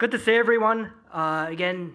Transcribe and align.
good 0.00 0.12
to 0.12 0.18
see 0.18 0.32
everyone 0.32 0.90
uh, 1.12 1.44
again. 1.50 1.92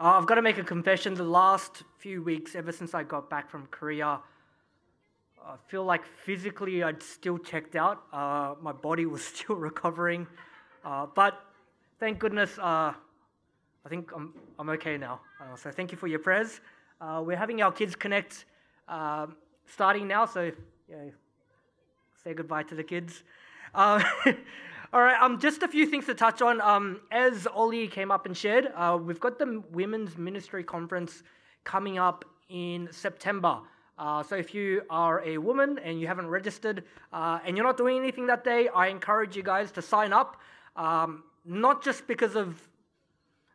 Uh, 0.00 0.16
I've 0.16 0.26
got 0.26 0.36
to 0.36 0.40
make 0.40 0.56
a 0.56 0.64
confession. 0.64 1.12
The 1.12 1.24
last 1.24 1.82
few 1.98 2.22
weeks, 2.22 2.54
ever 2.54 2.72
since 2.72 2.94
I 2.94 3.02
got 3.02 3.28
back 3.28 3.50
from 3.50 3.66
Korea, 3.66 4.18
I 5.44 5.56
feel 5.68 5.84
like 5.84 6.06
physically 6.06 6.82
I'd 6.82 7.02
still 7.02 7.36
checked 7.36 7.76
out. 7.76 8.04
Uh, 8.14 8.54
my 8.62 8.72
body 8.72 9.04
was 9.04 9.22
still 9.34 9.56
recovering. 9.56 10.26
Uh, 10.86 11.04
but 11.14 11.38
thank 12.00 12.18
goodness, 12.18 12.58
uh, 12.58 12.94
I 13.84 13.88
think 13.90 14.10
I'm, 14.16 14.32
I'm 14.58 14.70
okay 14.70 14.96
now. 14.96 15.20
Uh, 15.38 15.54
so 15.54 15.70
thank 15.70 15.92
you 15.92 15.98
for 15.98 16.06
your 16.06 16.20
prayers. 16.20 16.62
we're 17.20 17.36
having 17.36 17.60
our 17.60 17.72
kids 17.72 17.94
connect 17.94 18.46
um, 18.88 19.36
starting 19.66 20.08
now. 20.08 20.24
So 20.24 20.50
yeah, 20.88 21.10
say 22.24 22.32
goodbye 22.32 22.62
to 22.62 22.74
the 22.74 22.84
kids. 22.84 23.22
All 24.96 25.02
right, 25.02 25.20
um, 25.20 25.38
just 25.38 25.62
a 25.62 25.68
few 25.68 25.84
things 25.84 26.06
to 26.06 26.14
touch 26.14 26.40
on. 26.40 26.58
Um, 26.62 27.02
as 27.12 27.46
Ollie 27.46 27.86
came 27.86 28.10
up 28.10 28.24
and 28.24 28.34
shared, 28.34 28.72
uh, 28.74 28.98
we've 28.98 29.20
got 29.20 29.38
the 29.38 29.62
Women's 29.70 30.16
Ministry 30.16 30.64
Conference 30.64 31.22
coming 31.64 31.98
up 31.98 32.24
in 32.48 32.88
September. 32.90 33.58
Uh, 33.98 34.22
so 34.22 34.36
if 34.36 34.54
you 34.54 34.80
are 34.88 35.22
a 35.22 35.36
woman 35.36 35.78
and 35.84 36.00
you 36.00 36.06
haven't 36.06 36.28
registered 36.28 36.82
uh, 37.12 37.40
and 37.44 37.58
you're 37.58 37.66
not 37.66 37.76
doing 37.76 37.98
anything 37.98 38.26
that 38.28 38.42
day, 38.42 38.70
I 38.74 38.86
encourage 38.86 39.36
you 39.36 39.42
guys 39.42 39.70
to 39.72 39.82
sign 39.82 40.14
up. 40.14 40.40
Um, 40.76 41.24
not 41.44 41.84
just 41.84 42.06
because 42.06 42.34
of 42.34 42.66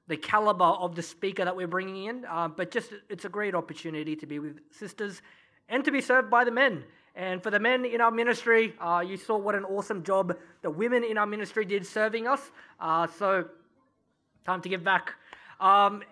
the 0.07 0.17
caliber 0.17 0.63
of 0.63 0.95
the 0.95 1.01
speaker 1.01 1.43
that 1.43 1.55
we're 1.55 1.65
bringing 1.65 2.05
in, 2.05 2.23
uh, 2.26 2.49
but 2.49 2.70
just 2.70 2.93
it's 3.09 3.26
a 3.26 3.29
great 3.29 3.55
opportunity 3.55 4.15
to 4.15 4.27
be 4.27 4.37
with 4.37 4.59
sisters 4.70 5.23
and 5.70 5.84
to 5.85 5.91
be 5.91 6.01
served 6.01 6.29
by 6.29 6.43
the 6.43 6.51
men. 6.51 6.84
And 7.15 7.43
for 7.43 7.51
the 7.51 7.59
men 7.59 7.83
in 7.83 7.99
our 7.99 8.11
ministry, 8.11 8.73
uh, 8.79 9.03
you 9.05 9.17
saw 9.17 9.38
what 9.38 9.53
an 9.53 9.65
awesome 9.65 10.03
job 10.03 10.38
the 10.61 10.70
women 10.70 11.03
in 11.03 11.17
our 11.17 11.25
ministry 11.25 11.65
did 11.65 11.85
serving 11.85 12.25
us. 12.25 12.51
Uh, 12.79 13.07
so, 13.07 13.45
time 14.45 14.61
to 14.61 14.70
give 14.70 14.84
back. 14.84 15.15
Um, 15.59 16.03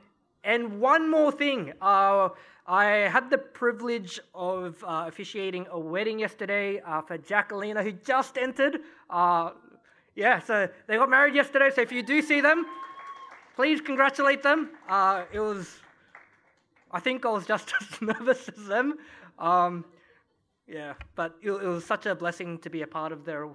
and 0.43 0.81
one 0.81 1.09
more 1.09 1.31
thing. 1.31 1.73
Uh, 1.81 2.29
I 2.67 2.85
had 2.85 3.29
the 3.29 3.37
privilege 3.37 4.19
of 4.35 4.83
uh, 4.83 5.05
officiating 5.07 5.67
a 5.71 5.79
wedding 5.79 6.19
yesterday 6.19 6.81
uh, 6.81 7.01
for 7.01 7.17
Jacqueline, 7.17 7.77
who 7.77 7.93
just 7.93 8.37
entered. 8.37 8.79
Uh, 9.09 9.51
yeah, 10.15 10.39
so 10.39 10.67
they 10.87 10.97
got 10.97 11.09
married 11.09 11.33
yesterday. 11.33 11.71
So 11.73 11.81
if 11.81 11.93
you 11.93 12.03
do 12.03 12.21
see 12.21 12.41
them, 12.41 12.65
please 13.55 13.79
congratulate 13.79 14.43
them. 14.43 14.71
it 15.31 15.39
was, 15.39 15.79
I 16.91 16.99
think 16.99 17.25
I 17.25 17.29
was 17.29 17.45
just 17.45 17.71
as 17.81 18.01
nervous 18.01 18.49
as 18.49 18.67
them. 18.67 18.95
Um, 19.39 19.85
yeah, 20.69 20.93
but 21.15 21.35
it, 21.41 21.51
it, 21.51 21.67
was 21.67 21.85
such 21.85 22.05
a 22.05 22.13
blessing 22.13 22.59
to 22.59 22.69
be 22.69 22.83
a 22.83 22.87
part 22.87 23.11
of 23.11 23.25
their 23.25 23.49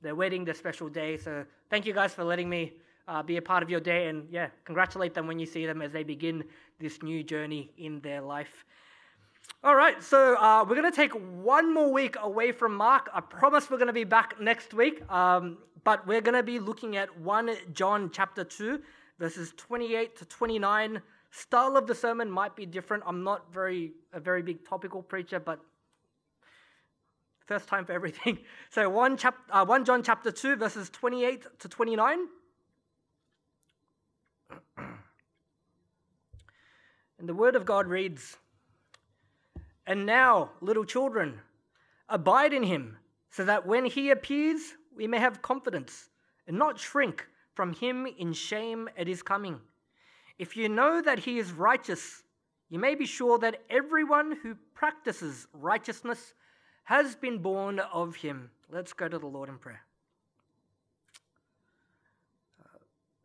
their 0.00 0.14
wedding, 0.14 0.44
their 0.44 0.54
special 0.54 0.88
day. 0.88 1.16
So 1.16 1.44
thank 1.70 1.86
you 1.86 1.92
guys 1.92 2.12
for 2.14 2.24
letting 2.24 2.48
me 2.48 2.72
uh, 3.08 3.22
be 3.22 3.36
a 3.36 3.42
part 3.42 3.62
of 3.62 3.70
your 3.70 3.80
day, 3.80 4.08
and 4.08 4.28
yeah, 4.30 4.48
congratulate 4.64 5.14
them 5.14 5.26
when 5.26 5.38
you 5.38 5.46
see 5.46 5.66
them 5.66 5.82
as 5.82 5.92
they 5.92 6.02
begin 6.02 6.44
this 6.78 7.02
new 7.02 7.22
journey 7.22 7.70
in 7.78 8.00
their 8.00 8.20
life. 8.20 8.64
All 9.64 9.74
right, 9.74 10.00
so 10.02 10.36
uh, 10.36 10.64
we're 10.68 10.76
going 10.76 10.90
to 10.90 10.96
take 10.96 11.12
one 11.12 11.72
more 11.72 11.92
week 11.92 12.16
away 12.20 12.52
from 12.52 12.76
Mark. 12.76 13.10
I 13.12 13.20
promise 13.20 13.70
we're 13.70 13.76
going 13.76 13.88
to 13.88 13.92
be 13.92 14.04
back 14.04 14.40
next 14.40 14.74
week, 14.74 15.08
um, 15.10 15.58
but 15.84 16.06
we're 16.06 16.20
going 16.20 16.36
to 16.36 16.42
be 16.42 16.58
looking 16.58 16.96
at 16.96 17.16
1 17.18 17.50
John 17.72 18.10
chapter 18.12 18.44
2, 18.44 18.80
verses 19.18 19.52
28 19.56 20.16
to 20.16 20.24
29. 20.24 21.02
Style 21.30 21.76
of 21.76 21.86
the 21.86 21.94
sermon 21.94 22.30
might 22.30 22.54
be 22.54 22.66
different. 22.66 23.02
I'm 23.06 23.24
not 23.24 23.52
very 23.52 23.92
a 24.12 24.20
very 24.20 24.42
big 24.42 24.66
topical 24.68 25.02
preacher, 25.02 25.40
but 25.40 25.60
First 27.52 27.68
time 27.68 27.84
for 27.84 27.92
everything. 27.92 28.38
So 28.70 28.88
1, 28.88 29.18
chap- 29.18 29.36
uh, 29.50 29.66
1 29.66 29.84
John 29.84 30.02
chapter 30.02 30.32
2, 30.32 30.56
verses 30.56 30.88
28 30.88 31.58
to 31.58 31.68
29. 31.68 32.18
And 37.18 37.28
the 37.28 37.34
word 37.34 37.54
of 37.54 37.66
God 37.66 37.88
reads 37.88 38.38
And 39.86 40.06
now, 40.06 40.52
little 40.62 40.86
children, 40.86 41.40
abide 42.08 42.54
in 42.54 42.62
him, 42.62 42.96
so 43.28 43.44
that 43.44 43.66
when 43.66 43.84
he 43.84 44.08
appears, 44.08 44.72
we 44.96 45.06
may 45.06 45.18
have 45.18 45.42
confidence 45.42 46.08
and 46.46 46.56
not 46.56 46.80
shrink 46.80 47.26
from 47.52 47.74
him 47.74 48.06
in 48.06 48.32
shame 48.32 48.88
at 48.96 49.06
his 49.06 49.22
coming. 49.22 49.60
If 50.38 50.56
you 50.56 50.70
know 50.70 51.02
that 51.02 51.18
he 51.18 51.38
is 51.38 51.52
righteous, 51.52 52.22
you 52.70 52.78
may 52.78 52.94
be 52.94 53.04
sure 53.04 53.38
that 53.40 53.60
everyone 53.68 54.38
who 54.42 54.56
practices 54.72 55.46
righteousness 55.52 56.32
has 56.84 57.14
been 57.14 57.38
born 57.38 57.78
of 57.78 58.16
him. 58.16 58.50
Let's 58.70 58.92
go 58.92 59.08
to 59.08 59.18
the 59.18 59.26
Lord 59.26 59.48
in 59.48 59.58
prayer. 59.58 59.82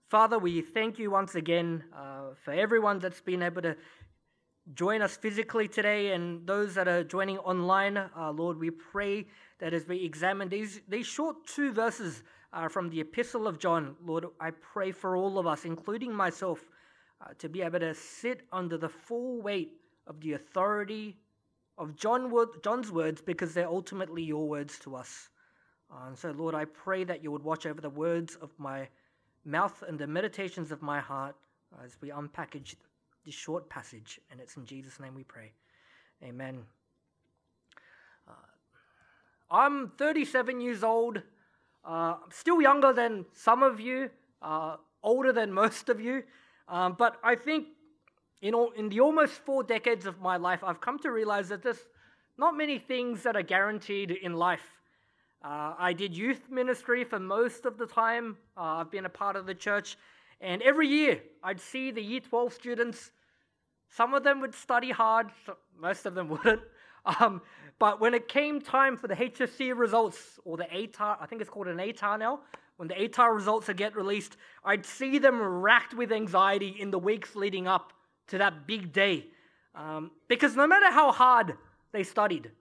Father, 0.10 0.40
we 0.40 0.62
thank 0.62 1.00
you 1.00 1.12
once 1.12 1.36
again 1.36 1.84
uh, 1.94 2.30
for 2.46 2.54
everyone 2.54 3.00
that's 3.00 3.20
been 3.20 3.44
able 3.44 3.62
to 3.62 3.76
join 4.74 5.02
us 5.02 5.18
physically 5.18 5.68
today 5.68 6.14
and 6.14 6.48
those 6.48 6.76
that 6.76 6.88
are 6.88 7.04
joining 7.04 7.38
online. 7.40 7.98
Uh, 7.98 8.32
Lord, 8.32 8.58
we 8.58 8.70
pray 8.70 9.26
that 9.60 9.74
as 9.74 9.86
we 9.86 10.06
examine 10.06 10.48
these, 10.48 10.80
these 10.88 11.06
short 11.06 11.46
two 11.46 11.74
verses 11.74 12.24
uh, 12.54 12.70
from 12.70 12.90
the 12.90 13.02
Epistle 13.02 13.48
of 13.48 13.60
John, 13.60 13.98
Lord, 14.06 14.28
I 14.40 14.52
pray 14.52 14.94
for 14.94 15.18
all 15.18 15.38
of 15.40 15.46
us, 15.46 15.66
including 15.66 16.14
myself, 16.14 16.60
uh, 17.20 17.34
to 17.40 17.50
be 17.50 17.62
able 17.62 17.80
to 17.80 17.94
sit 17.94 18.44
under 18.54 18.78
the 18.78 18.90
full 18.90 19.42
weight 19.42 19.74
of 20.06 20.22
the 20.22 20.34
authority 20.34 21.18
of 21.78 21.96
John, 21.96 22.32
John's 22.64 22.92
words 22.92 23.22
because 23.22 23.54
they're 23.54 23.68
ultimately 23.68 24.24
your 24.24 24.48
words 24.48 24.80
to 24.80 24.96
us. 24.96 25.30
Uh, 25.92 26.08
and 26.08 26.18
so, 26.18 26.32
Lord, 26.32 26.56
I 26.56 26.66
pray 26.66 27.04
that 27.04 27.24
you 27.24 27.32
would 27.32 27.44
watch 27.44 27.66
over 27.66 27.80
the 27.80 27.90
words 27.90 28.36
of 28.36 28.52
my 28.58 28.88
mouth 29.46 29.84
and 29.88 29.98
the 29.98 30.08
meditations 30.08 30.72
of 30.72 30.82
my 30.82 31.00
heart 31.00 31.36
as 31.84 31.96
we 32.02 32.10
unpackage 32.10 32.76
this 33.26 33.36
short 33.36 33.70
passage. 33.70 34.20
And 34.32 34.40
it's 34.40 34.58
in 34.58 34.66
Jesus' 34.66 35.00
name 35.00 35.16
we 35.16 35.24
pray. 35.24 35.52
Amen. 36.24 36.64
Uh, 38.28 38.32
I'm 39.52 39.92
37 39.98 40.60
years 40.60 40.84
old, 40.84 41.22
uh, 41.86 42.16
still 42.32 42.62
younger 42.62 42.92
than 42.92 43.26
some 43.34 43.64
of 43.64 43.80
you, 43.80 44.10
uh, 44.42 44.78
older 45.04 45.32
than 45.32 45.54
most 45.64 45.90
of 45.90 46.02
you. 46.02 46.24
Um, 46.68 46.96
but 46.98 47.18
I 47.24 47.36
think 47.36 47.68
in, 48.42 48.54
all, 48.54 48.72
in 48.72 48.90
the 48.90 49.00
almost 49.00 49.34
four 49.46 49.64
decades 49.64 50.06
of 50.06 50.20
my 50.20 50.38
life, 50.38 50.64
I've 50.64 50.82
come 50.82 51.00
to 51.00 51.12
realize 51.12 51.50
that 51.50 51.64
there's 51.64 51.88
not 52.38 52.56
many 52.56 52.78
things 52.78 53.24
that 53.24 53.36
are 53.36 53.44
guaranteed 53.44 54.12
in 54.12 54.34
life. 54.34 54.64
Uh, 55.44 55.74
I 55.78 55.94
did 55.94 56.16
youth 56.16 56.50
ministry 56.50 57.04
for 57.04 57.20
most 57.20 57.66
of 57.66 57.78
the 57.78 57.86
time. 57.86 58.38
Uh, 58.56 58.78
I've 58.82 58.92
been 58.92 59.06
a 59.06 59.10
part 59.10 59.36
of 59.36 59.46
the 59.46 59.56
church. 59.56 59.98
And 60.40 60.62
every 60.62 60.88
year, 60.88 61.22
I'd 61.44 61.60
see 61.60 61.90
the 61.92 62.02
year 62.02 62.20
12 62.20 62.54
students. 62.54 63.12
Some 63.90 64.14
of 64.14 64.24
them 64.24 64.42
would 64.42 64.54
study 64.54 64.92
hard, 64.92 65.28
most 65.80 66.06
of 66.06 66.14
them 66.14 66.30
wouldn't. 66.30 66.62
Um, 67.20 67.42
but 67.80 68.02
when 68.02 68.14
it 68.14 68.28
came 68.28 68.60
time 68.60 68.98
for 68.98 69.08
the 69.08 69.16
HSC 69.16 69.76
results, 69.78 70.40
or 70.44 70.58
the 70.58 70.66
ATAR, 70.66 71.18
I 71.22 71.26
think 71.26 71.42
it's 71.42 71.50
called 71.50 71.68
an 71.68 71.78
ATAR 71.78 72.20
now, 72.20 72.42
when 72.76 72.88
the 72.88 72.96
ATAR 72.96 73.34
results 73.34 73.68
would 73.68 73.78
get 73.78 73.96
released, 73.96 74.38
I'd 74.64 74.86
see 74.86 75.18
them 75.18 75.42
racked 75.42 75.96
with 75.96 76.12
anxiety 76.12 76.76
in 76.80 76.92
the 76.92 77.00
weeks 77.00 77.36
leading 77.36 77.68
up 77.68 77.94
to 78.28 78.38
that 78.38 78.68
big 78.68 78.94
day. 78.94 79.28
Um, 79.76 80.12
because 80.28 80.56
no 80.56 80.68
matter 80.68 80.92
how 80.92 81.12
hard 81.12 81.58
they 81.92 82.04
studied, 82.04 82.52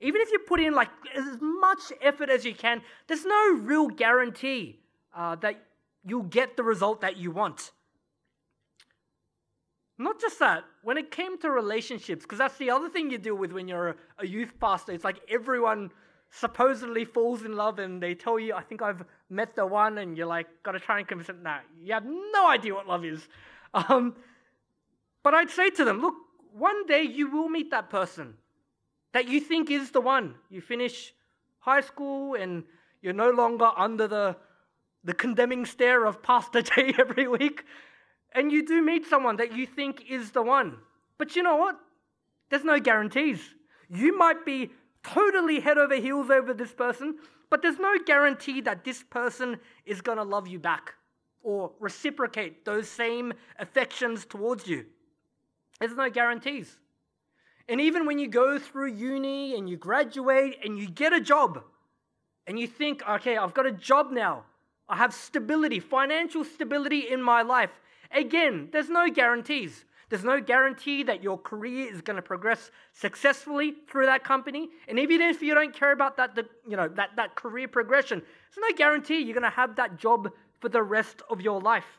even 0.00 0.20
if 0.20 0.30
you 0.30 0.38
put 0.40 0.60
in 0.60 0.74
like 0.74 0.88
as 1.14 1.38
much 1.40 1.92
effort 2.02 2.30
as 2.30 2.44
you 2.44 2.54
can, 2.54 2.82
there's 3.06 3.24
no 3.24 3.54
real 3.54 3.88
guarantee 3.88 4.80
uh, 5.14 5.36
that 5.36 5.62
you'll 6.04 6.22
get 6.22 6.56
the 6.56 6.62
result 6.62 7.00
that 7.00 7.16
you 7.16 7.30
want. 7.30 7.72
Not 9.98 10.20
just 10.20 10.38
that, 10.40 10.64
when 10.82 10.98
it 10.98 11.10
came 11.10 11.38
to 11.38 11.50
relationships, 11.50 12.24
because 12.24 12.38
that's 12.38 12.58
the 12.58 12.70
other 12.70 12.88
thing 12.88 13.10
you 13.10 13.16
deal 13.16 13.34
with 13.34 13.52
when 13.52 13.66
you're 13.66 13.88
a, 13.88 13.94
a 14.18 14.26
youth 14.26 14.52
pastor, 14.60 14.92
it's 14.92 15.04
like 15.04 15.20
everyone 15.28 15.90
supposedly 16.30 17.06
falls 17.06 17.44
in 17.44 17.56
love 17.56 17.78
and 17.78 18.02
they 18.02 18.14
tell 18.14 18.38
you, 18.38 18.54
I 18.54 18.62
think 18.62 18.82
I've 18.82 19.02
met 19.30 19.56
the 19.56 19.64
one, 19.64 19.98
and 19.98 20.16
you're 20.16 20.26
like, 20.26 20.48
gotta 20.62 20.78
try 20.78 20.98
and 20.98 21.08
convince 21.08 21.28
them. 21.28 21.42
Nah, 21.42 21.58
you 21.80 21.94
have 21.94 22.04
no 22.04 22.46
idea 22.48 22.74
what 22.74 22.86
love 22.86 23.04
is. 23.04 23.26
Um, 23.74 24.14
but 25.26 25.34
I'd 25.34 25.50
say 25.50 25.70
to 25.70 25.84
them, 25.84 26.00
look, 26.00 26.14
one 26.52 26.86
day 26.86 27.02
you 27.02 27.28
will 27.28 27.48
meet 27.48 27.72
that 27.72 27.90
person 27.90 28.34
that 29.12 29.26
you 29.26 29.40
think 29.40 29.72
is 29.72 29.90
the 29.90 30.00
one. 30.00 30.36
You 30.50 30.60
finish 30.60 31.12
high 31.58 31.80
school 31.80 32.36
and 32.36 32.62
you're 33.02 33.12
no 33.12 33.30
longer 33.30 33.72
under 33.76 34.06
the, 34.06 34.36
the 35.02 35.14
condemning 35.14 35.66
stare 35.66 36.04
of 36.04 36.22
Pastor 36.22 36.62
Jay 36.70 36.94
every 36.96 37.26
week. 37.26 37.64
And 38.36 38.52
you 38.52 38.64
do 38.64 38.80
meet 38.80 39.04
someone 39.04 39.34
that 39.38 39.52
you 39.52 39.66
think 39.66 40.04
is 40.08 40.30
the 40.30 40.42
one. 40.42 40.76
But 41.18 41.34
you 41.34 41.42
know 41.42 41.56
what? 41.56 41.74
There's 42.48 42.62
no 42.62 42.78
guarantees. 42.78 43.40
You 43.90 44.16
might 44.16 44.46
be 44.46 44.70
totally 45.02 45.58
head 45.58 45.76
over 45.76 45.96
heels 45.96 46.30
over 46.30 46.54
this 46.54 46.72
person, 46.72 47.16
but 47.50 47.62
there's 47.62 47.80
no 47.80 47.96
guarantee 48.06 48.60
that 48.60 48.84
this 48.84 49.02
person 49.02 49.58
is 49.86 50.00
going 50.00 50.18
to 50.18 50.22
love 50.22 50.46
you 50.46 50.60
back 50.60 50.94
or 51.42 51.72
reciprocate 51.80 52.64
those 52.64 52.88
same 52.88 53.32
affections 53.58 54.24
towards 54.24 54.68
you. 54.68 54.86
There's 55.80 55.94
no 55.94 56.10
guarantees. 56.10 56.76
And 57.68 57.80
even 57.80 58.06
when 58.06 58.18
you 58.18 58.28
go 58.28 58.58
through 58.58 58.92
uni 58.92 59.56
and 59.56 59.68
you 59.68 59.76
graduate 59.76 60.58
and 60.64 60.78
you 60.78 60.88
get 60.88 61.12
a 61.12 61.20
job 61.20 61.62
and 62.46 62.58
you 62.58 62.66
think, 62.66 63.02
okay, 63.08 63.36
I've 63.36 63.54
got 63.54 63.66
a 63.66 63.72
job 63.72 64.12
now, 64.12 64.44
I 64.88 64.96
have 64.96 65.12
stability, 65.12 65.80
financial 65.80 66.44
stability 66.44 67.10
in 67.10 67.20
my 67.20 67.42
life. 67.42 67.70
Again, 68.12 68.68
there's 68.72 68.88
no 68.88 69.10
guarantees. 69.10 69.84
There's 70.08 70.22
no 70.22 70.40
guarantee 70.40 71.02
that 71.02 71.24
your 71.24 71.36
career 71.36 71.92
is 71.92 72.00
going 72.00 72.14
to 72.14 72.22
progress 72.22 72.70
successfully 72.92 73.74
through 73.90 74.06
that 74.06 74.22
company. 74.22 74.68
And 74.86 75.00
even 75.00 75.20
if 75.20 75.42
you 75.42 75.52
don't 75.52 75.74
care 75.74 75.90
about 75.90 76.16
that, 76.18 76.36
the, 76.36 76.46
you 76.68 76.76
know, 76.76 76.86
that, 76.86 77.16
that 77.16 77.34
career 77.34 77.66
progression, 77.66 78.20
there's 78.20 78.70
no 78.70 78.76
guarantee 78.76 79.18
you're 79.18 79.34
going 79.34 79.42
to 79.42 79.50
have 79.50 79.74
that 79.76 79.96
job 79.96 80.30
for 80.60 80.68
the 80.68 80.82
rest 80.82 81.22
of 81.28 81.40
your 81.40 81.60
life. 81.60 81.98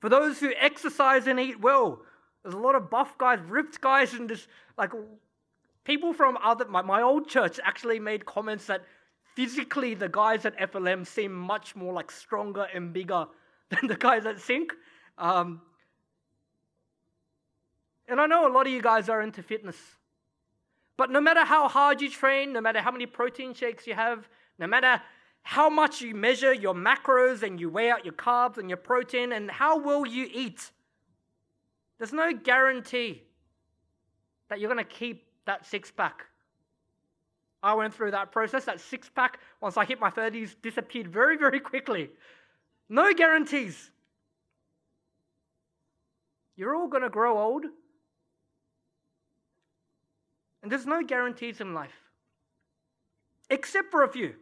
For 0.00 0.08
those 0.08 0.40
who 0.40 0.52
exercise 0.58 1.26
and 1.26 1.40
eat 1.40 1.60
well, 1.60 2.02
there's 2.42 2.54
a 2.54 2.58
lot 2.58 2.74
of 2.74 2.90
buff 2.90 3.16
guys, 3.16 3.40
ripped 3.48 3.80
guys, 3.80 4.12
and 4.12 4.28
just 4.28 4.48
like 4.76 4.90
people 5.84 6.12
from 6.12 6.36
other 6.42 6.66
my, 6.66 6.82
my 6.82 7.02
old 7.02 7.28
church 7.28 7.58
actually 7.64 7.98
made 7.98 8.26
comments 8.26 8.66
that 8.66 8.84
physically 9.34 9.94
the 9.94 10.08
guys 10.08 10.44
at 10.44 10.58
FLM 10.58 11.06
seem 11.06 11.32
much 11.32 11.74
more 11.74 11.92
like 11.92 12.10
stronger 12.10 12.66
and 12.74 12.92
bigger 12.92 13.26
than 13.70 13.88
the 13.88 13.96
guys 13.96 14.26
at 14.26 14.40
Sync. 14.40 14.72
Um, 15.18 15.62
and 18.06 18.20
I 18.20 18.26
know 18.26 18.46
a 18.46 18.52
lot 18.52 18.66
of 18.66 18.72
you 18.72 18.82
guys 18.82 19.08
are 19.08 19.22
into 19.22 19.42
fitness. 19.42 19.76
But 20.96 21.10
no 21.10 21.20
matter 21.20 21.44
how 21.44 21.68
hard 21.68 22.00
you 22.00 22.10
train, 22.10 22.52
no 22.52 22.60
matter 22.60 22.80
how 22.80 22.90
many 22.90 23.06
protein 23.06 23.54
shakes 23.54 23.86
you 23.86 23.94
have, 23.94 24.28
no 24.58 24.66
matter 24.66 25.02
how 25.44 25.68
much 25.68 26.00
you 26.00 26.14
measure 26.14 26.52
your 26.52 26.74
macros 26.74 27.42
and 27.42 27.60
you 27.60 27.68
weigh 27.68 27.90
out 27.90 28.04
your 28.04 28.14
carbs 28.14 28.56
and 28.56 28.68
your 28.68 28.78
protein 28.78 29.30
and 29.30 29.50
how 29.50 29.78
well 29.78 30.06
you 30.06 30.28
eat, 30.32 30.70
there's 31.98 32.14
no 32.14 32.32
guarantee 32.32 33.22
that 34.48 34.58
you're 34.58 34.72
going 34.72 34.84
to 34.84 34.90
keep 34.90 35.26
that 35.44 35.66
six 35.66 35.90
pack. 35.90 36.24
I 37.62 37.74
went 37.74 37.94
through 37.94 38.10
that 38.12 38.32
process. 38.32 38.64
That 38.64 38.80
six 38.80 39.10
pack, 39.14 39.38
once 39.60 39.76
I 39.76 39.84
hit 39.84 40.00
my 40.00 40.10
30s, 40.10 40.54
disappeared 40.62 41.08
very, 41.08 41.36
very 41.36 41.60
quickly. 41.60 42.10
No 42.88 43.12
guarantees. 43.12 43.90
You're 46.56 46.74
all 46.74 46.88
going 46.88 47.02
to 47.02 47.10
grow 47.10 47.38
old. 47.38 47.64
And 50.62 50.72
there's 50.72 50.86
no 50.86 51.02
guarantees 51.02 51.60
in 51.60 51.74
life, 51.74 52.10
except 53.50 53.90
for 53.90 54.02
a 54.02 54.08
few. 54.08 54.34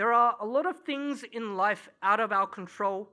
There 0.00 0.14
are 0.14 0.34
a 0.40 0.46
lot 0.46 0.64
of 0.64 0.80
things 0.80 1.24
in 1.30 1.58
life 1.58 1.90
out 2.02 2.20
of 2.20 2.32
our 2.32 2.46
control. 2.46 3.10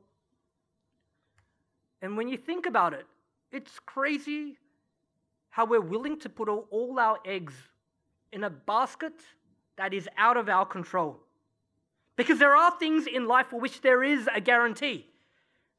And 2.01 2.15
when 2.15 2.29
you 2.29 2.37
think 2.37 2.65
about 2.65 2.93
it, 2.93 3.05
it's 3.51 3.77
crazy 3.85 4.55
how 5.49 5.65
we're 5.65 5.81
willing 5.81 6.17
to 6.21 6.29
put 6.29 6.47
all, 6.47 6.97
our 6.97 7.19
eggs 7.25 7.55
in 8.31 8.45
a 8.45 8.49
basket 8.49 9.11
that 9.75 9.93
is 9.93 10.07
out 10.17 10.37
of 10.37 10.47
our 10.47 10.65
control. 10.65 11.19
Because 12.15 12.39
there 12.39 12.55
are 12.55 12.71
things 12.79 13.05
in 13.05 13.27
life 13.27 13.47
for 13.47 13.59
which 13.59 13.81
there 13.81 14.01
is 14.01 14.29
a 14.33 14.39
guarantee. 14.39 15.07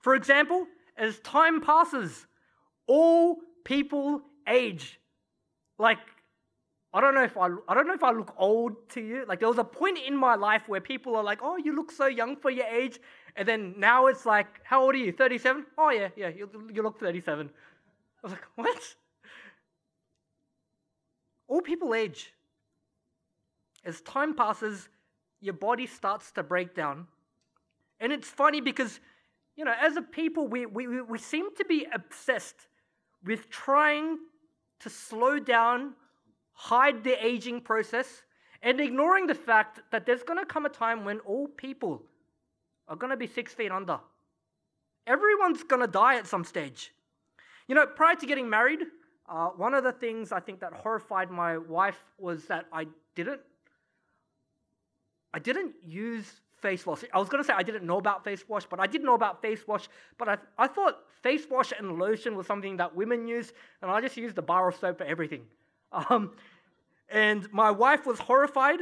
For 0.01 0.15
example, 0.15 0.67
as 0.95 1.21
time 1.21 1.63
passes, 1.63 2.27
all 2.87 3.39
people 3.65 4.21
age. 4.47 5.01
Like, 5.79 6.01
I 6.93 7.02
don't 7.02 7.14
know 7.14 7.23
if 7.23 7.37
I, 7.37 7.49
I 7.69 7.75
don't 7.75 7.87
know 7.87 7.94
if 7.94 8.02
I 8.02 8.12
look 8.12 8.35
old 8.38 8.88
to 8.90 9.00
you. 9.00 9.25
Like 9.29 9.40
there 9.40 9.49
was 9.49 9.58
a 9.58 9.64
point 9.64 9.99
in 10.06 10.17
my 10.17 10.35
life 10.37 10.62
where 10.69 10.81
people 10.81 11.17
are 11.17 11.23
like, 11.23 11.40
"Oh, 11.43 11.56
you 11.56 11.76
look 11.76 11.93
so 11.93 12.06
young 12.06 12.37
for 12.37 12.50
your 12.50 12.67
age," 12.67 12.99
and 13.37 13.46
then 13.46 13.75
now 13.76 14.06
it's 14.06 14.25
like, 14.25 14.46
"How 14.64 14.82
old 14.82 14.94
are 14.94 14.99
you? 14.99 15.12
37? 15.12 15.67
Oh 15.76 15.90
yeah, 15.90 16.08
yeah, 16.17 16.29
you, 16.29 16.49
you 16.73 16.82
look 16.82 16.99
37." 16.99 17.50
I 17.50 18.26
was 18.26 18.32
like, 18.32 18.44
"What?" 18.55 18.94
All 21.46 21.61
people 21.61 21.94
age. 21.94 22.32
As 23.85 24.00
time 24.00 24.35
passes, 24.35 24.88
your 25.40 25.55
body 25.55 25.87
starts 25.87 26.32
to 26.32 26.43
break 26.43 26.75
down, 26.75 27.06
and 28.00 28.12
it's 28.12 28.29
funny 28.29 28.61
because, 28.62 28.99
you 29.56 29.64
know, 29.64 29.75
as 29.79 29.96
a 29.96 30.02
people, 30.02 30.49
we 30.49 30.64
we 30.64 31.02
we 31.02 31.19
seem 31.19 31.55
to 31.56 31.67
be 31.67 31.87
obsessed 31.93 32.69
with 33.23 33.50
trying 33.50 34.19
to 34.81 34.88
slow 34.88 35.38
down 35.38 35.93
hide 36.59 37.05
the 37.05 37.15
aging 37.25 37.61
process, 37.61 38.25
and 38.63 38.81
ignoring 38.81 39.29
the 39.29 39.35
fact 39.35 39.81
that 39.93 40.05
there's 40.05 40.25
going 40.25 40.41
to 40.41 40.45
come 40.45 40.67
a 40.67 40.69
time 40.69 41.05
when 41.05 41.21
all 41.21 41.47
people 41.47 42.03
are 42.89 42.97
going 42.97 43.11
to 43.11 43.17
be 43.17 43.29
six 43.29 43.55
feet 43.55 43.71
under. 43.71 44.01
Everyone's 45.07 45.63
going 45.63 45.83
to 45.83 45.87
die 45.87 46.17
at 46.17 46.27
some 46.27 46.43
stage. 46.43 46.93
You 47.69 47.77
know, 47.77 47.87
prior 47.87 48.17
to 48.17 48.27
getting 48.27 48.51
married, 48.51 48.81
uh, 49.29 49.51
one 49.51 49.73
of 49.73 49.85
the 49.85 49.93
things 49.93 50.33
I 50.33 50.41
think 50.41 50.59
that 50.59 50.73
horrified 50.73 51.31
my 51.31 51.59
wife 51.59 52.03
was 52.19 52.47
that 52.47 52.67
I 52.73 52.89
didn't, 53.15 53.41
I 55.33 55.39
didn't 55.39 55.75
use 55.87 56.41
face 56.61 56.85
wash. 56.85 57.05
I 57.15 57.19
was 57.19 57.29
going 57.29 57.41
to 57.41 57.47
say 57.47 57.55
I 57.57 57.63
didn't 57.63 57.87
know 57.87 57.99
about 57.99 58.25
face 58.25 58.43
wash, 58.49 58.67
but 58.67 58.81
I 58.81 58.89
did 58.89 59.05
know 59.05 59.15
about 59.15 59.41
face 59.41 59.69
wash. 59.69 59.89
But 60.19 60.29
I, 60.29 60.39
I 60.59 60.67
thought 60.67 61.05
face 61.23 61.47
wash 61.49 61.73
and 61.79 62.01
lotion 62.01 62.35
was 62.35 62.49
something 62.49 62.77
that 62.79 62.97
women 62.97 63.29
use, 63.29 63.53
and 63.81 63.93
I 63.93 64.01
just 64.01 64.17
used 64.17 64.37
a 64.39 64.43
bar 64.43 64.69
of 64.69 64.75
soap 64.75 64.99
for 64.99 65.05
everything. 65.05 65.43
Um, 65.93 66.32
and 67.08 67.50
my 67.52 67.70
wife 67.70 68.05
was 68.05 68.19
horrified, 68.19 68.81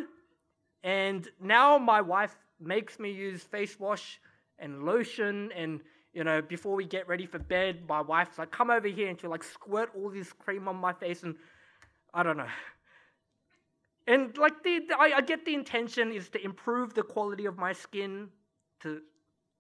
and 0.82 1.28
now 1.40 1.78
my 1.78 2.00
wife 2.00 2.36
makes 2.60 2.98
me 2.98 3.12
use 3.12 3.42
face 3.42 3.78
wash 3.78 4.20
and 4.58 4.84
lotion 4.84 5.50
and 5.54 5.80
you 6.14 6.24
know 6.24 6.40
before 6.40 6.74
we 6.74 6.84
get 6.84 7.06
ready 7.06 7.26
for 7.26 7.38
bed 7.38 7.82
my 7.86 8.00
wife's 8.00 8.38
like 8.38 8.50
come 8.50 8.70
over 8.70 8.88
here 8.88 9.08
and 9.08 9.20
she'll 9.20 9.28
like 9.28 9.44
squirt 9.44 9.90
all 9.94 10.08
this 10.08 10.32
cream 10.32 10.66
on 10.66 10.74
my 10.76 10.92
face 10.92 11.22
and 11.22 11.34
i 12.14 12.22
don't 12.22 12.38
know. 12.38 12.48
And 14.08 14.38
like 14.38 14.62
the, 14.62 14.82
the 14.88 14.96
I, 14.96 15.16
I 15.16 15.20
get 15.20 15.44
the 15.44 15.54
intention 15.54 16.12
is 16.12 16.28
to 16.30 16.44
improve 16.44 16.94
the 16.94 17.02
quality 17.02 17.46
of 17.46 17.58
my 17.58 17.72
skin 17.72 18.28
to 18.80 19.00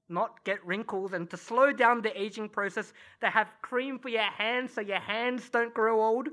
not 0.08 0.44
get 0.44 0.64
wrinkles 0.64 1.12
and 1.12 1.28
to 1.30 1.36
slow 1.36 1.72
down 1.72 2.00
the 2.00 2.20
aging 2.20 2.48
process 2.48 2.92
to 3.20 3.28
have 3.28 3.48
cream 3.60 3.98
for 3.98 4.08
your 4.08 4.22
hands 4.22 4.72
so 4.72 4.80
your 4.80 5.00
hands 5.00 5.50
don't 5.50 5.74
grow 5.74 6.00
old 6.00 6.28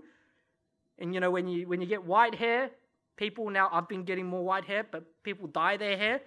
and 0.99 1.13
you 1.13 1.19
know, 1.19 1.31
when 1.31 1.47
you 1.47 1.67
when 1.67 1.81
you 1.81 1.87
get 1.87 2.03
white 2.03 2.35
hair, 2.35 2.69
people 3.15 3.49
now 3.49 3.69
I've 3.71 3.87
been 3.87 4.03
getting 4.03 4.25
more 4.25 4.43
white 4.43 4.65
hair, 4.65 4.85
but 4.89 5.03
people 5.23 5.47
dye 5.47 5.77
their 5.77 5.97
hair. 5.97 6.21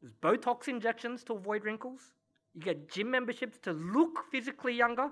There's 0.00 0.14
Botox 0.14 0.68
injections 0.68 1.24
to 1.24 1.34
avoid 1.34 1.64
wrinkles. 1.64 2.00
You 2.54 2.62
get 2.62 2.90
gym 2.90 3.10
memberships 3.10 3.58
to 3.62 3.72
look 3.72 4.24
physically 4.30 4.74
younger. 4.74 5.10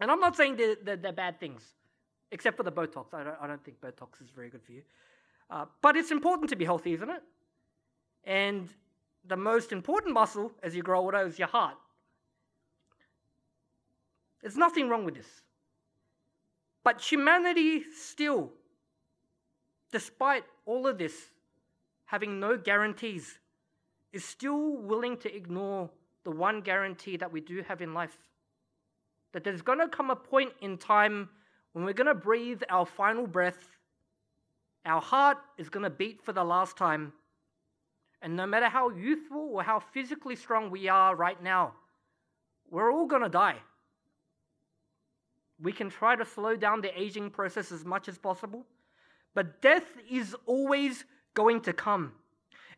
And 0.00 0.10
I'm 0.10 0.20
not 0.20 0.36
saying 0.36 0.56
they're, 0.56 0.76
they're, 0.82 0.96
they're 0.96 1.12
bad 1.12 1.38
things, 1.38 1.74
except 2.32 2.56
for 2.56 2.62
the 2.62 2.72
Botox. 2.72 3.12
I 3.12 3.24
don't, 3.24 3.36
I 3.40 3.46
don't 3.46 3.62
think 3.62 3.80
Botox 3.80 4.22
is 4.22 4.30
very 4.34 4.48
good 4.48 4.62
for 4.62 4.72
you. 4.72 4.82
Uh, 5.50 5.66
but 5.82 5.96
it's 5.96 6.10
important 6.10 6.48
to 6.50 6.56
be 6.56 6.64
healthy, 6.64 6.94
isn't 6.94 7.10
it? 7.10 7.22
And 8.24 8.68
the 9.26 9.36
most 9.36 9.72
important 9.72 10.14
muscle 10.14 10.52
as 10.62 10.74
you 10.74 10.82
grow 10.82 11.00
older 11.00 11.20
is 11.26 11.38
your 11.38 11.48
heart. 11.48 11.76
There's 14.40 14.56
nothing 14.56 14.88
wrong 14.88 15.04
with 15.04 15.14
this. 15.16 15.42
But 16.82 17.00
humanity 17.00 17.84
still, 17.94 18.52
despite 19.92 20.44
all 20.66 20.86
of 20.86 20.98
this, 20.98 21.14
having 22.06 22.40
no 22.40 22.56
guarantees, 22.56 23.38
is 24.12 24.24
still 24.24 24.76
willing 24.76 25.16
to 25.18 25.34
ignore 25.34 25.90
the 26.24 26.30
one 26.30 26.60
guarantee 26.60 27.16
that 27.16 27.32
we 27.32 27.40
do 27.40 27.62
have 27.68 27.80
in 27.80 27.94
life. 27.94 28.16
That 29.32 29.44
there's 29.44 29.62
going 29.62 29.78
to 29.78 29.88
come 29.88 30.10
a 30.10 30.16
point 30.16 30.52
in 30.60 30.76
time 30.76 31.28
when 31.72 31.84
we're 31.84 31.92
going 31.92 32.08
to 32.08 32.14
breathe 32.14 32.62
our 32.68 32.84
final 32.84 33.26
breath, 33.26 33.76
our 34.84 35.00
heart 35.00 35.38
is 35.56 35.68
going 35.68 35.84
to 35.84 35.90
beat 35.90 36.22
for 36.22 36.32
the 36.32 36.42
last 36.42 36.76
time. 36.76 37.12
And 38.22 38.36
no 38.36 38.46
matter 38.46 38.68
how 38.68 38.90
youthful 38.90 39.50
or 39.52 39.62
how 39.62 39.78
physically 39.78 40.36
strong 40.36 40.70
we 40.70 40.88
are 40.88 41.14
right 41.14 41.40
now, 41.42 41.74
we're 42.70 42.92
all 42.92 43.06
going 43.06 43.22
to 43.22 43.28
die. 43.28 43.56
We 45.62 45.72
can 45.72 45.90
try 45.90 46.16
to 46.16 46.24
slow 46.24 46.56
down 46.56 46.80
the 46.80 46.98
aging 46.98 47.30
process 47.30 47.70
as 47.70 47.84
much 47.84 48.08
as 48.08 48.18
possible, 48.18 48.64
but 49.34 49.60
death 49.60 49.84
is 50.10 50.34
always 50.46 51.04
going 51.34 51.60
to 51.62 51.72
come. 51.72 52.12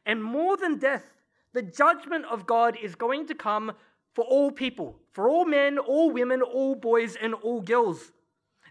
And 0.05 0.23
more 0.23 0.57
than 0.57 0.79
death, 0.79 1.05
the 1.53 1.63
judgment 1.63 2.25
of 2.27 2.47
God 2.47 2.77
is 2.83 2.95
going 2.95 3.27
to 3.27 3.35
come 3.35 3.73
for 4.15 4.25
all 4.25 4.51
people, 4.51 4.97
for 5.13 5.29
all 5.29 5.45
men, 5.45 5.79
all 5.79 6.11
women, 6.11 6.43
all 6.43 6.75
boys, 6.75 7.17
and 7.17 7.35
all 7.35 7.61
girls. 7.61 8.13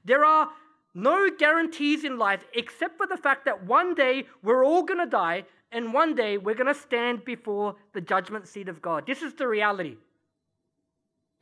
There 0.04 0.26
are 0.26 0.50
no 0.94 1.30
guarantees 1.30 2.04
in 2.04 2.18
life 2.18 2.44
except 2.54 2.98
for 2.98 3.08
the 3.08 3.18
fact 3.18 3.46
that 3.46 3.66
one 3.66 3.96
day 3.96 4.26
we're 4.44 4.66
all 4.66 4.84
going 4.84 5.00
to 5.00 5.06
die 5.06 5.46
and 5.72 5.94
one 5.94 6.16
day 6.16 6.38
we're 6.38 6.56
going 6.56 6.74
to 6.74 6.80
stand 6.80 7.24
before 7.24 7.76
the 7.94 8.02
judgment 8.02 8.48
seat 8.48 8.68
of 8.68 8.82
God. 8.82 9.06
This 9.08 9.22
is 9.22 9.34
the 9.34 9.48
reality. 9.48 9.96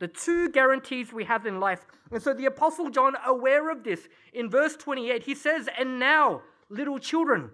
The 0.00 0.08
two 0.08 0.48
guarantees 0.48 1.12
we 1.12 1.24
have 1.24 1.46
in 1.46 1.60
life. 1.60 1.86
And 2.10 2.22
so 2.22 2.34
the 2.34 2.46
Apostle 2.46 2.90
John, 2.90 3.14
aware 3.24 3.70
of 3.70 3.84
this, 3.84 4.08
in 4.32 4.50
verse 4.50 4.74
28, 4.74 5.22
he 5.22 5.34
says, 5.34 5.68
And 5.78 6.00
now, 6.00 6.42
little 6.70 6.98
children, 6.98 7.50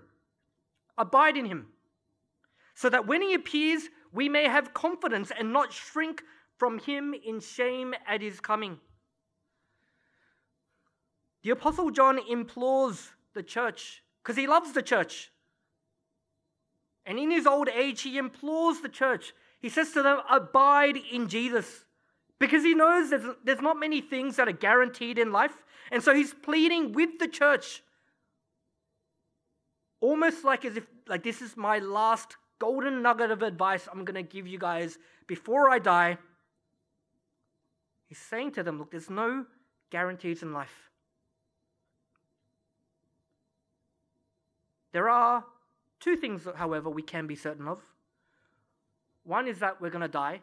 abide 0.97 1.37
in 1.37 1.45
him, 1.45 1.67
so 2.75 2.89
that 2.89 3.07
when 3.07 3.21
he 3.21 3.35
appears, 3.35 3.89
we 4.13 4.29
may 4.29 4.45
have 4.45 4.73
confidence 4.73 5.33
and 5.37 5.53
not 5.53 5.73
shrink 5.73 6.23
from 6.57 6.79
him 6.79 7.15
in 7.15 7.41
shame 7.41 7.95
at 8.07 8.23
his 8.23 8.41
coming. 8.41 8.79
The 11.43 11.51
Apostle 11.51 11.91
John 11.91 12.19
implores 12.29 13.11
the 13.35 13.43
church 13.43 14.03
because 14.23 14.37
he 14.37 14.47
loves 14.47 14.73
the 14.73 14.83
church. 14.83 15.31
And 17.05 17.19
in 17.19 17.31
his 17.31 17.47
old 17.47 17.69
age, 17.69 18.03
he 18.03 18.19
implores 18.19 18.81
the 18.81 18.89
church. 18.89 19.33
He 19.61 19.69
says 19.69 19.93
to 19.93 20.03
them, 20.03 20.19
Abide 20.31 20.97
in 21.11 21.29
Jesus. 21.29 21.86
Because 22.39 22.63
he 22.63 22.75
knows 22.75 23.11
there's, 23.11 23.35
there's 23.45 23.61
not 23.61 23.79
many 23.79 24.01
things 24.01 24.37
that 24.37 24.49
are 24.49 24.53
guaranteed 24.53 25.19
in 25.19 25.33
life. 25.33 25.57
And 25.91 26.03
so 26.03 26.15
he's 26.15 26.35
pleading 26.35 26.93
with 26.93 27.19
the 27.19 27.29
church. 27.29 27.83
Almost 30.01 30.45
like 30.45 30.65
as 30.65 30.77
if, 30.77 30.87
like, 31.09 31.23
this 31.23 31.41
is 31.41 31.57
my 31.57 31.79
last 31.79 32.37
golden 32.59 33.03
nugget 33.03 33.31
of 33.31 33.43
advice 33.43 33.89
I'm 33.91 34.05
going 34.05 34.23
to 34.23 34.23
give 34.23 34.47
you 34.47 34.59
guys 34.59 34.99
before 35.27 35.71
I 35.71 35.79
die. 35.79 36.19
He's 38.07 38.19
saying 38.19 38.53
to 38.53 38.63
them, 38.63 38.79
Look, 38.79 38.91
there's 38.91 39.11
no 39.11 39.47
guarantees 39.91 40.43
in 40.43 40.53
life. 40.53 40.91
There 44.93 45.09
are 45.09 45.45
two 46.01 46.17
things, 46.17 46.47
however, 46.57 46.89
we 46.89 47.03
can 47.03 47.27
be 47.27 47.35
certain 47.35 47.69
of. 47.69 47.81
One 49.25 49.49
is 49.49 49.59
that 49.59 49.81
we're 49.81 49.91
going 49.91 50.03
to 50.03 50.09
die. 50.09 50.41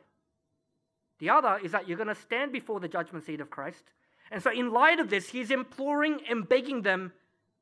The 1.24 1.30
other 1.30 1.58
is 1.63 1.72
that 1.72 1.88
you're 1.88 1.96
going 1.96 2.10
to 2.10 2.15
stand 2.15 2.51
before 2.51 2.82
the 2.82 2.89
judgment 2.89 3.24
seat 3.24 3.39
of 3.39 3.50
Christ. 3.50 3.86
And 4.30 4.44
so, 4.44 4.51
in 4.51 4.74
light 4.74 5.00
of 5.00 5.10
this, 5.10 5.30
he's 5.30 5.51
imploring 5.51 6.20
and 6.30 6.50
begging 6.50 6.82
them, 6.82 7.13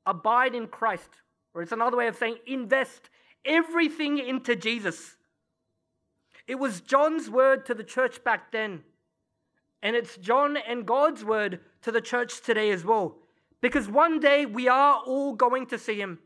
abide 0.03 0.55
in 0.55 0.65
Christ. 0.65 1.21
Or 1.53 1.61
it's 1.61 1.71
another 1.71 1.95
way 1.95 2.07
of 2.07 2.15
saying, 2.15 2.37
invest 2.47 3.11
everything 3.45 4.17
into 4.17 4.55
Jesus. 4.55 5.15
It 6.47 6.55
was 6.55 6.81
John's 6.81 7.29
word 7.29 7.67
to 7.67 7.75
the 7.75 7.83
church 7.83 8.23
back 8.23 8.51
then. 8.51 8.81
And 9.83 9.95
it's 9.95 10.17
John 10.17 10.57
and 10.57 10.83
God's 10.83 11.23
word 11.23 11.59
to 11.83 11.91
the 11.91 12.01
church 12.01 12.41
today 12.41 12.71
as 12.71 12.83
well. 12.83 13.17
Because 13.61 13.87
one 13.87 14.19
day 14.19 14.47
we 14.47 14.69
are 14.69 15.03
all 15.05 15.33
going 15.33 15.67
to 15.67 15.77
see 15.77 16.01
him. 16.01 16.17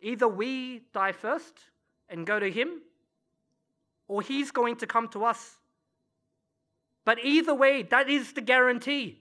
Either 0.00 0.26
we 0.26 0.82
die 0.92 1.12
first 1.12 1.54
and 2.08 2.26
go 2.26 2.40
to 2.40 2.50
him, 2.50 2.80
or 4.08 4.22
he's 4.22 4.50
going 4.50 4.76
to 4.76 4.86
come 4.86 5.08
to 5.08 5.24
us. 5.24 5.56
But 7.04 7.24
either 7.24 7.54
way, 7.54 7.82
that 7.84 8.08
is 8.10 8.32
the 8.32 8.40
guarantee 8.40 9.20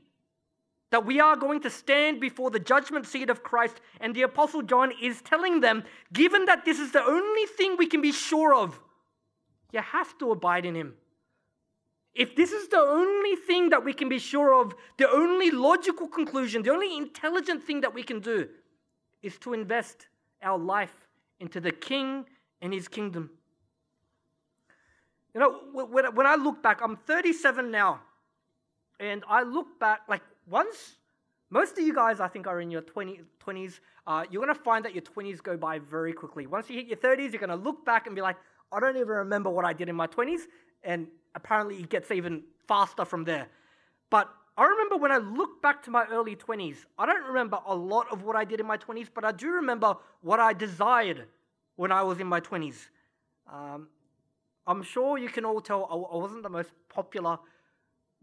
that 0.89 1.05
we 1.05 1.19
are 1.19 1.35
going 1.35 1.61
to 1.61 1.69
stand 1.69 2.19
before 2.19 2.49
the 2.49 2.59
judgment 2.59 3.05
seat 3.05 3.29
of 3.29 3.43
Christ. 3.43 3.81
And 3.99 4.15
the 4.15 4.21
Apostle 4.21 4.61
John 4.61 4.93
is 5.01 5.21
telling 5.21 5.59
them, 5.59 5.83
given 6.13 6.45
that 6.45 6.63
this 6.65 6.79
is 6.79 6.91
the 6.91 7.03
only 7.03 7.45
thing 7.45 7.75
we 7.77 7.87
can 7.87 8.01
be 8.01 8.11
sure 8.11 8.55
of, 8.55 8.79
you 9.71 9.81
have 9.81 10.17
to 10.19 10.31
abide 10.31 10.65
in 10.65 10.75
him. 10.75 10.93
If 12.15 12.35
this 12.35 12.51
is 12.51 12.69
the 12.69 12.79
only 12.79 13.35
thing 13.35 13.69
that 13.69 13.83
we 13.83 13.93
can 13.93 14.09
be 14.09 14.17
sure 14.17 14.59
of, 14.59 14.73
the 14.97 15.09
only 15.09 15.51
logical 15.51 16.07
conclusion, 16.07 16.63
the 16.63 16.71
only 16.71 16.97
intelligent 16.97 17.63
thing 17.63 17.81
that 17.81 17.93
we 17.93 18.01
can 18.01 18.21
do 18.21 18.47
is 19.21 19.37
to 19.39 19.53
invest 19.53 20.07
our 20.41 20.57
life 20.57 21.07
into 21.39 21.59
the 21.59 21.71
King 21.71 22.25
and 22.61 22.73
his 22.73 22.87
kingdom. 22.87 23.29
You 25.37 25.43
know, 25.43 25.85
when 26.15 26.25
I 26.25 26.33
look 26.33 26.63
back, 26.63 26.81
I'm 26.81 26.95
37 26.95 27.69
now, 27.69 27.99
and 28.99 29.23
I 29.29 29.43
look 29.43 29.79
back, 29.79 29.99
like, 30.09 30.23
once, 30.49 30.95
most 31.51 31.77
of 31.77 31.85
you 31.85 31.93
guys, 31.93 32.19
I 32.19 32.27
think, 32.27 32.47
are 32.47 32.59
in 32.59 32.71
your 32.71 32.81
20, 32.81 33.21
20s, 33.45 33.79
uh, 34.07 34.25
you're 34.31 34.43
going 34.43 34.55
to 34.55 34.59
find 34.59 34.83
that 34.83 34.95
your 34.95 35.03
20s 35.03 35.43
go 35.43 35.55
by 35.55 35.77
very 35.77 36.11
quickly. 36.11 36.47
Once 36.47 36.71
you 36.71 36.77
hit 36.77 36.87
your 36.87 36.97
30s, 36.97 37.33
you're 37.33 37.39
going 37.39 37.51
to 37.51 37.55
look 37.55 37.85
back 37.85 38.07
and 38.07 38.15
be 38.15 38.21
like, 38.23 38.35
I 38.71 38.79
don't 38.79 38.95
even 38.95 39.09
remember 39.09 39.51
what 39.51 39.63
I 39.63 39.73
did 39.73 39.89
in 39.89 39.95
my 39.95 40.07
20s, 40.07 40.41
and 40.83 41.05
apparently 41.35 41.75
it 41.75 41.89
gets 41.89 42.09
even 42.09 42.41
faster 42.67 43.05
from 43.05 43.23
there. 43.23 43.47
But 44.09 44.33
I 44.57 44.65
remember 44.65 44.97
when 44.97 45.11
I 45.11 45.17
look 45.17 45.61
back 45.61 45.83
to 45.83 45.91
my 45.91 46.05
early 46.07 46.35
20s, 46.35 46.77
I 46.97 47.05
don't 47.05 47.27
remember 47.27 47.59
a 47.67 47.75
lot 47.75 48.07
of 48.11 48.23
what 48.23 48.35
I 48.35 48.43
did 48.43 48.59
in 48.59 48.65
my 48.65 48.77
20s, 48.77 49.09
but 49.13 49.23
I 49.23 49.33
do 49.33 49.51
remember 49.51 49.97
what 50.21 50.39
I 50.39 50.53
desired 50.53 51.27
when 51.75 51.91
I 51.91 52.01
was 52.01 52.19
in 52.19 52.25
my 52.25 52.41
20s. 52.41 52.87
Um, 53.53 53.87
I'm 54.67 54.83
sure 54.83 55.17
you 55.17 55.29
can 55.29 55.45
all 55.45 55.61
tell 55.61 55.87
I, 55.89 55.95
I 55.95 56.17
wasn't 56.17 56.43
the 56.43 56.49
most 56.49 56.71
popular 56.89 57.39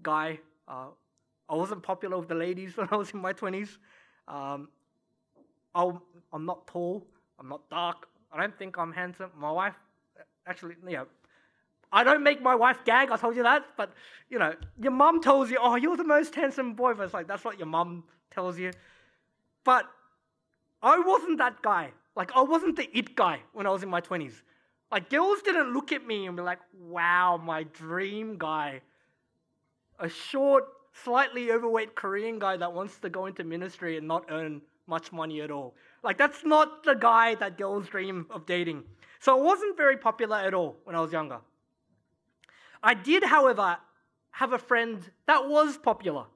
guy. 0.02 0.38
Uh, 0.68 0.88
I 1.48 1.54
wasn't 1.54 1.82
popular 1.82 2.18
with 2.18 2.28
the 2.28 2.34
ladies 2.34 2.76
when 2.76 2.88
I 2.90 2.96
was 2.96 3.10
in 3.10 3.20
my 3.20 3.32
20s. 3.32 3.78
Um, 4.28 4.68
i 5.74 5.90
am 6.32 6.44
not 6.44 6.66
tall. 6.66 7.04
I'm 7.40 7.48
not 7.48 7.68
dark. 7.70 8.06
I 8.32 8.40
don't 8.40 8.56
think 8.56 8.78
I'm 8.78 8.92
handsome. 8.92 9.30
My 9.36 9.50
wife, 9.50 9.74
actually, 10.46 10.76
yeah, 10.86 11.04
I 11.92 12.02
don't 12.02 12.22
make 12.22 12.42
my 12.42 12.54
wife 12.54 12.78
gag, 12.84 13.10
I 13.10 13.16
told 13.16 13.36
you 13.36 13.44
that, 13.44 13.64
but 13.76 13.92
you 14.28 14.38
know, 14.38 14.54
your 14.80 14.90
mum 14.90 15.22
tells 15.22 15.50
you, 15.50 15.58
oh, 15.60 15.76
you're 15.76 15.96
the 15.96 16.04
most 16.04 16.34
handsome 16.34 16.74
boy. 16.74 16.94
But 16.94 17.04
it's 17.04 17.14
like, 17.14 17.28
that's 17.28 17.44
what 17.44 17.58
your 17.58 17.68
mum 17.68 18.04
tells 18.32 18.58
you. 18.58 18.72
But 19.64 19.86
I 20.82 20.98
wasn't 20.98 21.38
that 21.38 21.62
guy. 21.62 21.92
Like, 22.16 22.32
I 22.34 22.42
wasn't 22.42 22.76
the 22.76 22.88
it 22.96 23.14
guy 23.14 23.40
when 23.52 23.66
I 23.66 23.70
was 23.70 23.82
in 23.84 23.88
my 23.88 24.00
20s. 24.00 24.42
Like, 24.90 25.10
girls 25.10 25.42
didn't 25.42 25.72
look 25.72 25.92
at 25.92 26.06
me 26.06 26.26
and 26.26 26.36
be 26.36 26.42
like, 26.42 26.60
wow, 26.78 27.40
my 27.42 27.64
dream 27.64 28.36
guy. 28.38 28.80
A 29.98 30.08
short, 30.08 30.64
slightly 30.92 31.50
overweight 31.50 31.94
Korean 31.94 32.38
guy 32.38 32.56
that 32.56 32.72
wants 32.72 32.98
to 32.98 33.08
go 33.08 33.26
into 33.26 33.44
ministry 33.44 33.96
and 33.96 34.06
not 34.06 34.26
earn 34.30 34.60
much 34.86 35.12
money 35.12 35.40
at 35.40 35.50
all. 35.50 35.74
Like, 36.02 36.18
that's 36.18 36.44
not 36.44 36.84
the 36.84 36.94
guy 36.94 37.34
that 37.36 37.58
girls 37.58 37.88
dream 37.88 38.26
of 38.30 38.46
dating. 38.46 38.84
So 39.20 39.36
I 39.36 39.40
wasn't 39.40 39.76
very 39.76 39.96
popular 39.96 40.36
at 40.36 40.54
all 40.54 40.76
when 40.84 40.94
I 40.94 41.00
was 41.00 41.12
younger. 41.12 41.38
I 42.82 42.94
did, 42.94 43.24
however, 43.24 43.78
have 44.32 44.52
a 44.52 44.58
friend 44.58 45.02
that 45.26 45.48
was 45.48 45.78
popular. 45.78 46.26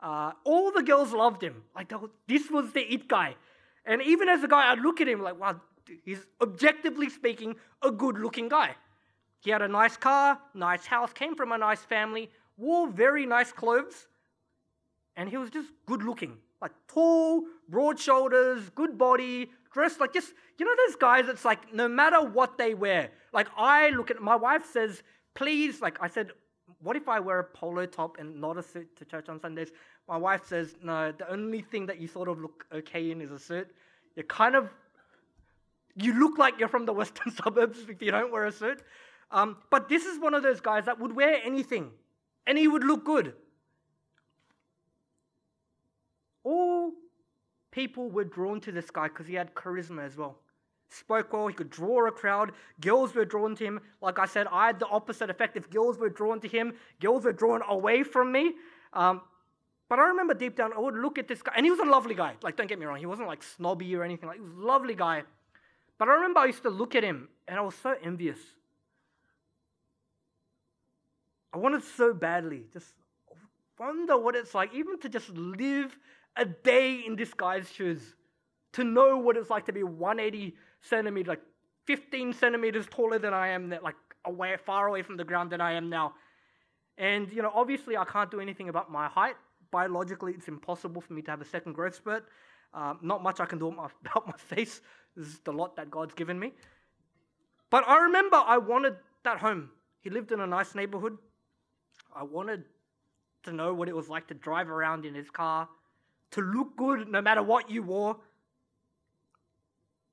Uh, 0.00 0.32
all 0.44 0.72
the 0.72 0.82
girls 0.82 1.12
loved 1.12 1.42
him. 1.42 1.62
Like, 1.76 1.92
this 2.26 2.50
was 2.50 2.72
the 2.72 2.80
it 2.80 3.06
guy. 3.06 3.36
And 3.86 4.02
even 4.02 4.28
as 4.28 4.42
a 4.42 4.48
guy, 4.48 4.72
I'd 4.72 4.80
look 4.80 5.00
at 5.00 5.06
him 5.06 5.22
like, 5.22 5.38
wow, 5.38 5.60
he's 6.04 6.26
objectively 6.40 7.08
speaking 7.08 7.56
a 7.82 7.90
good 7.90 8.18
looking 8.18 8.48
guy. 8.48 8.76
He 9.40 9.50
had 9.50 9.62
a 9.62 9.68
nice 9.68 9.96
car, 9.96 10.38
nice 10.54 10.86
house, 10.86 11.12
came 11.12 11.34
from 11.34 11.52
a 11.52 11.58
nice 11.58 11.80
family, 11.80 12.30
wore 12.56 12.88
very 12.88 13.26
nice 13.26 13.52
clothes, 13.52 14.06
and 15.16 15.28
he 15.28 15.36
was 15.36 15.50
just 15.50 15.70
good 15.86 16.02
looking. 16.02 16.36
Like 16.60 16.72
tall, 16.86 17.44
broad 17.68 17.98
shoulders, 17.98 18.70
good 18.74 18.96
body, 18.96 19.50
dressed 19.72 19.98
like 19.98 20.12
just, 20.12 20.32
you 20.58 20.64
know, 20.64 20.72
those 20.86 20.96
guys, 20.96 21.26
that's 21.26 21.44
like 21.44 21.74
no 21.74 21.88
matter 21.88 22.24
what 22.24 22.56
they 22.56 22.74
wear. 22.74 23.10
Like 23.32 23.48
I 23.56 23.90
look 23.90 24.10
at, 24.10 24.20
my 24.20 24.36
wife 24.36 24.64
says 24.72 25.02
please, 25.34 25.80
like 25.80 25.98
I 26.00 26.08
said, 26.08 26.30
what 26.80 26.96
if 26.96 27.08
I 27.08 27.20
wear 27.20 27.38
a 27.38 27.44
polo 27.44 27.86
top 27.86 28.18
and 28.18 28.40
not 28.40 28.58
a 28.58 28.62
suit 28.62 28.96
to 28.96 29.04
church 29.04 29.28
on 29.28 29.40
Sundays? 29.40 29.70
My 30.08 30.16
wife 30.16 30.44
says, 30.46 30.74
no, 30.82 31.12
the 31.12 31.30
only 31.30 31.62
thing 31.62 31.86
that 31.86 32.00
you 32.00 32.08
sort 32.08 32.28
of 32.28 32.40
look 32.40 32.66
okay 32.72 33.10
in 33.10 33.20
is 33.20 33.30
a 33.30 33.38
suit. 33.38 33.68
You're 34.16 34.24
kind 34.24 34.54
of, 34.54 34.68
you 35.96 36.18
look 36.18 36.38
like 36.38 36.58
you're 36.58 36.68
from 36.68 36.86
the 36.86 36.92
western 37.00 37.32
suburbs 37.32 37.78
if 37.88 38.00
you 38.02 38.10
don't 38.10 38.32
wear 38.32 38.46
a 38.46 38.52
suit. 38.52 38.82
Um, 39.30 39.56
but 39.70 39.88
this 39.88 40.04
is 40.04 40.20
one 40.20 40.34
of 40.34 40.42
those 40.42 40.60
guys 40.60 40.84
that 40.84 40.98
would 41.00 41.14
wear 41.14 41.40
anything 41.44 41.90
and 42.46 42.58
he 42.58 42.68
would 42.68 42.84
look 42.84 43.04
good. 43.04 43.34
All 46.44 46.92
people 47.70 48.10
were 48.10 48.24
drawn 48.24 48.60
to 48.60 48.72
this 48.72 48.90
guy 48.90 49.08
because 49.08 49.26
he 49.26 49.34
had 49.34 49.54
charisma 49.54 50.04
as 50.04 50.16
well 50.16 50.38
spoke 50.94 51.32
well, 51.32 51.46
he 51.46 51.54
could 51.54 51.70
draw 51.70 52.06
a 52.06 52.12
crowd. 52.12 52.52
Girls 52.80 53.14
were 53.14 53.24
drawn 53.24 53.56
to 53.56 53.64
him. 53.64 53.80
Like 54.00 54.18
I 54.18 54.26
said, 54.26 54.46
I 54.50 54.66
had 54.66 54.78
the 54.78 54.86
opposite 54.86 55.30
effect. 55.30 55.56
If 55.56 55.70
girls 55.70 55.98
were 55.98 56.08
drawn 56.08 56.40
to 56.40 56.48
him, 56.48 56.74
girls 57.00 57.24
were 57.24 57.32
drawn 57.32 57.62
away 57.68 58.02
from 58.02 58.32
me. 58.32 58.52
Um, 58.92 59.22
but 59.88 59.98
I 59.98 60.04
remember 60.04 60.34
deep 60.34 60.56
down, 60.56 60.72
I 60.72 60.78
would 60.80 60.94
look 60.94 61.18
at 61.18 61.28
this 61.28 61.42
guy, 61.42 61.52
and 61.56 61.66
he 61.66 61.70
was 61.70 61.80
a 61.80 61.84
lovely 61.84 62.14
guy. 62.14 62.34
Like, 62.42 62.56
don't 62.56 62.68
get 62.68 62.78
me 62.78 62.86
wrong, 62.86 62.98
he 62.98 63.06
wasn't 63.06 63.28
like 63.28 63.42
snobby 63.42 63.94
or 63.94 64.02
anything. 64.02 64.28
Like, 64.28 64.38
he 64.38 64.42
was 64.42 64.52
a 64.52 64.66
lovely 64.66 64.94
guy. 64.94 65.22
But 65.98 66.08
I 66.08 66.14
remember 66.14 66.40
I 66.40 66.46
used 66.46 66.62
to 66.62 66.70
look 66.70 66.94
at 66.94 67.04
him, 67.04 67.28
and 67.46 67.58
I 67.58 67.62
was 67.62 67.74
so 67.74 67.94
envious. 68.02 68.38
I 71.52 71.58
wanted 71.58 71.84
so 71.84 72.14
badly, 72.14 72.64
just 72.72 72.94
wonder 73.78 74.16
what 74.16 74.34
it's 74.36 74.54
like, 74.54 74.72
even 74.74 74.98
to 75.00 75.08
just 75.08 75.28
live 75.30 75.96
a 76.36 76.44
day 76.44 77.02
in 77.06 77.16
this 77.16 77.34
guy's 77.34 77.70
shoes, 77.70 78.14
to 78.72 78.84
know 78.84 79.18
what 79.18 79.36
it's 79.36 79.50
like 79.50 79.66
to 79.66 79.72
be 79.72 79.82
180 79.82 80.56
centimeters, 80.80 81.28
like 81.28 81.42
15 81.86 82.32
centimeters 82.32 82.86
taller 82.86 83.18
than 83.18 83.34
I 83.34 83.48
am, 83.48 83.74
like 83.82 83.96
away, 84.24 84.56
far 84.64 84.86
away 84.86 85.02
from 85.02 85.16
the 85.16 85.24
ground 85.24 85.50
than 85.50 85.60
I 85.60 85.72
am 85.72 85.90
now. 85.90 86.14
And, 86.96 87.30
you 87.32 87.42
know, 87.42 87.50
obviously 87.54 87.96
I 87.96 88.04
can't 88.04 88.30
do 88.30 88.40
anything 88.40 88.68
about 88.68 88.90
my 88.90 89.08
height. 89.08 89.36
Biologically, 89.72 90.34
it's 90.34 90.46
impossible 90.46 91.00
for 91.00 91.14
me 91.14 91.22
to 91.22 91.30
have 91.30 91.40
a 91.40 91.44
second 91.44 91.72
growth 91.72 91.96
spurt. 91.96 92.28
Um, 92.74 92.98
not 93.02 93.22
much 93.22 93.40
I 93.40 93.46
can 93.46 93.58
do 93.58 93.68
about 93.72 94.26
my 94.26 94.36
face. 94.36 94.80
This 95.16 95.26
is 95.26 95.40
the 95.40 95.52
lot 95.52 95.74
that 95.76 95.90
God's 95.90 96.14
given 96.14 96.38
me. 96.38 96.52
But 97.70 97.88
I 97.88 97.98
remember 98.02 98.36
I 98.36 98.58
wanted 98.58 98.96
that 99.24 99.38
home. 99.38 99.70
He 100.00 100.10
lived 100.10 100.30
in 100.30 100.40
a 100.40 100.46
nice 100.46 100.74
neighborhood. 100.74 101.16
I 102.14 102.22
wanted 102.22 102.64
to 103.44 103.52
know 103.52 103.72
what 103.72 103.88
it 103.88 103.96
was 103.96 104.08
like 104.08 104.26
to 104.28 104.34
drive 104.34 104.68
around 104.68 105.04
in 105.04 105.14
his 105.14 105.30
car, 105.30 105.68
to 106.32 106.40
look 106.40 106.76
good 106.76 107.08
no 107.08 107.22
matter 107.22 107.42
what 107.42 107.70
you 107.70 107.82
wore. 107.82 108.16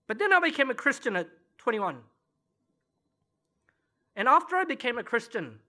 But 0.08 0.18
then 0.20 0.34
I 0.34 0.40
became 0.40 0.70
a 0.70 0.74
Christian 0.74 1.16
at 1.16 1.28
21. 1.58 1.98
And 4.16 4.28
after 4.28 4.56
I 4.56 4.64
became 4.64 4.98
a 4.98 5.04
Christian, 5.04 5.60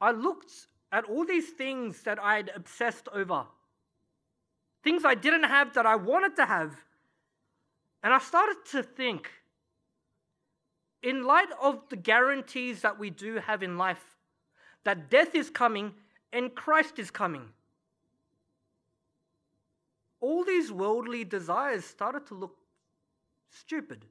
I 0.00 0.12
looked 0.12 0.52
at 0.92 1.04
all 1.04 1.24
these 1.24 1.50
things 1.50 2.02
that 2.02 2.22
I'd 2.22 2.50
obsessed 2.54 3.08
over. 3.12 3.46
things 4.82 5.04
I 5.04 5.14
didn't 5.14 5.44
have 5.44 5.74
that 5.74 5.86
I 5.86 5.96
wanted 5.96 6.36
to 6.36 6.46
have. 6.46 6.74
And 8.02 8.12
I 8.12 8.18
started 8.18 8.56
to 8.72 8.82
think, 8.82 9.30
in 11.02 11.24
light 11.24 11.48
of 11.62 11.80
the 11.90 11.96
guarantees 11.96 12.82
that 12.82 12.98
we 12.98 13.10
do 13.10 13.36
have 13.36 13.62
in 13.62 13.76
life, 13.78 14.16
that 14.84 15.10
death 15.10 15.34
is 15.34 15.50
coming 15.50 15.92
and 16.32 16.54
Christ 16.54 16.98
is 16.98 17.10
coming, 17.10 17.44
all 20.20 20.44
these 20.44 20.70
worldly 20.70 21.24
desires 21.24 21.84
started 21.84 22.26
to 22.26 22.34
look 22.34 22.56
stupid. 23.50 24.04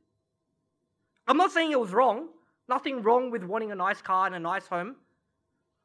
I'm 1.27 1.37
not 1.37 1.51
saying 1.51 1.71
it 1.71 1.79
was 1.79 1.91
wrong, 1.91 2.29
nothing 2.67 3.03
wrong 3.03 3.29
with 3.29 3.43
wanting 3.43 3.71
a 3.71 3.75
nice 3.75 4.01
car 4.01 4.25
and 4.25 4.35
a 4.35 4.39
nice 4.39 4.67
home. 4.67 4.95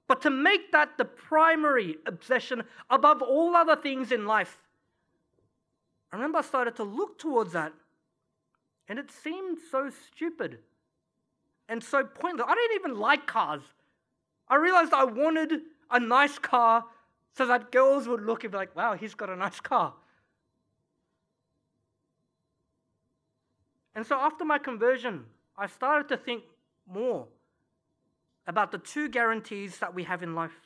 But 0.07 0.21
to 0.23 0.31
make 0.31 0.73
that 0.73 0.99
the 0.99 1.05
primary 1.05 1.97
obsession 2.07 2.65
above 2.91 3.23
all 3.23 3.57
other 3.57 3.77
things 3.77 4.13
in 4.13 4.27
life, 4.27 4.59
I 6.13 6.17
remember 6.17 6.39
I 6.39 6.43
started 6.43 6.77
to 6.77 6.85
look 6.85 7.19
towards 7.19 7.53
that, 7.53 7.73
and 8.89 8.99
it 8.99 9.11
seemed 9.11 9.59
so 9.71 9.91
stupid 9.91 10.59
and 11.69 11.83
so 11.83 12.05
pointless. 12.05 12.47
I 12.49 12.55
didn't 12.55 12.77
even 12.77 12.99
like 12.99 13.27
cars. 13.27 13.63
I 14.49 14.57
realized 14.57 14.93
I 14.93 15.05
wanted 15.05 15.63
a 15.91 15.99
nice 15.99 16.39
car 16.39 16.85
so 17.37 17.47
that 17.47 17.73
girls 17.73 18.07
would 18.07 18.21
look 18.21 18.45
and 18.45 18.53
be 18.53 18.59
like, 18.59 18.77
wow, 18.77 18.95
he's 18.95 19.15
got 19.15 19.31
a 19.31 19.37
nice 19.37 19.59
car. 19.59 19.95
And 23.95 24.07
so 24.07 24.17
after 24.17 24.45
my 24.45 24.59
conversion, 24.59 25.25
I 25.57 25.67
started 25.67 26.09
to 26.09 26.17
think 26.17 26.45
more 26.87 27.27
about 28.47 28.73
the 28.73 28.79
two 28.79 29.09
guarantees 29.09 29.79
that 29.79 29.95
we 29.95 30.05
have 30.05 30.23
in 30.23 30.35
life. 30.35 30.61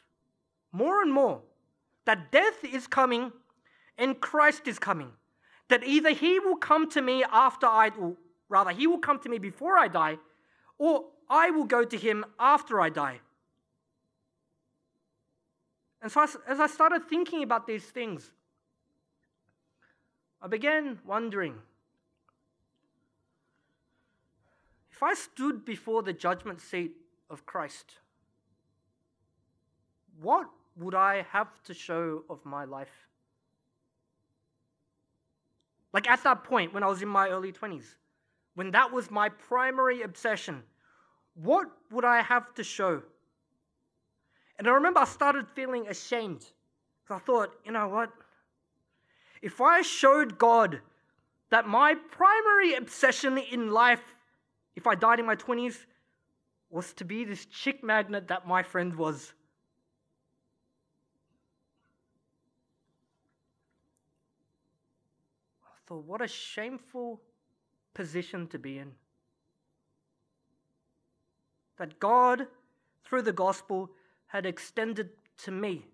More 0.73 1.03
and 1.03 1.13
more 1.13 1.41
that 2.05 2.33
death 2.33 2.65
is 2.65 2.87
coming 2.87 3.33
and 3.99 4.21
Christ 4.21 4.67
is 4.67 4.79
coming. 4.79 5.13
That 5.69 5.85
either 5.85 6.11
he 6.11 6.39
will 6.39 6.57
come 6.57 6.89
to 6.91 7.03
me 7.03 7.25
after 7.31 7.67
I, 7.67 7.91
or 7.99 8.17
rather, 8.49 8.71
he 8.71 8.87
will 8.87 8.99
come 8.99 9.19
to 9.21 9.29
me 9.29 9.39
before 9.39 9.77
I 9.77 9.89
die, 9.89 10.17
or 10.79 11.05
I 11.29 11.51
will 11.51 11.65
go 11.65 11.85
to 11.85 11.97
him 11.97 12.25
after 12.41 12.81
I 12.81 12.89
die. 12.89 13.21
And 16.01 16.11
so, 16.11 16.27
as 16.47 16.61
I 16.61 16.67
started 16.69 17.05
thinking 17.09 17.43
about 17.43 17.67
these 17.67 17.85
things, 17.85 18.31
I 20.41 20.47
began 20.47 20.99
wondering 21.05 21.57
if 24.91 25.03
I 25.03 25.15
stood 25.15 25.65
before 25.65 26.03
the 26.03 26.13
judgment 26.13 26.61
seat 26.61 26.93
of 27.31 27.47
Christ, 27.47 27.95
what 30.21 30.49
would 30.77 30.95
I 30.95 31.27
have 31.31 31.63
to 31.65 31.75
show 31.75 32.25
of 32.29 32.45
my 32.45 32.65
life? 32.65 33.09
Like 35.93 36.09
at 36.09 36.23
that 36.25 36.45
point, 36.45 36.75
when 36.75 36.83
I 36.83 36.87
was 36.87 37.03
in 37.03 37.09
my 37.09 37.29
early 37.29 37.53
20s, 37.53 37.85
when 38.55 38.71
that 38.73 38.93
was 38.93 39.11
my 39.11 39.29
primary 39.29 40.03
obsession, 40.03 40.63
what 41.35 41.71
would 41.91 42.05
I 42.05 42.23
have 42.23 42.55
to 42.55 42.65
show? 42.65 43.03
And 44.59 44.67
I 44.67 44.73
remember 44.73 45.01
I 45.01 45.05
started 45.05 45.49
feeling 45.49 45.87
ashamed 45.87 46.45
because 47.05 47.23
I 47.23 47.25
thought, 47.25 47.55
you 47.65 47.73
know 47.73 47.89
what? 47.89 48.11
If 49.41 49.61
I 49.61 49.83
showed 49.83 50.39
God 50.39 50.81
that 51.51 51.67
my 51.67 51.95
primary 51.95 52.75
obsession 52.75 53.39
in 53.39 53.71
life, 53.71 54.03
if 54.75 54.87
I 54.87 54.95
died 54.95 55.21
in 55.21 55.27
my 55.27 55.37
20s, 55.37 55.87
was 56.71 56.93
to 56.95 57.05
be 57.05 57.25
this 57.25 57.47
chick 57.47 57.83
magnet 57.83 58.29
that 58.29 58.47
my 58.47 58.63
friend 58.63 58.95
was. 58.95 59.33
I 65.65 65.79
thought, 65.87 66.05
what 66.05 66.21
a 66.21 66.29
shameful 66.29 67.21
position 67.95 68.47
to 68.49 68.59
be 68.59 68.79
in. 68.79 68.93
That 71.79 71.99
God, 71.99 72.47
through 73.05 73.23
the 73.23 73.33
gospel, 73.33 73.91
had 74.27 74.45
extended 74.45 75.11
to 75.39 75.51
me 75.51 75.87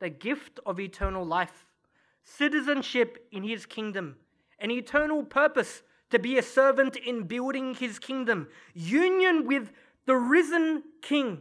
the 0.00 0.10
gift 0.10 0.58
of 0.66 0.80
eternal 0.80 1.24
life, 1.24 1.66
citizenship 2.24 3.28
in 3.30 3.44
his 3.44 3.66
kingdom, 3.66 4.16
an 4.58 4.70
eternal 4.70 5.22
purpose 5.22 5.82
to 6.10 6.18
be 6.18 6.36
a 6.36 6.42
servant 6.42 6.96
in 6.96 7.22
building 7.22 7.74
his 7.74 7.98
kingdom, 7.98 8.48
union 8.74 9.46
with 9.46 9.70
the 10.06 10.16
risen 10.16 10.82
King, 11.02 11.40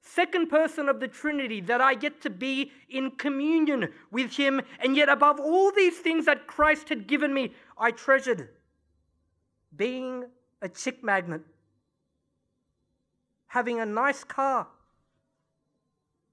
second 0.00 0.48
person 0.48 0.88
of 0.88 1.00
the 1.00 1.08
Trinity, 1.08 1.60
that 1.62 1.80
I 1.80 1.94
get 1.94 2.20
to 2.22 2.30
be 2.30 2.72
in 2.88 3.12
communion 3.12 3.88
with 4.10 4.36
Him. 4.36 4.60
And 4.80 4.96
yet, 4.96 5.08
above 5.08 5.38
all 5.38 5.70
these 5.72 5.98
things 5.98 6.26
that 6.26 6.46
Christ 6.46 6.88
had 6.88 7.06
given 7.06 7.32
me, 7.32 7.54
I 7.78 7.90
treasured 7.90 8.48
being 9.76 10.24
a 10.60 10.68
chick 10.68 11.02
magnet, 11.02 11.42
having 13.46 13.80
a 13.80 13.86
nice 13.86 14.24
car, 14.24 14.66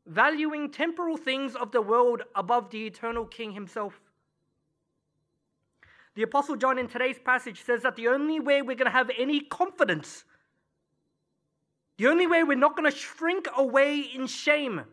valuing 0.05 0.71
temporal 0.71 1.17
things 1.17 1.55
of 1.55 1.71
the 1.71 1.81
world 1.81 2.23
above 2.35 2.69
the 2.69 2.85
eternal 2.85 3.25
King 3.25 3.51
Himself. 3.53 3.99
The 6.15 6.23
Apostle 6.23 6.57
John 6.57 6.77
in 6.77 6.87
today's 6.87 7.19
passage 7.19 7.63
says 7.63 7.83
that 7.83 7.95
the 7.95 8.07
only 8.07 8.39
way 8.39 8.61
we're 8.61 8.75
going 8.75 8.91
to 8.91 8.91
have 8.91 9.11
any 9.17 9.39
confidence 9.39 10.25
the 11.99 12.07
only 12.07 12.27
way 12.27 12.43
we're 12.45 12.55
not 12.55 12.77
going 12.77 12.89
to 12.89 12.97
shrink 12.97 13.49
away 13.57 13.99
in 13.99 14.25
shame 14.25 14.83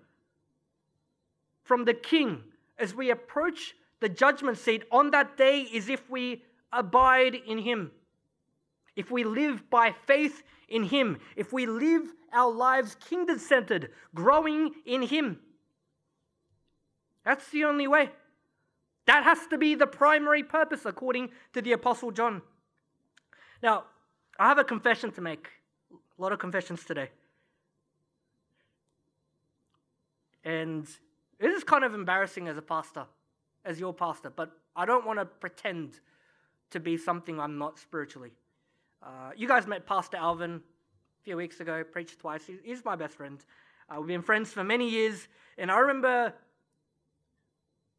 from 1.63 1.85
the 1.85 1.95
king 1.95 2.43
as 2.81 2.97
we 2.97 3.11
approach 3.11 3.77
the 4.01 4.09
judgment 4.09 4.59
seat 4.59 4.83
on 4.91 5.13
that 5.13 5.37
day 5.37 5.61
is 5.61 5.89
if 5.89 6.11
we 6.11 6.43
abide 6.73 7.37
in 7.37 7.59
him. 7.59 7.93
If 8.97 9.13
we 9.13 9.23
live 9.23 9.71
by 9.71 9.93
faith 9.93 10.43
in 10.69 10.83
him, 10.83 11.19
if 11.37 11.53
we 11.53 11.65
live 11.65 12.03
our 12.33 12.51
lives 12.51 12.97
kingdom 13.09 13.39
centered, 13.39 13.91
growing 14.13 14.73
in 14.85 15.03
him. 15.03 15.39
That's 17.25 17.49
the 17.51 17.67
only 17.67 17.87
way. 17.87 18.11
That 19.07 19.23
has 19.23 19.47
to 19.51 19.59
be 19.59 19.77
the 19.77 19.87
primary 19.87 20.43
purpose, 20.43 20.85
according 20.85 21.31
to 21.53 21.63
the 21.63 21.71
Apostle 21.71 22.11
John. 22.11 22.43
Now, 23.63 23.85
I 24.41 24.49
have 24.49 24.59
a 24.59 24.65
confession 24.65 25.13
to 25.13 25.21
make. 25.21 25.49
A 26.19 26.23
lot 26.23 26.33
of 26.33 26.39
confessions 26.39 26.85
today. 26.85 27.11
And 30.45 30.87
this 31.39 31.57
is 31.57 31.65
kind 31.65 31.85
of 31.85 31.93
embarrassing 31.93 32.49
as 32.49 32.57
a 32.57 32.63
pastor, 32.63 33.05
as 33.65 33.79
your 33.79 33.93
pastor, 33.93 34.31
but 34.31 34.53
I 34.75 34.87
don't 34.87 35.05
want 35.05 35.19
to 35.19 35.25
pretend 35.27 36.01
to 36.71 36.81
be 36.81 36.97
something 36.97 37.39
I'm 37.39 37.59
not 37.59 37.79
spiritually. 37.79 38.31
Uh, 39.03 39.33
you 39.37 39.47
guys 39.47 39.67
met 39.67 39.87
Pastor 39.87 40.17
Alvin 40.17 40.55
a 40.55 41.25
few 41.25 41.37
weeks 41.37 41.61
ago, 41.61 41.85
preached 41.85 42.19
twice. 42.19 42.49
He's 42.65 42.85
my 42.85 42.97
best 42.97 43.15
friend. 43.15 43.45
Uh, 43.89 44.01
we've 44.01 44.09
been 44.09 44.23
friends 44.23 44.53
for 44.53 44.65
many 44.65 44.89
years, 44.89 45.29
and 45.59 45.71
I 45.71 45.79
remember 45.79 46.33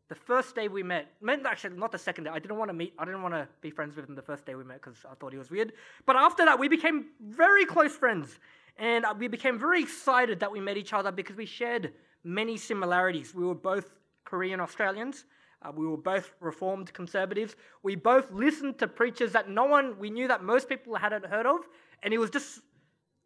the 0.10 0.15
first 0.15 0.56
day 0.56 0.67
we 0.67 0.84
met, 0.84 1.08
actually 1.46 1.78
not 1.78 1.91
the 1.91 1.98
second 1.98 2.26
day. 2.26 2.30
I 2.30 2.39
didn't 2.39 2.58
want 2.58 2.70
to 2.70 2.74
meet. 2.74 2.93
I 2.98 3.04
didn't 3.04 3.22
want 3.22 3.34
to 3.34 3.48
be 3.62 3.70
friends 3.70 3.96
with 3.96 4.08
him 4.08 4.15
the 4.15 4.22
first 4.22 4.46
day 4.46 4.56
we 4.56 4.63
met 4.63 4.82
because 4.82 5.06
I 5.10 5.15
thought 5.15 5.34
he 5.34 5.38
was 5.38 5.52
weird. 5.52 5.74
But 6.06 6.15
after 6.15 6.46
that, 6.46 6.58
we 6.58 6.70
became 6.70 7.08
very 7.22 7.65
close 7.65 7.96
friends, 7.96 8.39
and 8.78 9.06
we 9.20 9.28
became 9.28 9.60
very 9.60 9.82
excited 9.82 10.39
that 10.39 10.52
we 10.52 10.62
met 10.62 10.78
each 10.78 10.93
other 10.93 11.12
because 11.12 11.36
we 11.36 11.46
shared 11.46 11.93
many 12.24 12.56
similarities. 12.58 13.36
We 13.36 13.46
were 13.46 13.56
both 13.56 13.91
Korean 14.24 14.62
Australians. 14.62 15.26
Uh, 15.62 15.72
we 15.76 15.88
were 15.88 15.98
both 15.98 16.36
Reformed 16.39 16.93
conservatives. 16.93 17.56
We 17.84 17.96
both 17.96 18.32
listened 18.32 18.78
to 18.80 18.88
preachers 18.88 19.32
that 19.34 19.50
no 19.50 19.65
one, 19.65 19.98
we 20.00 20.10
knew 20.10 20.28
that 20.28 20.43
most 20.43 20.70
people 20.70 20.96
hadn't 20.96 21.26
heard 21.26 21.46
of, 21.46 21.62
and 22.04 22.13
it 22.13 22.20
was 22.20 22.30
just 22.30 22.62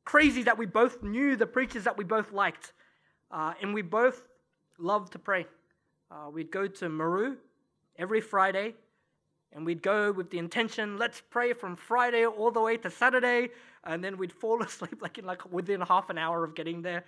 crazy 0.06 0.42
that 0.44 0.58
we 0.58 0.66
both 0.66 1.04
knew 1.04 1.36
the 1.36 1.46
preachers 1.46 1.84
that 1.84 1.98
we 1.98 2.06
both 2.06 2.32
liked. 2.32 2.74
Uh, 3.30 3.54
and 3.62 3.74
we 3.74 3.82
both 3.82 4.24
loved 4.80 5.12
to 5.14 5.20
pray. 5.20 5.46
Uh, 6.12 6.30
we'd 6.30 6.52
go 6.52 6.68
to 6.68 6.90
Maru 6.90 7.38
every 7.98 8.20
Friday, 8.20 8.76
and 9.54 9.66
we'd 9.66 9.82
go 9.82 10.12
with 10.12 10.30
the 10.30 10.40
intention, 10.40 10.98
let's 10.98 11.22
pray 11.30 11.54
from 11.54 11.78
Friday 11.78 12.26
all 12.26 12.52
the 12.52 12.60
way 12.60 12.76
to 12.76 12.90
Saturday, 12.90 13.50
and 13.86 14.04
then 14.04 14.18
we'd 14.18 14.34
fall 14.34 14.62
asleep 14.64 15.02
like 15.02 15.18
in 15.18 15.26
like 15.26 15.50
within 15.54 15.80
half 15.80 16.10
an 16.10 16.18
hour 16.18 16.44
of 16.44 16.54
getting 16.54 16.82
there. 16.82 17.06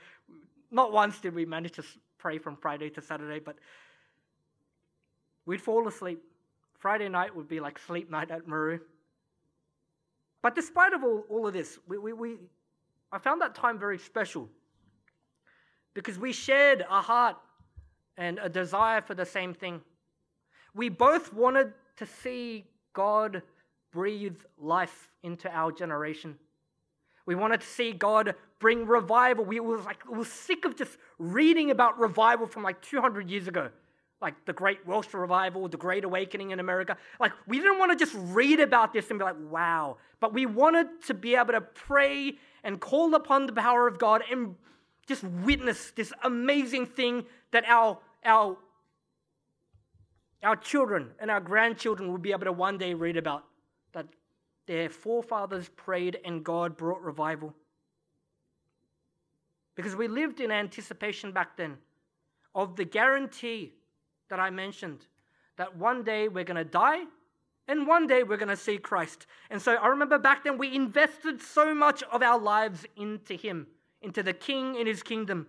Not 0.72 0.94
once 0.94 1.20
did 1.20 1.36
we 1.36 1.46
manage 1.46 1.74
to 1.74 1.84
pray 2.18 2.38
from 2.38 2.56
Friday 2.56 2.90
to 2.92 3.02
Saturday, 3.02 3.40
but 3.40 3.58
we'd 5.46 5.62
fall 5.62 5.86
asleep. 5.88 6.24
Friday 6.80 7.10
night 7.10 7.36
would 7.36 7.50
be 7.50 7.60
like 7.60 7.80
sleep 7.80 8.10
night 8.10 8.32
at 8.32 8.48
Maru. 8.48 8.80
But 10.42 10.56
despite 10.56 10.94
of 10.94 11.04
all, 11.04 11.26
all 11.30 11.48
of 11.48 11.54
this, 11.54 11.78
we, 11.88 11.98
we, 11.98 12.14
we, 12.14 12.36
I 13.12 13.18
found 13.18 13.42
that 13.42 13.54
time 13.54 13.78
very 13.78 13.98
special 13.98 14.50
because 15.94 16.18
we 16.18 16.32
shared 16.32 16.86
a 16.90 17.02
heart 17.02 17.38
and 18.18 18.40
a 18.42 18.50
desire 18.50 19.02
for 19.02 19.16
the 19.16 19.26
same 19.26 19.54
thing. 19.54 19.82
We 20.76 20.90
both 20.90 21.34
wanted 21.34 21.74
to 21.98 22.06
see 22.06 22.66
God 22.94 23.42
breathe 23.92 24.38
life 24.58 25.12
into 25.22 25.50
our 25.50 25.72
generation. 25.72 26.38
We 27.26 27.36
wanted 27.36 27.62
to 27.62 27.68
see 27.68 27.92
God 27.92 28.36
bring 28.60 28.86
revival. 28.88 29.46
We 29.46 29.60
was 29.60 29.86
like 29.86 30.04
we 30.10 30.18
were 30.18 30.26
sick 30.26 30.66
of 30.66 30.76
just 30.76 30.98
reading 31.20 31.72
about 31.72 32.00
revival 32.00 32.48
from 32.48 32.64
like 32.64 32.82
200 32.82 33.30
years 33.30 33.48
ago. 33.48 33.70
like 34.24 34.46
the 34.46 34.54
Great 34.54 34.88
Welsh 34.88 35.14
Revival, 35.14 35.68
the 35.68 35.78
Great 35.78 36.06
Awakening 36.06 36.52
in 36.52 36.60
America. 36.62 36.98
Like, 37.20 37.34
we 37.46 37.60
didn't 37.60 37.78
want 37.78 37.92
to 37.92 37.98
just 37.98 38.16
read 38.34 38.62
about 38.62 38.94
this 38.94 39.10
and 39.10 39.20
be 39.20 39.26
like, 39.26 39.36
wow. 39.50 39.98
But 40.22 40.34
we 40.34 40.46
wanted 40.46 40.88
to 41.08 41.14
be 41.14 41.36
able 41.36 41.52
to 41.52 41.62
pray 41.62 42.38
and 42.64 42.80
call 42.80 43.14
upon 43.14 43.46
the 43.46 43.54
power 43.54 43.86
of 43.86 44.00
God 44.00 44.24
and 44.32 44.56
just 45.08 45.24
witness 45.24 45.92
this 45.92 46.14
amazing 46.24 46.86
thing 46.86 47.26
that 47.52 47.64
our, 47.68 48.00
our, 48.24 48.58
our 50.42 50.56
children 50.56 51.12
and 51.20 51.30
our 51.30 51.42
grandchildren 51.42 52.12
will 52.12 52.18
be 52.18 52.32
able 52.32 52.46
to 52.46 52.52
one 52.52 52.78
day 52.78 52.94
read 52.94 53.18
about. 53.18 53.44
That 53.94 54.08
their 54.66 54.90
forefathers 54.90 55.70
prayed 55.76 56.20
and 56.24 56.44
God 56.44 56.78
brought 56.78 57.02
revival. 57.02 57.54
Because 59.76 59.96
we 59.96 60.08
lived 60.08 60.40
in 60.40 60.52
anticipation 60.52 61.32
back 61.32 61.58
then 61.58 61.78
of 62.56 62.76
the 62.76 62.86
guarantee 62.86 63.74
that 64.30 64.40
I 64.40 64.50
mentioned 64.50 65.06
that 65.58 65.76
one 65.76 66.04
day 66.04 66.28
we're 66.28 66.44
going 66.44 66.58
to 66.58 66.64
die 66.64 67.04
and 67.68 67.88
one 67.88 68.08
day 68.08 68.24
we're 68.24 68.38
going 68.38 68.50
to 68.50 68.58
see 68.58 68.78
Christ. 68.78 69.26
And 69.50 69.62
so 69.62 69.76
I 69.76 69.88
remember 69.88 70.20
back 70.20 70.44
then 70.44 70.58
we 70.58 70.76
invested 70.76 71.42
so 71.42 71.74
much 71.74 72.04
of 72.04 72.22
our 72.22 72.40
lives 72.40 72.86
into 72.96 73.36
Him, 73.36 73.68
into 74.04 74.24
the 74.24 74.34
King 74.34 74.76
in 74.76 74.88
His 74.88 75.04
kingdom. 75.04 75.48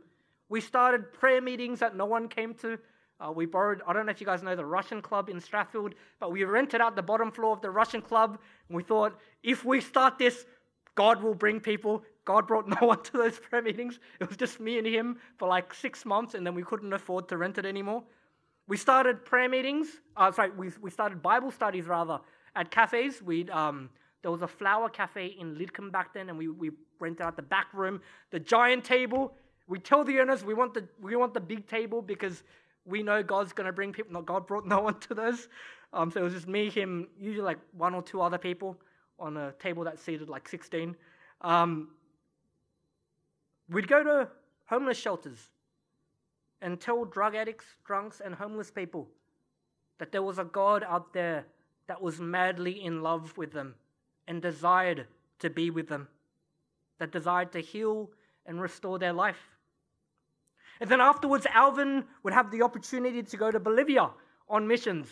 We 0.49 0.61
started 0.61 1.12
prayer 1.12 1.40
meetings 1.40 1.81
that 1.81 1.97
no 1.97 2.07
one 2.07 2.29
came 2.29 2.55
to. 2.55 2.79
Uh, 3.21 3.31
we 3.31 3.47
borrowed, 3.47 3.81
I 3.87 3.93
don't 3.93 4.07
know 4.07 4.11
if 4.11 4.21
you 4.21 4.27
guys 4.27 4.43
know 4.43 4.57
the 4.57 4.67
Russian 4.67 5.01
club 5.01 5.29
in 5.29 5.40
Strathfield, 5.40 5.93
but 6.19 6.33
we 6.33 6.45
rented 6.45 6.81
out 6.81 6.97
the 6.97 7.03
bottom 7.03 7.31
floor 7.31 7.53
of 7.53 7.62
the 7.62 7.71
Russian 7.71 8.03
club. 8.03 8.38
And 8.69 8.77
we 8.77 8.83
thought, 8.83 9.19
if 9.43 9.64
we 9.64 9.81
start 9.81 10.19
this, 10.19 10.47
God 10.95 11.23
will 11.23 11.35
bring 11.35 11.61
people. 11.61 12.03
God 12.25 12.47
brought 12.47 12.69
no 12.81 12.87
one 12.87 13.03
to 13.05 13.12
those 13.12 13.38
prayer 13.38 13.62
meetings. 13.62 13.99
It 14.21 14.29
was 14.29 14.37
just 14.37 14.61
me 14.61 14.79
and 14.79 14.87
him 14.87 15.19
for 15.38 15.49
like 15.49 15.73
six 15.73 16.05
months, 16.05 16.35
and 16.35 16.47
then 16.47 16.55
we 16.55 16.62
couldn't 16.62 16.93
afford 16.93 17.29
to 17.29 17.37
rent 17.37 17.59
it 17.59 17.64
anymore. 17.64 18.03
We 18.67 18.77
started 18.77 19.25
prayer 19.25 19.49
meetings. 19.49 19.88
Uh, 20.17 20.33
sorry, 20.33 20.51
we, 20.51 20.71
we 20.81 20.90
started 20.90 21.23
Bible 21.23 21.51
studies 21.51 21.87
rather 21.87 22.21
at 22.57 22.71
cafes. 22.71 23.23
We'd 23.23 23.51
um, 23.51 23.90
there 24.25 24.31
was 24.31 24.41
a 24.41 24.49
flower 24.49 24.89
cafe 24.89 25.37
in 25.39 25.55
Lidcombe 25.55 25.93
back 25.93 26.15
then, 26.15 26.31
and 26.31 26.39
we, 26.39 26.49
we 26.49 26.71
rented 26.99 27.21
out 27.21 27.37
the 27.37 27.43
back 27.43 27.67
room, 27.75 28.01
the 28.31 28.41
giant 28.41 28.83
table. 28.83 29.35
We 29.67 29.79
tell 29.79 30.03
the 30.03 30.19
owners 30.19 30.43
we 30.43 30.55
want 30.55 30.73
the 30.73 30.89
we 30.99 31.15
want 31.15 31.35
the 31.35 31.41
big 31.41 31.67
table 31.67 32.01
because 32.01 32.43
we 32.87 33.03
know 33.03 33.23
God's 33.23 33.53
going 33.53 33.67
to 33.67 33.73
bring 33.73 33.93
people. 33.93 34.15
No, 34.15 34.23
God 34.23 34.47
brought 34.47 34.67
no 34.75 34.81
one 34.81 34.99
to 35.01 35.15
those. 35.15 35.49
Um, 35.93 36.11
so 36.11 36.21
it 36.21 36.23
was 36.23 36.33
just 36.33 36.49
me, 36.49 36.71
him, 36.71 37.09
usually 37.21 37.45
like 37.45 37.59
one 37.77 37.95
or 37.95 38.01
two 38.03 38.23
other 38.23 38.39
people 38.39 38.81
on 39.19 39.37
a 39.37 39.53
table 39.59 39.85
that 39.85 39.99
seated 39.99 40.31
like 40.31 40.49
16. 40.49 40.97
Um, 41.43 41.91
we'd 43.69 43.89
go 43.89 44.03
to 44.03 44.29
homeless 44.65 44.97
shelters 44.97 45.51
and 46.63 46.81
tell 46.81 47.05
drug 47.05 47.35
addicts, 47.35 47.67
drunks, 47.85 48.23
and 48.25 48.35
homeless 48.35 48.71
people 48.71 49.07
that 49.99 50.13
there 50.13 50.23
was 50.23 50.39
a 50.39 50.45
God 50.45 50.83
out 50.83 51.13
there 51.13 51.45
that 51.89 52.01
was 52.01 52.21
madly 52.21 52.83
in 52.83 53.03
love 53.03 53.37
with 53.37 53.53
them 53.53 53.75
and 54.27 54.41
desired 54.41 55.07
to 55.41 55.51
be 55.51 55.71
with 55.71 55.89
them, 55.89 56.09
that 56.99 57.13
desired 57.13 57.53
to 57.53 57.61
heal 57.61 58.11
and 58.47 58.61
restore 58.61 58.99
their 58.99 59.13
life. 59.13 59.57
And 60.81 60.91
then 60.91 61.01
afterwards, 61.01 61.47
Alvin 61.53 62.05
would 62.23 62.33
have 62.33 62.51
the 62.51 62.63
opportunity 62.63 63.23
to 63.23 63.37
go 63.37 63.51
to 63.51 63.61
Bolivia 63.61 64.11
on 64.49 64.67
missions. 64.67 65.09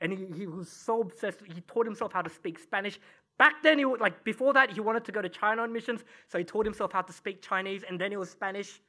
And 0.00 0.12
he, 0.12 0.26
he 0.36 0.46
was 0.46 0.68
so 0.68 1.00
obsessed, 1.00 1.40
he 1.46 1.60
taught 1.62 1.86
himself 1.86 2.12
how 2.12 2.22
to 2.22 2.30
speak 2.30 2.58
Spanish. 2.58 2.98
Back 3.36 3.62
then, 3.62 3.78
he 3.78 3.84
would, 3.84 4.00
like 4.00 4.22
before 4.22 4.52
that, 4.52 4.70
he 4.70 4.80
wanted 4.80 5.04
to 5.06 5.12
go 5.12 5.20
to 5.20 5.28
China 5.28 5.62
on 5.62 5.72
missions, 5.72 6.04
so 6.28 6.38
he 6.38 6.44
taught 6.44 6.64
himself 6.64 6.92
how 6.92 7.02
to 7.02 7.12
speak 7.12 7.42
Chinese, 7.42 7.82
and 7.88 8.00
then 8.00 8.12
it 8.12 8.18
was 8.18 8.30
Spanish. 8.30 8.80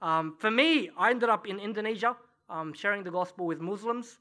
Um, 0.00 0.34
for 0.38 0.50
me, 0.50 0.90
I 0.98 1.10
ended 1.10 1.28
up 1.28 1.46
in 1.46 1.60
Indonesia 1.60 2.16
um, 2.50 2.72
sharing 2.72 3.04
the 3.04 3.10
gospel 3.10 3.46
with 3.46 3.60
Muslims. 3.60 4.18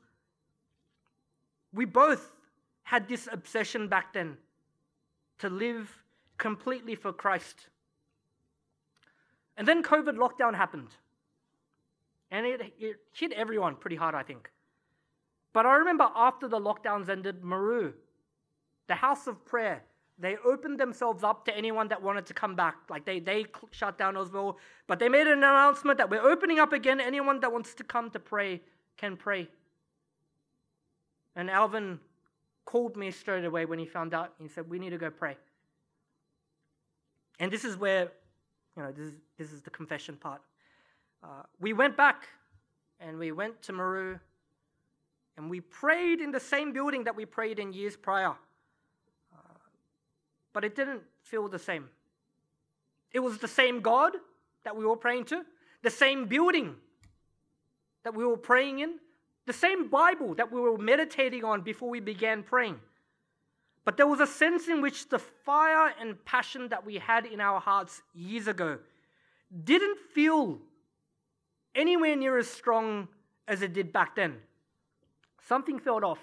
We 1.74 1.86
both 1.86 2.34
had 2.91 3.08
this 3.08 3.30
obsession 3.32 3.88
back 3.88 4.12
then 4.12 4.36
to 5.39 5.49
live 5.49 6.04
completely 6.38 6.93
for 6.93 7.13
Christ. 7.13 7.69
And 9.56 9.65
then 9.65 9.82
COVID 9.82 10.17
lockdown 10.17 10.56
happened. 10.56 10.89
And 12.32 12.45
it, 12.45 12.73
it 12.77 12.97
hit 13.13 13.32
everyone 13.32 13.77
pretty 13.77 13.95
hard, 13.95 14.13
I 14.13 14.23
think. 14.23 14.51
But 15.54 15.65
I 15.65 15.75
remember 15.75 16.10
after 16.13 16.49
the 16.49 16.60
lockdowns 16.60 17.08
ended, 17.08 17.45
Maru, 17.45 17.93
the 18.88 18.95
house 18.95 19.25
of 19.25 19.45
prayer, 19.45 19.84
they 20.19 20.36
opened 20.43 20.77
themselves 20.77 21.23
up 21.23 21.45
to 21.45 21.56
anyone 21.56 21.88
that 21.88 22.01
wanted 22.01 22.25
to 22.25 22.34
come 22.34 22.58
back. 22.58 22.75
Like 22.89 23.06
they, 23.06 23.21
they 23.21 23.45
shut 23.71 23.97
down 23.97 24.17
as 24.17 24.32
well. 24.32 24.58
But 24.88 24.99
they 24.99 25.08
made 25.08 25.27
an 25.27 25.38
announcement 25.38 25.97
that 25.97 26.10
we're 26.10 26.30
opening 26.30 26.60
up 26.60 26.73
again. 26.73 26.99
Anyone 26.99 27.39
that 27.39 27.54
wants 27.54 27.73
to 27.75 27.86
come 27.86 28.10
to 28.10 28.19
pray 28.19 28.60
can 28.97 29.15
pray. 29.15 29.47
And 31.38 31.49
Alvin 31.49 32.01
called 32.72 32.96
me 32.96 33.12
straight 33.12 33.46
away 33.46 33.66
when 33.66 33.80
he 33.80 33.86
found 33.86 34.14
out. 34.14 34.34
He 34.40 34.48
said, 34.48 34.70
We 34.70 34.80
need 34.80 34.92
to 34.92 34.98
go 34.98 35.10
pray. 35.10 35.38
And 37.40 37.52
this 37.52 37.66
is 37.66 37.76
where, 37.76 38.12
you 38.78 38.84
know, 38.84 38.92
this 38.92 39.08
is, 39.08 39.14
this 39.38 39.52
is 39.52 39.62
the 39.62 39.70
confession 39.70 40.16
part. 40.16 40.42
Uh, 41.24 41.44
we 41.60 41.74
went 41.74 41.98
back 41.98 42.28
and 43.00 43.18
we 43.18 43.32
went 43.32 43.62
to 43.64 43.74
Maru 43.74 44.20
and 45.38 45.50
we 45.50 45.60
prayed 45.60 46.20
in 46.20 46.32
the 46.32 46.40
same 46.40 46.72
building 46.72 47.04
that 47.04 47.16
we 47.16 47.26
prayed 47.26 47.60
in 47.60 47.74
years 47.74 47.96
prior 47.96 48.36
but 50.54 50.64
it 50.64 50.76
didn't 50.76 51.02
feel 51.24 51.48
the 51.48 51.60
same. 51.60 51.90
It 53.14 53.20
was 53.20 53.38
the 53.38 53.48
same 53.48 53.82
God 53.82 54.14
that 54.64 54.76
we 54.76 54.86
were 54.86 54.96
praying 54.96 55.26
to, 55.26 55.44
the 55.82 55.90
same 55.90 56.26
building 56.26 56.76
that 58.04 58.14
we 58.14 58.26
were 58.26 58.38
praying 58.38 58.80
in, 58.80 59.00
the 59.45 59.54
same 59.54 59.89
Bible 59.89 60.36
that 60.36 60.51
we 60.51 60.60
were 60.60 60.77
meditating 60.77 61.43
on 61.43 61.62
before 61.62 61.89
we 61.89 61.99
began 61.99 62.43
praying. 62.43 62.80
But 63.84 63.97
there 63.97 64.08
was 64.08 64.19
a 64.19 64.27
sense 64.27 64.67
in 64.67 64.82
which 64.82 65.10
the 65.10 65.19
fire 65.19 65.93
and 65.99 66.23
passion 66.25 66.69
that 66.69 66.86
we 66.86 66.97
had 66.97 67.25
in 67.25 67.41
our 67.41 67.60
hearts 67.60 68.01
years 68.13 68.47
ago 68.47 68.77
didn't 69.63 69.97
feel 70.13 70.60
anywhere 71.73 72.15
near 72.15 72.38
as 72.38 72.47
strong 72.47 73.08
as 73.47 73.62
it 73.62 73.73
did 73.73 73.91
back 73.91 74.15
then. 74.15 74.38
Something 75.47 75.80
felt 75.80 76.04
off. 76.04 76.19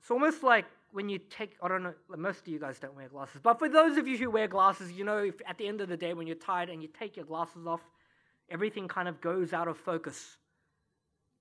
It's 0.00 0.10
almost 0.10 0.42
like 0.42 0.66
when 0.92 1.08
you 1.08 1.18
take, 1.18 1.56
I 1.62 1.68
don't 1.68 1.82
know, 1.82 1.94
most 2.16 2.40
of 2.40 2.48
you 2.48 2.58
guys 2.58 2.78
don't 2.78 2.96
wear 2.96 3.08
glasses, 3.08 3.40
but 3.42 3.58
for 3.58 3.68
those 3.68 3.98
of 3.98 4.08
you 4.08 4.16
who 4.16 4.30
wear 4.30 4.48
glasses, 4.48 4.90
you 4.92 5.04
know, 5.04 5.18
if 5.18 5.34
at 5.46 5.58
the 5.58 5.66
end 5.66 5.80
of 5.80 5.88
the 5.88 5.96
day 5.96 6.14
when 6.14 6.26
you're 6.26 6.36
tired 6.36 6.70
and 6.70 6.82
you 6.82 6.88
take 6.88 7.16
your 7.16 7.26
glasses 7.26 7.66
off, 7.66 7.82
everything 8.50 8.88
kind 8.88 9.06
of 9.06 9.20
goes 9.20 9.52
out 9.52 9.68
of 9.68 9.76
focus. 9.76 10.37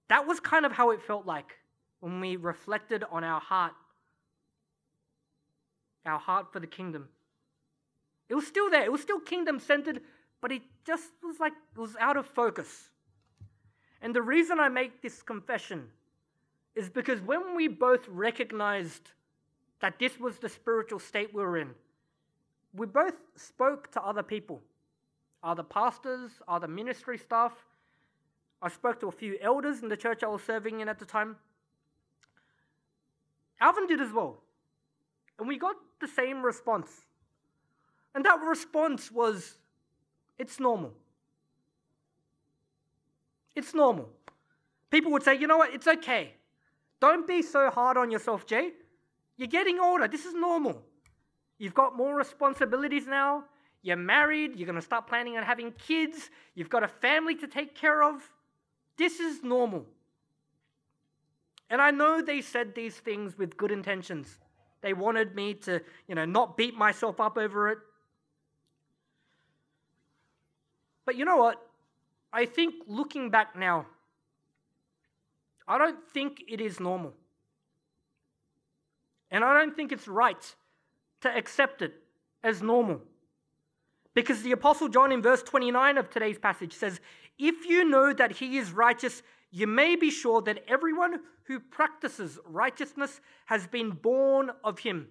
That 0.10 0.26
was 0.26 0.40
kind 0.40 0.66
of 0.66 0.72
how 0.72 0.92
it 0.92 1.02
felt 1.02 1.26
like 1.26 1.58
when 2.00 2.20
we 2.20 2.36
reflected 2.36 3.04
on 3.12 3.24
our 3.24 3.40
heart, 3.40 3.74
our 6.06 6.20
heart 6.20 6.52
for 6.54 6.60
the 6.60 6.68
kingdom. 6.68 7.10
It 8.30 8.36
was 8.36 8.48
still 8.48 8.70
there, 8.70 8.84
it 8.84 8.92
was 8.92 9.02
still 9.02 9.20
kingdom 9.20 9.60
centered, 9.60 10.02
but 10.42 10.52
it 10.52 10.62
just 10.86 11.12
was 11.24 11.40
like 11.40 11.54
it 11.76 11.80
was 11.80 11.96
out 12.00 12.18
of 12.18 12.26
focus. 12.26 12.90
And 14.02 14.16
the 14.16 14.22
reason 14.22 14.60
I 14.60 14.70
make 14.70 15.02
this 15.02 15.22
confession 15.22 15.88
is 16.76 16.90
because 16.90 17.20
when 17.22 17.56
we 17.56 17.68
both 17.68 18.08
recognized 18.08 19.12
that 19.80 20.00
this 20.00 20.20
was 20.20 20.38
the 20.38 20.50
spiritual 20.50 21.00
state 21.00 21.34
we 21.34 21.42
were 21.42 21.58
in. 21.58 21.70
We 22.74 22.88
both 22.88 23.16
spoke 23.36 23.92
to 23.92 24.02
other 24.02 24.24
people, 24.24 24.62
other 25.44 25.64
pastors, 25.64 26.32
other 26.48 26.68
ministry 26.68 27.18
staff. 27.18 27.54
I 28.62 28.70
spoke 28.70 29.00
to 29.02 29.08
a 29.08 29.12
few 29.12 29.38
elders 29.42 29.84
in 29.84 29.90
the 29.90 29.98
church 29.98 30.24
I 30.24 30.28
was 30.28 30.42
serving 30.42 30.80
in 30.80 30.90
at 30.90 31.00
the 31.00 31.06
time. 31.06 31.36
Alvin 33.60 33.88
did 33.88 34.02
as 34.02 34.12
well. 34.12 34.42
And 35.40 35.48
we 35.48 35.58
got 35.58 35.76
the 36.00 36.08
same 36.08 36.44
response. 36.44 36.90
And 38.16 38.26
that 38.26 38.40
response 38.42 39.12
was 39.12 39.58
it's 40.40 40.60
normal. 40.60 40.94
It's 43.56 43.74
normal. 43.74 44.10
People 44.90 45.12
would 45.12 45.24
say, 45.24 45.36
you 45.36 45.48
know 45.48 45.58
what, 45.58 45.74
it's 45.74 45.88
okay. 45.88 46.34
Don't 47.00 47.28
be 47.28 47.42
so 47.42 47.70
hard 47.70 47.98
on 47.98 48.10
yourself, 48.10 48.46
Jay. 48.46 48.72
You're 49.38 49.48
getting 49.48 49.80
older. 49.80 50.08
This 50.08 50.26
is 50.26 50.34
normal. 50.34 50.82
You've 51.60 51.74
got 51.74 51.96
more 51.96 52.16
responsibilities 52.16 53.06
now. 53.06 53.44
You're 53.84 53.98
married. 53.98 54.56
You're 54.56 54.66
going 54.66 54.78
to 54.78 54.82
start 54.82 55.08
planning 55.08 55.38
on 55.38 55.44
having 55.44 55.72
kids. 55.74 56.30
You've 56.56 56.70
got 56.70 56.84
a 56.84 56.88
family 56.88 57.36
to 57.36 57.48
take 57.48 57.76
care 57.76 58.04
of. 58.04 58.22
This 58.98 59.20
is 59.20 59.44
normal. 59.44 59.86
And 61.70 61.82
I 61.82 61.92
know 61.92 62.22
they 62.22 62.42
said 62.42 62.76
these 62.76 62.96
things 62.96 63.38
with 63.38 63.58
good 63.58 63.72
intentions. 63.72 64.40
They 64.82 64.94
wanted 64.94 65.36
me 65.36 65.54
to, 65.56 65.82
you 66.08 66.16
know, 66.16 66.26
not 66.26 66.58
beat 66.58 66.76
myself 66.76 67.20
up 67.20 67.38
over 67.38 67.70
it. 67.70 67.80
But 71.06 71.16
you 71.16 71.26
know 71.26 71.38
what? 71.38 71.62
I 72.32 72.46
think 72.46 72.76
looking 72.88 73.30
back 73.30 73.56
now, 73.56 73.86
I 75.68 75.78
don't 75.78 76.00
think 76.14 76.44
it 76.48 76.62
is 76.62 76.80
normal. 76.80 77.14
And 79.30 79.44
I 79.44 79.60
don't 79.60 79.76
think 79.76 79.92
it's 79.92 80.08
right 80.08 80.56
to 81.22 81.36
accept 81.36 81.82
it 81.82 81.94
as 82.44 82.62
normal. 82.62 83.02
Because 84.14 84.42
the 84.42 84.52
Apostle 84.54 84.88
John 84.88 85.12
in 85.12 85.22
verse 85.22 85.44
29 85.44 85.98
of 85.98 86.10
today's 86.10 86.38
passage 86.38 86.74
says, 86.74 87.00
If 87.38 87.66
you 87.66 87.84
know 87.84 88.14
that 88.14 88.34
he 88.34 88.58
is 88.58 88.72
righteous, 88.72 89.22
you 89.52 89.68
may 89.68 89.96
be 89.96 90.10
sure 90.10 90.42
that 90.42 90.64
everyone 90.68 91.20
who 91.44 91.60
practices 91.60 92.40
righteousness 92.46 93.22
has 93.46 93.68
been 93.68 93.92
born 93.92 94.52
of 94.64 94.80
him. 94.80 95.08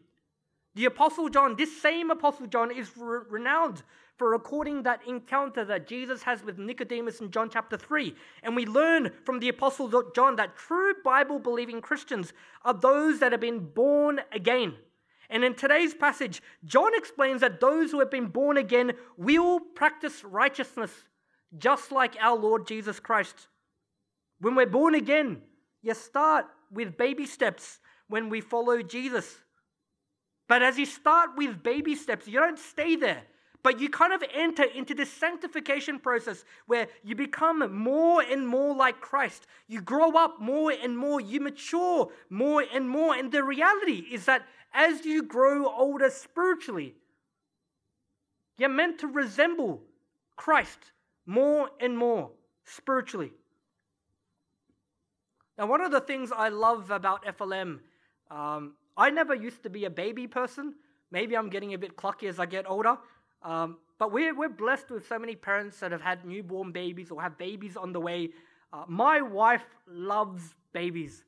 The 0.75 0.85
Apostle 0.85 1.31
John, 1.31 1.57
this 1.57 1.81
same 1.81 2.11
Apostle 2.11 2.47
John, 2.47 2.71
is 2.71 2.91
re- 2.97 3.21
renowned 3.31 3.83
for 4.17 4.31
recording 4.31 4.83
that 4.83 5.01
encounter 5.07 5.65
that 5.65 5.87
Jesus 5.87 6.23
has 6.23 6.43
with 6.43 6.59
Nicodemus 6.59 7.21
in 7.21 7.31
John 7.31 7.49
chapter 7.51 7.77
3. 7.77 8.15
And 8.43 8.55
we 8.55 8.67
learn 8.67 9.11
from 9.25 9.41
the 9.41 9.49
Apostle 9.49 10.03
John 10.15 10.37
that 10.37 10.57
true 10.57 10.95
Bible 11.03 11.39
believing 11.39 11.81
Christians 11.81 12.33
are 12.63 12.75
those 12.75 13.21
that 13.21 13.33
have 13.33 13.41
been 13.41 13.61
born 13.61 14.21
again. 14.33 14.75
And 15.31 15.45
in 15.45 15.55
today's 15.55 15.95
passage, 15.95 16.43
John 16.65 16.93
explains 16.95 17.41
that 17.41 17.61
those 17.61 17.91
who 17.91 17.99
have 18.01 18.11
been 18.11 18.27
born 18.27 18.57
again 18.57 18.93
will 19.17 19.61
practice 19.61 20.25
righteousness, 20.25 20.93
just 21.59 21.93
like 21.93 22.17
our 22.21 22.37
Lord 22.37 22.67
Jesus 22.67 23.01
Christ. 23.01 23.49
When 24.41 24.55
we're 24.55 24.67
born 24.67 24.95
again, 24.95 25.43
you 25.83 25.95
start 25.95 26.47
with 26.71 26.97
baby 26.97 27.27
steps 27.27 27.79
when 28.09 28.29
we 28.29 28.41
follow 28.41 28.83
Jesus. 28.83 29.37
But 30.49 30.63
as 30.63 30.79
you 30.79 30.87
start 30.87 31.31
with 31.37 31.63
baby 31.63 31.95
steps, 31.95 32.29
you 32.29 32.39
don't 32.39 32.59
stay 32.59 32.97
there. 32.97 33.23
But 33.63 33.81
you 33.81 33.89
kind 33.89 34.13
of 34.13 34.23
enter 34.33 34.63
into 34.63 34.95
this 34.95 35.13
sanctification 35.13 35.99
process 35.99 36.45
where 36.67 36.87
you 37.03 37.17
become 37.17 37.75
more 37.75 38.23
and 38.23 38.47
more 38.47 38.77
like 38.77 39.01
Christ. 39.01 39.49
You 39.67 39.81
grow 39.81 40.13
up 40.13 40.41
more 40.41 40.71
and 40.71 40.97
more. 40.97 41.21
You 41.21 41.41
mature 41.41 42.09
more 42.31 42.65
and 42.73 42.89
more. 42.89 43.17
And 43.17 43.33
the 43.33 43.43
reality 43.43 44.05
is 44.13 44.27
that 44.27 44.47
as 44.73 45.05
you 45.05 45.25
grow 45.25 45.67
older 45.67 46.11
spiritually, 46.11 46.95
you're 48.57 48.69
meant 48.69 49.01
to 49.01 49.09
resemble 49.09 49.83
Christ 50.37 50.93
more 51.27 51.69
and 51.81 51.97
more 51.97 52.31
spiritually. 52.65 53.33
Now, 55.59 55.67
one 55.67 55.81
of 55.81 55.91
the 55.91 56.01
things 56.01 56.33
I 56.37 56.49
love 56.49 56.91
about 56.91 57.25
FLM, 57.25 57.81
um, 58.31 58.75
I 58.97 59.11
never 59.11 59.35
used 59.35 59.63
to 59.65 59.71
be 59.71 59.85
a 59.85 59.91
baby 59.91 60.27
person. 60.27 60.75
Maybe 61.11 61.37
I'm 61.37 61.49
getting 61.49 61.75
a 61.75 61.79
bit 61.79 61.97
clucky 61.97 62.29
as 62.29 62.39
I 62.39 62.47
get 62.47 62.69
older. 62.69 62.99
Um, 63.43 63.79
but 63.99 64.13
we're, 64.13 64.35
we're 64.35 64.49
blessed 64.49 64.91
with 64.91 65.07
so 65.07 65.19
many 65.19 65.35
parents 65.35 65.81
that 65.81 65.93
have 65.93 66.03
had 66.03 66.25
newborn 66.25 66.73
babies 66.73 67.11
or 67.11 67.23
have 67.23 67.39
babies 67.39 67.77
on 67.77 67.93
the 67.93 68.01
way. 68.01 68.31
Uh, 68.73 68.85
my 68.87 69.21
wife 69.21 69.65
loves 69.87 70.43
babies. 70.73 71.25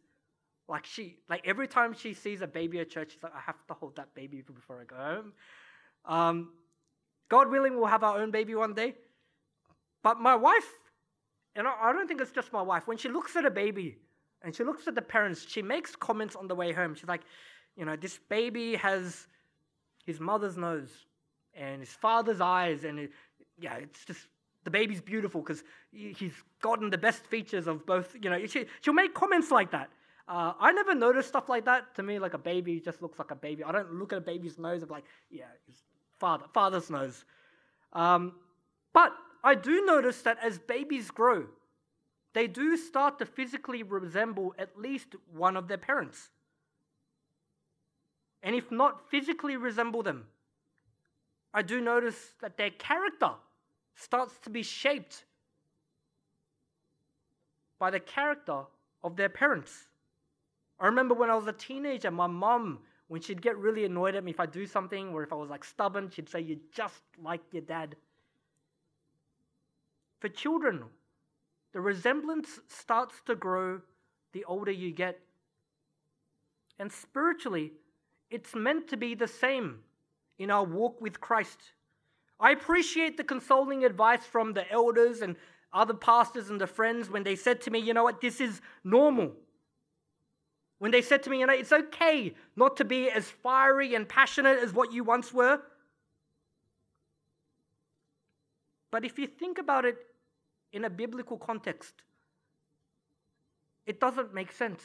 Like 0.68 0.84
she, 0.84 1.16
like 1.30 1.46
every 1.46 1.66
time 1.66 1.94
she 1.94 2.12
sees 2.12 2.42
a 2.42 2.46
baby 2.46 2.80
at 2.80 2.90
church, 2.90 3.12
she's 3.12 3.22
like, 3.22 3.34
I 3.34 3.40
have 3.40 3.66
to 3.68 3.74
hold 3.74 3.96
that 3.96 4.14
baby 4.14 4.42
before 4.42 4.80
I 4.80 4.84
go 4.84 4.96
home. 4.96 5.32
Um, 6.04 6.52
God 7.30 7.50
willing, 7.50 7.76
we'll 7.76 7.86
have 7.86 8.04
our 8.04 8.20
own 8.20 8.30
baby 8.30 8.54
one 8.54 8.74
day. 8.74 8.94
But 10.08 10.20
my 10.20 10.34
wife, 10.34 10.70
and 11.54 11.68
I 11.68 11.92
don't 11.92 12.08
think 12.08 12.22
it's 12.22 12.32
just 12.32 12.50
my 12.50 12.62
wife, 12.62 12.86
when 12.86 12.96
she 12.96 13.10
looks 13.10 13.36
at 13.36 13.44
a 13.44 13.50
baby 13.50 13.98
and 14.40 14.56
she 14.56 14.64
looks 14.64 14.88
at 14.88 14.94
the 14.94 15.02
parents, 15.02 15.44
she 15.46 15.60
makes 15.60 15.94
comments 15.94 16.34
on 16.34 16.48
the 16.48 16.54
way 16.54 16.72
home. 16.72 16.94
She's 16.94 17.10
like, 17.10 17.20
you 17.76 17.84
know, 17.84 17.94
this 17.94 18.18
baby 18.30 18.74
has 18.76 19.26
his 20.06 20.18
mother's 20.18 20.56
nose 20.56 20.88
and 21.52 21.80
his 21.80 21.90
father's 21.90 22.40
eyes, 22.40 22.84
and 22.84 22.98
it, 22.98 23.10
yeah, 23.60 23.74
it's 23.74 24.02
just 24.06 24.20
the 24.64 24.70
baby's 24.70 25.02
beautiful 25.02 25.42
because 25.42 25.62
he's 25.92 26.32
gotten 26.62 26.88
the 26.88 26.96
best 26.96 27.26
features 27.26 27.66
of 27.66 27.84
both. 27.84 28.16
You 28.18 28.30
know, 28.30 28.46
she, 28.46 28.64
she'll 28.80 28.94
make 28.94 29.12
comments 29.12 29.50
like 29.50 29.72
that. 29.72 29.90
Uh, 30.26 30.54
I 30.58 30.72
never 30.72 30.94
noticed 30.94 31.28
stuff 31.28 31.50
like 31.50 31.66
that. 31.66 31.94
To 31.96 32.02
me, 32.02 32.18
like 32.18 32.32
a 32.32 32.38
baby 32.38 32.80
just 32.80 33.02
looks 33.02 33.18
like 33.18 33.30
a 33.30 33.36
baby. 33.36 33.62
I 33.62 33.72
don't 33.72 33.92
look 33.92 34.14
at 34.14 34.18
a 34.18 34.22
baby's 34.22 34.58
nose 34.58 34.80
and 34.80 34.90
like, 34.90 35.04
yeah, 35.30 35.44
father, 36.18 36.46
father's 36.54 36.88
nose. 36.88 37.26
Um, 37.92 38.32
but 38.94 39.12
I 39.42 39.54
do 39.54 39.84
notice 39.84 40.22
that 40.22 40.38
as 40.42 40.58
babies 40.58 41.10
grow, 41.10 41.46
they 42.34 42.46
do 42.46 42.76
start 42.76 43.18
to 43.18 43.26
physically 43.26 43.82
resemble 43.82 44.54
at 44.58 44.78
least 44.78 45.14
one 45.32 45.56
of 45.56 45.68
their 45.68 45.78
parents. 45.78 46.30
And 48.42 48.54
if 48.54 48.70
not 48.70 49.10
physically 49.10 49.56
resemble 49.56 50.02
them, 50.02 50.26
I 51.52 51.62
do 51.62 51.80
notice 51.80 52.34
that 52.40 52.56
their 52.56 52.70
character 52.70 53.30
starts 53.94 54.38
to 54.44 54.50
be 54.50 54.62
shaped 54.62 55.24
by 57.78 57.90
the 57.90 58.00
character 58.00 58.62
of 59.02 59.16
their 59.16 59.28
parents. 59.28 59.88
I 60.78 60.86
remember 60.86 61.14
when 61.14 61.30
I 61.30 61.34
was 61.34 61.46
a 61.46 61.52
teenager, 61.52 62.10
my 62.10 62.26
mom, 62.26 62.80
when 63.08 63.20
she'd 63.20 63.42
get 63.42 63.56
really 63.56 63.84
annoyed 63.84 64.14
at 64.14 64.22
me 64.22 64.30
if 64.30 64.40
I 64.40 64.46
do 64.46 64.66
something 64.66 65.08
or 65.08 65.22
if 65.22 65.32
I 65.32 65.36
was 65.36 65.48
like 65.48 65.64
stubborn, 65.64 66.10
she'd 66.10 66.28
say, 66.28 66.40
You're 66.40 66.58
just 66.72 67.02
like 67.22 67.40
your 67.52 67.62
dad. 67.62 67.96
For 70.20 70.28
children, 70.28 70.84
the 71.72 71.80
resemblance 71.80 72.60
starts 72.66 73.14
to 73.26 73.34
grow 73.34 73.80
the 74.32 74.44
older 74.44 74.72
you 74.72 74.92
get. 74.92 75.20
And 76.78 76.90
spiritually, 76.90 77.72
it's 78.30 78.54
meant 78.54 78.88
to 78.88 78.96
be 78.96 79.14
the 79.14 79.28
same 79.28 79.80
in 80.38 80.50
our 80.50 80.64
walk 80.64 81.00
with 81.00 81.20
Christ. 81.20 81.58
I 82.40 82.52
appreciate 82.52 83.16
the 83.16 83.24
consoling 83.24 83.84
advice 83.84 84.24
from 84.24 84.52
the 84.52 84.70
elders 84.70 85.20
and 85.22 85.36
other 85.72 85.94
pastors 85.94 86.50
and 86.50 86.60
the 86.60 86.66
friends 86.66 87.10
when 87.10 87.24
they 87.24 87.36
said 87.36 87.60
to 87.62 87.70
me, 87.70 87.78
you 87.78 87.94
know 87.94 88.04
what, 88.04 88.20
this 88.20 88.40
is 88.40 88.60
normal. 88.84 89.32
When 90.78 90.92
they 90.92 91.02
said 91.02 91.22
to 91.24 91.30
me, 91.30 91.40
you 91.40 91.46
know, 91.46 91.52
it's 91.52 91.72
okay 91.72 92.34
not 92.54 92.76
to 92.76 92.84
be 92.84 93.10
as 93.10 93.28
fiery 93.28 93.94
and 93.94 94.08
passionate 94.08 94.58
as 94.60 94.72
what 94.72 94.92
you 94.92 95.02
once 95.02 95.32
were. 95.32 95.60
But 98.90 99.04
if 99.04 99.18
you 99.18 99.26
think 99.26 99.58
about 99.58 99.84
it 99.84 99.98
in 100.72 100.84
a 100.84 100.90
biblical 100.90 101.36
context, 101.36 101.94
it 103.86 104.00
doesn't 104.00 104.34
make 104.34 104.52
sense. 104.52 104.82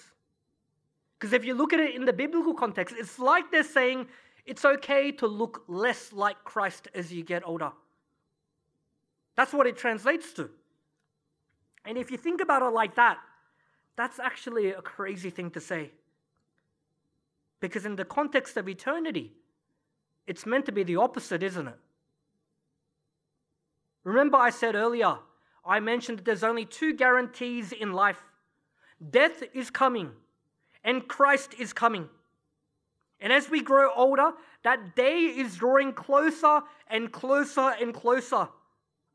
Because 1.19 1.33
if 1.33 1.45
you 1.45 1.53
look 1.53 1.73
at 1.73 1.79
it 1.79 1.95
in 1.95 2.05
the 2.05 2.13
biblical 2.13 2.53
context, 2.53 2.95
it's 2.97 3.19
like 3.19 3.51
they're 3.51 3.63
saying 3.63 4.07
it's 4.45 4.65
okay 4.65 5.11
to 5.11 5.27
look 5.27 5.63
less 5.67 6.11
like 6.11 6.43
Christ 6.43 6.87
as 6.93 7.13
you 7.13 7.23
get 7.23 7.43
older. 7.45 7.71
That's 9.35 9.53
what 9.53 9.67
it 9.67 9.77
translates 9.77 10.33
to. 10.33 10.49
And 11.85 11.97
if 11.97 12.11
you 12.11 12.17
think 12.17 12.41
about 12.41 12.61
it 12.61 12.73
like 12.73 12.95
that, 12.95 13.17
that's 13.95 14.19
actually 14.19 14.71
a 14.71 14.81
crazy 14.81 15.29
thing 15.29 15.49
to 15.51 15.59
say. 15.59 15.91
Because 17.59 17.85
in 17.85 17.95
the 17.95 18.05
context 18.05 18.57
of 18.57 18.67
eternity, 18.67 19.31
it's 20.27 20.45
meant 20.45 20.65
to 20.65 20.71
be 20.71 20.83
the 20.83 20.95
opposite, 20.97 21.43
isn't 21.43 21.67
it? 21.67 21.79
Remember, 24.03 24.37
I 24.37 24.49
said 24.49 24.75
earlier, 24.75 25.17
I 25.65 25.79
mentioned 25.79 26.19
that 26.19 26.25
there's 26.25 26.43
only 26.43 26.65
two 26.65 26.93
guarantees 26.93 27.71
in 27.71 27.93
life 27.93 28.21
death 29.09 29.43
is 29.53 29.69
coming, 29.69 30.11
and 30.83 31.07
Christ 31.07 31.55
is 31.59 31.73
coming. 31.73 32.07
And 33.19 33.31
as 33.31 33.49
we 33.49 33.61
grow 33.61 33.89
older, 33.95 34.31
that 34.63 34.95
day 34.95 35.19
is 35.19 35.55
drawing 35.55 35.93
closer 35.93 36.61
and 36.87 37.11
closer 37.11 37.73
and 37.81 37.93
closer. 37.93 38.49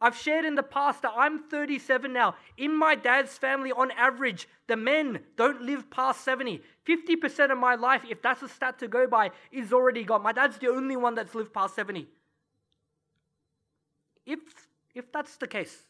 I've 0.01 0.17
shared 0.17 0.45
in 0.45 0.55
the 0.55 0.63
past 0.63 1.03
that 1.03 1.13
I'm 1.17 1.43
37 1.43 2.13
now. 2.13 2.37
In 2.57 2.77
my 2.77 2.95
dad's 2.95 3.37
family, 3.37 3.73
on 3.73 3.91
average, 3.91 4.47
the 4.69 4.77
men 4.77 5.21
don't 5.37 5.63
live 5.63 5.91
past 5.91 6.25
70. 6.25 6.63
50% 6.87 7.51
of 7.51 7.59
my 7.59 7.75
life, 7.75 8.03
if 8.09 8.23
that's 8.23 8.43
a 8.43 8.49
stat 8.49 8.79
to 8.79 8.89
go 8.89 9.07
by, 9.07 9.33
is 9.51 9.73
already 9.73 10.05
gone. 10.05 10.23
My 10.23 10.33
dad's 10.33 10.59
the 10.59 10.69
only 10.69 10.97
one 10.97 11.15
that's 11.15 11.35
lived 11.35 11.53
past 11.53 11.75
70. 11.75 12.07
If, 14.25 14.39
if 14.95 15.11
that's 15.11 15.37
the 15.37 15.49
case, 15.49 15.85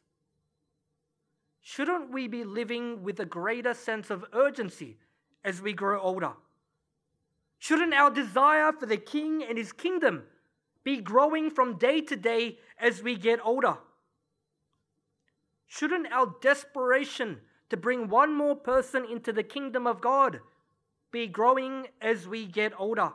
shouldn't 1.78 2.10
we 2.10 2.26
be 2.26 2.42
living 2.42 3.04
with 3.04 3.20
a 3.20 3.24
greater 3.24 3.72
sense 3.72 4.10
of 4.10 4.24
urgency 4.32 4.96
as 5.44 5.62
we 5.62 5.72
grow 5.72 6.00
older? 6.00 6.32
Shouldn't 7.60 7.94
our 7.94 8.10
desire 8.10 8.72
for 8.72 8.86
the 8.86 8.96
king 8.96 9.44
and 9.44 9.56
his 9.56 9.70
kingdom 9.70 10.24
be 10.82 10.96
growing 10.96 11.50
from 11.52 11.78
day 11.78 12.00
to 12.00 12.16
day 12.16 12.58
as 12.80 13.00
we 13.00 13.14
get 13.14 13.38
older? 13.44 13.76
Shouldn't 15.68 16.10
our 16.10 16.34
desperation 16.42 17.38
to 17.70 17.76
bring 17.76 18.08
one 18.08 18.34
more 18.34 18.56
person 18.56 19.04
into 19.04 19.32
the 19.32 19.44
kingdom 19.44 19.86
of 19.86 20.00
God 20.00 20.40
be 21.12 21.28
growing 21.28 21.86
as 22.02 22.26
we 22.26 22.46
get 22.46 22.72
older? 22.76 23.12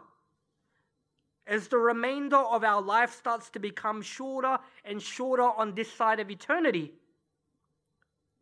As 1.45 1.67
the 1.67 1.79
remainder 1.79 2.37
of 2.37 2.63
our 2.63 2.81
life 2.81 3.13
starts 3.13 3.49
to 3.49 3.59
become 3.59 4.01
shorter 4.01 4.57
and 4.85 5.01
shorter 5.01 5.49
on 5.49 5.75
this 5.75 5.91
side 5.91 6.21
of 6.21 6.31
eternity, 6.31 6.93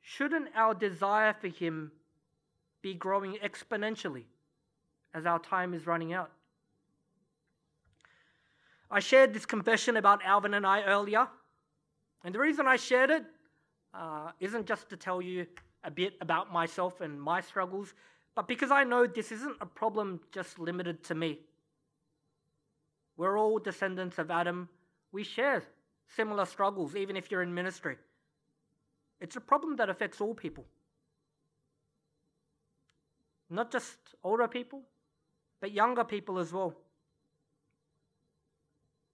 shouldn't 0.01 0.49
our 0.55 0.73
desire 0.73 1.33
for 1.33 1.47
Him 1.47 1.91
be 2.81 2.93
growing 2.93 3.37
exponentially? 3.43 4.25
as 5.13 5.25
our 5.25 5.39
time 5.39 5.73
is 5.73 5.85
running 5.85 6.13
out. 6.13 6.31
I 8.89 8.99
shared 8.99 9.33
this 9.33 9.45
confession 9.45 9.97
about 9.97 10.23
Alvin 10.23 10.53
and 10.53 10.65
I 10.65 10.83
earlier, 10.83 11.27
and 12.23 12.35
the 12.35 12.39
reason 12.39 12.67
I 12.67 12.75
shared 12.75 13.09
it 13.09 13.23
uh, 13.93 14.31
not 14.41 14.65
just 14.65 14.89
to 14.89 14.97
tell 14.97 15.21
you 15.21 15.47
a 15.83 15.91
bit 15.91 16.13
about 16.21 16.51
myself 16.51 17.01
and 17.01 17.21
my 17.21 17.41
struggles, 17.41 17.93
but 18.35 18.47
because 18.47 18.71
I 18.71 18.83
know 18.83 19.07
this 19.07 19.31
isn't 19.31 19.57
a 19.59 19.65
problem 19.65 20.19
just 20.31 20.59
limited 20.59 21.03
to 21.05 21.15
me. 21.15 21.39
We're 23.17 23.37
all 23.37 23.59
descendants 23.59 24.17
of 24.17 24.31
Adam. 24.31 24.69
We 25.11 25.23
share 25.23 25.63
similar 26.15 26.45
struggles, 26.45 26.95
even 26.95 27.17
if 27.17 27.29
you're 27.29 27.41
in 27.41 27.53
ministry. 27.53 27.97
It's 29.21 29.35
a 29.35 29.41
problem 29.41 29.75
that 29.77 29.89
affects 29.89 30.19
all 30.19 30.33
people. 30.33 30.65
Not 33.49 33.71
just 33.71 33.97
older 34.23 34.47
people, 34.47 34.81
but 35.59 35.71
younger 35.71 36.03
people 36.03 36.39
as 36.39 36.51
well. 36.51 36.73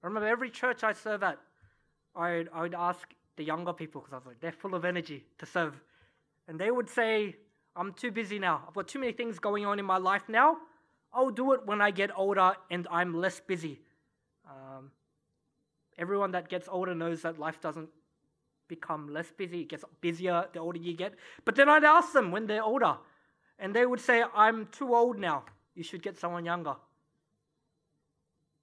I 0.02 0.08
remember 0.08 0.30
every 0.30 0.50
church 0.50 0.84
I 0.84 0.94
serve 0.94 1.24
at, 1.24 1.38
I 2.16 2.38
would, 2.38 2.50
I 2.54 2.62
would 2.62 2.74
ask 2.74 3.14
the 3.36 3.44
younger 3.44 3.74
people, 3.74 4.02
because 4.02 4.14
I 4.14 4.18
was 4.18 4.26
like, 4.26 4.40
they're 4.40 4.52
full 4.52 4.74
of 4.74 4.86
energy 4.86 5.26
to 5.40 5.46
serve. 5.46 5.80
And 6.48 6.58
they 6.58 6.72
would 6.72 6.90
say, 6.90 7.36
I'm 7.76 7.94
too 7.94 8.12
busy 8.12 8.40
now. 8.40 8.64
I've 8.66 8.74
got 8.74 8.88
too 8.88 9.00
many 9.00 9.12
things 9.12 9.40
going 9.40 9.66
on 9.66 9.78
in 9.78 9.86
my 9.86 9.98
life 9.98 10.24
now. 10.30 10.58
I'll 11.12 11.32
do 11.32 11.54
it 11.54 11.66
when 11.66 11.82
I 11.82 11.92
get 11.92 12.12
older 12.18 12.54
and 12.72 12.88
I'm 12.90 13.14
less 13.14 13.40
busy. 13.40 13.82
Um, 14.48 14.92
everyone 15.98 16.32
that 16.32 16.48
gets 16.48 16.70
older 16.72 16.96
knows 16.96 17.24
that 17.24 17.38
life 17.38 17.60
doesn't 17.60 17.90
become 18.68 19.14
less 19.14 19.32
busy, 19.32 19.62
it 19.62 19.70
gets 19.70 19.84
busier 20.02 20.46
the 20.54 20.60
older 20.60 20.80
you 20.80 20.94
get. 20.94 21.16
But 21.46 21.56
then 21.56 21.70
I'd 21.70 21.84
ask 21.84 22.14
them 22.14 22.32
when 22.32 22.48
they're 22.48 22.64
older, 22.64 22.98
and 23.60 23.74
they 23.74 23.86
would 23.86 24.00
say, 24.00 24.24
I'm 24.36 24.68
too 24.68 24.96
old 24.96 25.18
now. 25.20 25.44
You 25.76 25.84
should 25.84 26.02
get 26.02 26.18
someone 26.18 26.46
younger. 26.46 26.76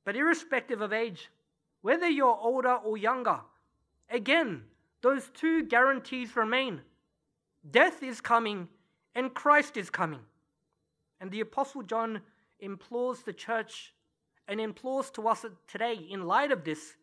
But 0.05 0.17
irrespective 0.17 0.81
of 0.81 0.93
age, 0.93 1.31
whether 1.83 2.09
you're 2.09 2.39
older 2.41 2.75
or 2.75 2.97
younger, 2.97 3.41
again, 4.11 4.63
those 5.01 5.31
two 5.35 5.65
guarantees 5.65 6.37
remain. 6.37 6.81
Death 7.71 8.03
is 8.03 8.21
coming 8.21 8.69
and 9.15 9.33
Christ 9.33 9.77
is 9.77 9.91
coming. 9.91 10.21
And 11.21 11.31
the 11.31 11.41
Apostle 11.41 11.83
John 11.83 12.21
implores 12.61 13.21
the 13.21 13.33
church 13.33 13.95
and 14.49 14.61
implores 14.61 15.11
to 15.13 15.27
us 15.29 15.47
today, 15.67 15.95
in 15.95 16.27
light 16.27 16.53
of 16.53 16.65
this, 16.65 16.97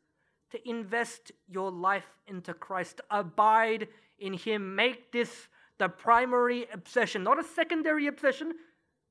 to 0.52 0.70
invest 0.70 1.32
your 1.48 1.72
life 1.72 2.08
into 2.28 2.54
Christ. 2.54 3.02
Abide 3.10 3.88
in 4.20 4.34
Him. 4.34 4.76
Make 4.76 5.12
this 5.12 5.48
the 5.78 5.90
primary 5.90 6.68
obsession, 6.72 7.24
not 7.24 7.40
a 7.40 7.44
secondary 7.44 8.08
obsession. 8.08 8.54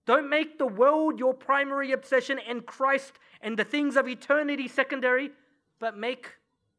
Don't 0.07 0.31
make 0.31 0.59
the 0.59 0.67
world 0.67 1.19
your 1.19 1.35
primary 1.35 1.93
obsession 1.93 2.39
and 2.39 2.65
Christ 2.65 3.19
and 3.43 3.59
the 3.59 3.65
things 3.65 3.97
of 3.97 4.09
eternity 4.09 4.69
secondary, 4.69 5.31
but 5.79 5.97
make 5.97 6.35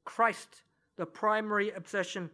Christ 0.05 0.63
the 0.97 1.05
primary 1.05 1.71
obsession. 1.71 2.29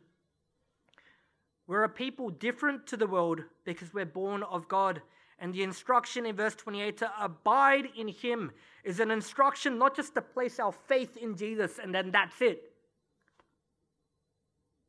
We're 1.68 1.84
a 1.84 1.90
people 1.90 2.30
different 2.30 2.88
to 2.88 2.98
the 2.98 3.08
world 3.08 3.42
because 3.66 3.94
we're 3.94 4.06
born 4.06 4.44
of 4.44 4.68
God. 4.68 5.02
And 5.40 5.54
the 5.54 5.64
instruction 5.64 6.26
in 6.26 6.36
verse 6.36 6.56
28 6.56 6.98
to 6.98 7.12
abide 7.20 7.90
in 7.98 8.08
Him 8.08 8.52
is 8.88 9.02
an 9.02 9.12
instruction 9.12 9.78
not 9.78 9.98
just 9.98 10.14
to 10.16 10.22
place 10.22 10.62
our 10.62 10.72
faith 10.72 11.18
in 11.18 11.36
Jesus 11.36 11.78
and 11.78 11.94
then 11.94 12.10
that's 12.10 12.42
it, 12.42 12.72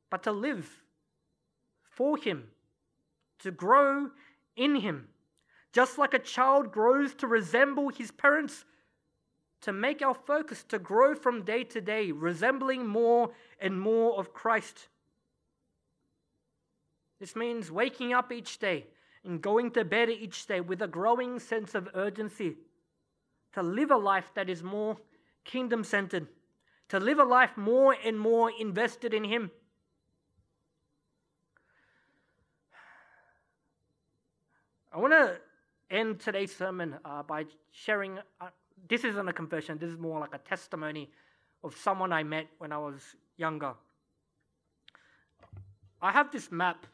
but 0.09 0.23
to 0.23 0.31
live 0.31 0.71
for 1.83 2.17
Him, 2.17 2.45
to 3.41 3.51
grow 3.51 4.09
in 4.57 4.77
Him. 4.77 5.09
Just 5.73 5.99
like 5.99 6.15
a 6.15 6.21
child 6.21 6.71
grows 6.71 7.13
to 7.17 7.27
resemble 7.27 7.89
his 7.89 8.13
parents, 8.13 8.65
to 9.63 9.73
make 9.73 10.01
our 10.01 10.15
focus 10.15 10.63
to 10.69 10.79
grow 10.79 11.17
from 11.17 11.45
day 11.45 11.65
to 11.65 11.81
day, 11.81 12.13
resembling 12.13 12.87
more 12.87 13.33
and 13.61 13.81
more 13.81 14.17
of 14.17 14.33
Christ. 14.33 14.87
This 17.19 17.35
means 17.35 17.73
waking 17.73 18.13
up 18.13 18.31
each 18.31 18.61
day 18.61 18.87
and 19.25 19.43
going 19.43 19.73
to 19.73 19.85
bed 19.85 20.09
each 20.09 20.47
day 20.47 20.61
with 20.61 20.83
a 20.83 20.87
growing 20.87 21.41
sense 21.41 21.75
of 21.75 21.89
urgency 21.95 22.59
to 23.55 23.63
live 23.63 23.91
a 23.91 23.97
life 23.97 24.31
that 24.35 24.49
is 24.49 24.63
more 24.63 24.97
kingdom 25.45 25.85
centered, 25.85 26.27
to 26.89 27.01
live 27.01 27.19
a 27.19 27.25
life 27.25 27.57
more 27.57 27.97
and 28.05 28.19
more 28.19 28.51
invested 28.59 29.15
in 29.15 29.25
Him. 29.25 29.51
I 34.93 34.99
want 34.99 35.13
to 35.13 35.39
end 35.91 36.21
today's 36.21 36.55
sermon 36.55 36.97
uh, 37.05 37.23
by 37.23 37.45
sharing. 37.73 38.19
Uh, 38.41 38.49
this 38.89 39.05
isn't 39.05 39.29
a 39.29 39.33
confession, 39.33 39.79
this 39.79 39.91
is 39.91 39.99
more 39.99 40.21
like 40.21 40.35
a 40.35 40.39
testimony 40.39 41.11
of 41.65 41.77
someone 41.77 42.13
I 42.13 42.23
met 42.23 42.47
when 42.59 42.73
I 42.73 42.79
was 42.79 43.17
younger. 43.37 43.75
I 46.01 46.13
have 46.13 46.31
this 46.31 46.53
map. 46.53 46.87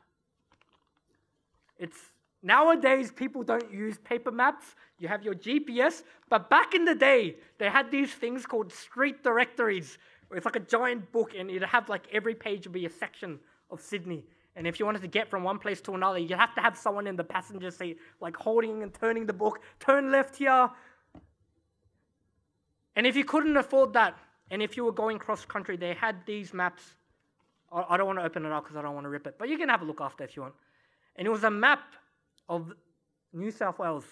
It's 1.79 1.99
nowadays 2.45 3.11
people 3.11 3.43
don't 3.43 3.73
use 3.73 3.99
paper 3.99 4.31
maps. 4.31 4.77
You 4.99 5.09
have 5.09 5.25
your 5.25 5.35
GPS, 5.35 6.03
but 6.29 6.49
back 6.51 6.75
in 6.75 6.85
the 6.85 6.95
day, 6.95 7.37
they 7.59 7.69
had 7.69 7.91
these 7.91 8.13
things 8.13 8.47
called 8.47 8.73
street 8.73 9.25
directories. 9.25 9.99
It's 10.31 10.45
like 10.45 10.57
a 10.57 10.61
giant 10.61 11.11
book, 11.11 11.33
and 11.37 11.51
it'd 11.51 11.63
have 11.65 11.89
like 11.89 12.07
every 12.13 12.35
page 12.35 12.67
would 12.67 12.73
be 12.73 12.87
a 12.87 12.91
section 12.91 13.41
of 13.71 13.81
Sydney. 13.81 14.25
And 14.57 14.67
if 14.67 14.79
you 14.79 14.87
wanted 14.87 15.03
to 15.03 15.09
get 15.09 15.29
from 15.29 15.43
one 15.43 15.59
place 15.59 15.81
to 15.83 15.95
another, 15.95 16.19
you'd 16.19 16.33
have 16.33 16.55
to 16.55 16.61
have 16.61 16.77
someone 16.77 17.07
in 17.07 17.17
the 17.17 17.25
passenger 17.25 17.71
seat, 17.71 17.99
like 18.21 18.37
holding 18.37 18.83
and 18.83 18.95
turning 18.95 19.27
the 19.27 19.33
book. 19.33 19.61
Turn 19.81 20.13
left 20.13 20.37
here. 20.37 20.71
And 22.95 23.07
if 23.07 23.17
you 23.17 23.25
couldn't 23.25 23.57
afford 23.57 23.93
that, 23.95 24.17
and 24.51 24.63
if 24.63 24.77
you 24.77 24.85
were 24.85 24.93
going 24.93 25.19
cross 25.19 25.45
country, 25.45 25.77
they 25.77 25.95
had 25.95 26.25
these 26.27 26.55
maps. 26.55 26.95
I 27.73 27.97
don't 27.97 28.07
want 28.07 28.21
to 28.21 28.25
open 28.25 28.47
it 28.47 28.53
up 28.53 28.63
because 28.63 28.77
I 28.77 28.83
don't 28.83 28.95
want 28.95 29.05
to 29.05 29.09
rip 29.09 29.27
it, 29.27 29.35
but 29.37 29.49
you 29.49 29.59
can 29.59 29.69
have 29.69 29.83
a 29.83 29.85
look 29.85 30.01
after 30.01 30.23
if 30.23 30.37
you 30.37 30.43
want. 30.43 30.55
And 31.17 31.27
it 31.27 31.31
was 31.31 31.43
a 31.43 31.51
map 31.51 31.81
of 32.49 32.73
New 33.33 33.51
South 33.51 33.79
Wales. 33.79 34.05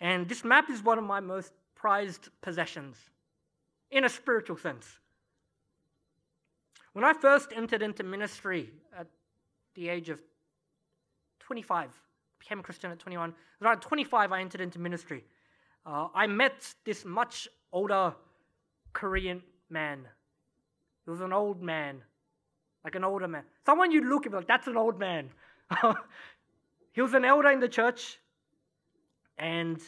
And 0.00 0.28
this 0.28 0.44
map 0.44 0.70
is 0.70 0.82
one 0.82 0.98
of 0.98 1.04
my 1.04 1.20
most 1.20 1.52
prized 1.74 2.28
possessions 2.42 2.96
in 3.90 4.04
a 4.04 4.08
spiritual 4.08 4.56
sense. 4.56 4.86
When 6.92 7.04
I 7.04 7.12
first 7.12 7.50
entered 7.54 7.82
into 7.82 8.02
ministry 8.04 8.70
at 8.96 9.06
the 9.74 9.88
age 9.88 10.10
of 10.10 10.20
25, 11.40 11.90
became 12.38 12.60
a 12.60 12.62
Christian 12.62 12.90
at 12.90 12.98
21, 12.98 13.34
around 13.62 13.80
25, 13.80 14.32
I 14.32 14.40
entered 14.40 14.60
into 14.60 14.78
ministry. 14.78 15.24
Uh, 15.86 16.08
I 16.14 16.26
met 16.26 16.74
this 16.84 17.04
much 17.04 17.48
older 17.72 18.14
Korean 18.92 19.42
man. 19.68 20.06
He 21.04 21.10
was 21.10 21.20
an 21.20 21.32
old 21.32 21.62
man, 21.62 22.02
like 22.84 22.94
an 22.94 23.04
older 23.04 23.28
man. 23.28 23.42
Someone 23.66 23.90
you'd 23.90 24.06
look 24.06 24.26
at 24.26 24.32
like, 24.32 24.46
that's 24.46 24.66
an 24.66 24.76
old 24.76 24.98
man. 24.98 25.30
he 26.92 27.00
was 27.00 27.14
an 27.14 27.24
elder 27.24 27.50
in 27.50 27.60
the 27.60 27.68
church, 27.68 28.18
and 29.38 29.80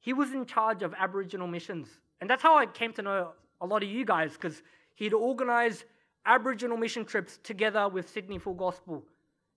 he 0.00 0.12
was 0.12 0.32
in 0.32 0.46
charge 0.46 0.82
of 0.82 0.94
Aboriginal 0.98 1.46
missions. 1.46 1.88
And 2.20 2.28
that's 2.28 2.42
how 2.42 2.56
I 2.56 2.66
came 2.66 2.92
to 2.94 3.02
know 3.02 3.32
a 3.60 3.66
lot 3.66 3.82
of 3.82 3.88
you 3.88 4.04
guys, 4.04 4.32
because 4.32 4.62
he'd 4.94 5.12
organize 5.12 5.84
Aboriginal 6.26 6.76
mission 6.76 7.04
trips 7.04 7.38
together 7.42 7.88
with 7.88 8.08
Sydney 8.08 8.38
Full 8.38 8.54
Gospel, 8.54 9.04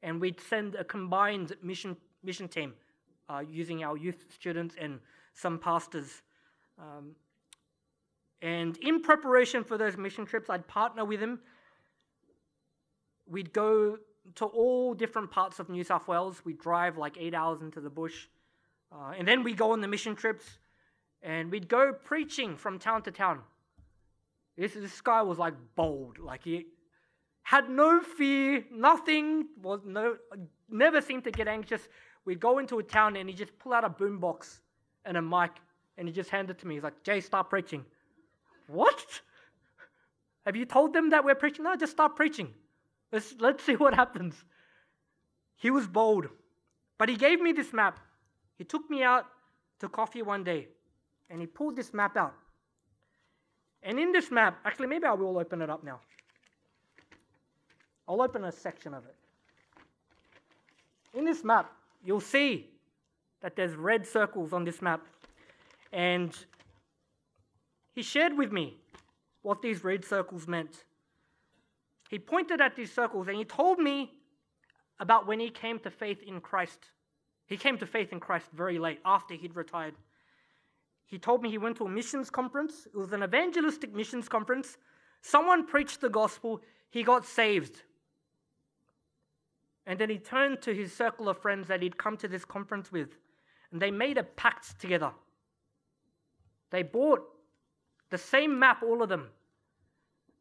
and 0.03 0.19
we'd 0.19 0.39
send 0.39 0.75
a 0.75 0.83
combined 0.83 1.55
mission 1.61 1.95
mission 2.23 2.47
team 2.47 2.73
uh, 3.29 3.43
using 3.47 3.83
our 3.83 3.97
youth 3.97 4.25
students 4.33 4.75
and 4.79 4.99
some 5.33 5.59
pastors. 5.59 6.23
Um, 6.79 7.11
and 8.41 8.77
in 8.77 9.01
preparation 9.01 9.63
for 9.63 9.77
those 9.77 9.97
mission 9.97 10.25
trips, 10.25 10.49
I'd 10.49 10.67
partner 10.67 11.05
with 11.05 11.19
him. 11.19 11.39
We'd 13.27 13.53
go 13.53 13.97
to 14.35 14.45
all 14.45 14.93
different 14.93 15.29
parts 15.31 15.59
of 15.59 15.69
New 15.69 15.83
South 15.83 16.07
Wales. 16.07 16.41
We'd 16.43 16.59
drive 16.59 16.97
like 16.97 17.17
eight 17.19 17.33
hours 17.33 17.61
into 17.61 17.79
the 17.79 17.89
bush. 17.89 18.27
Uh, 18.91 19.13
and 19.17 19.27
then 19.27 19.43
we'd 19.43 19.57
go 19.57 19.71
on 19.71 19.81
the 19.81 19.87
mission 19.87 20.15
trips 20.15 20.45
and 21.21 21.51
we'd 21.51 21.67
go 21.67 21.93
preaching 21.93 22.55
from 22.57 22.79
town 22.79 23.01
to 23.03 23.11
town. 23.11 23.41
This, 24.57 24.73
this 24.73 25.01
guy 25.01 25.21
was 25.21 25.37
like 25.37 25.53
bold, 25.75 26.17
like 26.17 26.43
he 26.43 26.65
had 27.43 27.69
no 27.69 28.01
fear, 28.01 28.63
nothing, 28.71 29.47
was 29.61 29.81
no, 29.85 30.17
never 30.69 31.01
seemed 31.01 31.23
to 31.25 31.31
get 31.31 31.47
anxious. 31.47 31.87
We'd 32.25 32.39
go 32.39 32.59
into 32.59 32.79
a 32.79 32.83
town 32.83 33.15
and 33.17 33.29
he'd 33.29 33.37
just 33.37 33.57
pull 33.59 33.73
out 33.73 33.83
a 33.83 33.89
boombox 33.89 34.59
and 35.03 35.17
a 35.17 35.21
mic 35.21 35.51
and 35.97 36.07
he 36.07 36.13
just 36.13 36.29
handed 36.29 36.57
it 36.57 36.59
to 36.59 36.67
me. 36.67 36.75
He's 36.75 36.83
like, 36.83 37.03
Jay, 37.03 37.21
start 37.21 37.49
preaching. 37.49 37.85
What? 38.67 39.21
Have 40.45 40.55
you 40.55 40.65
told 40.65 40.93
them 40.93 41.09
that 41.09 41.23
we're 41.23 41.35
preaching? 41.35 41.63
No, 41.65 41.75
just 41.75 41.91
start 41.91 42.15
preaching. 42.15 42.53
Let's, 43.11 43.35
let's 43.39 43.63
see 43.63 43.75
what 43.75 43.93
happens. 43.93 44.35
He 45.55 45.71
was 45.71 45.87
bold, 45.87 46.27
but 46.97 47.09
he 47.09 47.15
gave 47.15 47.41
me 47.41 47.51
this 47.51 47.71
map. 47.73 47.99
He 48.57 48.63
took 48.63 48.89
me 48.89 49.03
out 49.03 49.25
to 49.79 49.89
coffee 49.89 50.21
one 50.21 50.43
day 50.43 50.67
and 51.29 51.41
he 51.41 51.47
pulled 51.47 51.75
this 51.75 51.93
map 51.93 52.17
out. 52.17 52.33
And 53.83 53.99
in 53.99 54.11
this 54.11 54.31
map, 54.31 54.59
actually, 54.65 54.87
maybe 54.87 55.05
I 55.05 55.13
will 55.13 55.37
open 55.37 55.61
it 55.61 55.69
up 55.69 55.83
now. 55.83 55.99
I'll 58.07 58.21
open 58.21 58.43
a 58.43 58.51
section 58.51 58.93
of 58.93 59.05
it. 59.05 59.15
In 61.17 61.25
this 61.25 61.43
map, 61.43 61.71
you'll 62.03 62.19
see 62.19 62.69
that 63.41 63.55
there's 63.55 63.75
red 63.75 64.05
circles 64.05 64.53
on 64.53 64.63
this 64.63 64.81
map. 64.81 65.05
And 65.93 66.35
he 67.93 68.01
shared 68.01 68.37
with 68.37 68.51
me 68.51 68.77
what 69.41 69.61
these 69.61 69.83
red 69.83 70.03
circles 70.03 70.47
meant. 70.47 70.83
He 72.09 72.19
pointed 72.19 72.61
at 72.61 72.75
these 72.75 72.93
circles 72.93 73.27
and 73.27 73.37
he 73.37 73.45
told 73.45 73.79
me 73.79 74.11
about 74.99 75.27
when 75.27 75.39
he 75.39 75.49
came 75.49 75.79
to 75.79 75.89
faith 75.89 76.21
in 76.21 76.39
Christ. 76.39 76.79
He 77.47 77.57
came 77.57 77.77
to 77.77 77.85
faith 77.85 78.11
in 78.11 78.19
Christ 78.19 78.47
very 78.53 78.79
late 78.79 78.99
after 79.05 79.33
he'd 79.33 79.55
retired. 79.55 79.95
He 81.05 81.19
told 81.19 81.41
me 81.41 81.49
he 81.49 81.57
went 81.57 81.77
to 81.77 81.85
a 81.85 81.89
missions 81.89 82.29
conference. 82.29 82.87
It 82.87 82.97
was 82.97 83.13
an 83.13 83.23
evangelistic 83.23 83.93
missions 83.93 84.27
conference. 84.27 84.77
Someone 85.21 85.65
preached 85.65 86.01
the 86.01 86.09
gospel. 86.09 86.61
he 86.89 87.03
got 87.03 87.25
saved. 87.25 87.83
And 89.85 89.99
then 89.99 90.09
he 90.09 90.17
turned 90.17 90.61
to 90.63 90.73
his 90.73 90.93
circle 90.93 91.29
of 91.29 91.37
friends 91.37 91.67
that 91.67 91.81
he'd 91.81 91.97
come 91.97 92.17
to 92.17 92.27
this 92.27 92.45
conference 92.45 92.91
with, 92.91 93.17
and 93.71 93.81
they 93.81 93.91
made 93.91 94.17
a 94.17 94.23
pact 94.23 94.79
together. 94.79 95.11
They 96.71 96.81
bought 96.81 97.21
the 98.09 98.17
same 98.17 98.57
map, 98.57 98.81
all 98.81 99.03
of 99.03 99.09
them, 99.09 99.29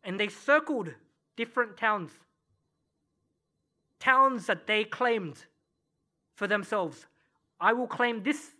and 0.03 0.19
they 0.19 0.29
circled 0.29 0.95
different 1.37 1.77
towns. 1.77 2.11
Towns 4.01 4.47
that 4.47 4.67
they 4.67 4.85
claimed 4.85 5.45
for 6.35 6.47
themselves. 6.47 7.07
I 7.61 7.73
will 7.73 7.87
claim 7.87 8.23
this 8.23 8.53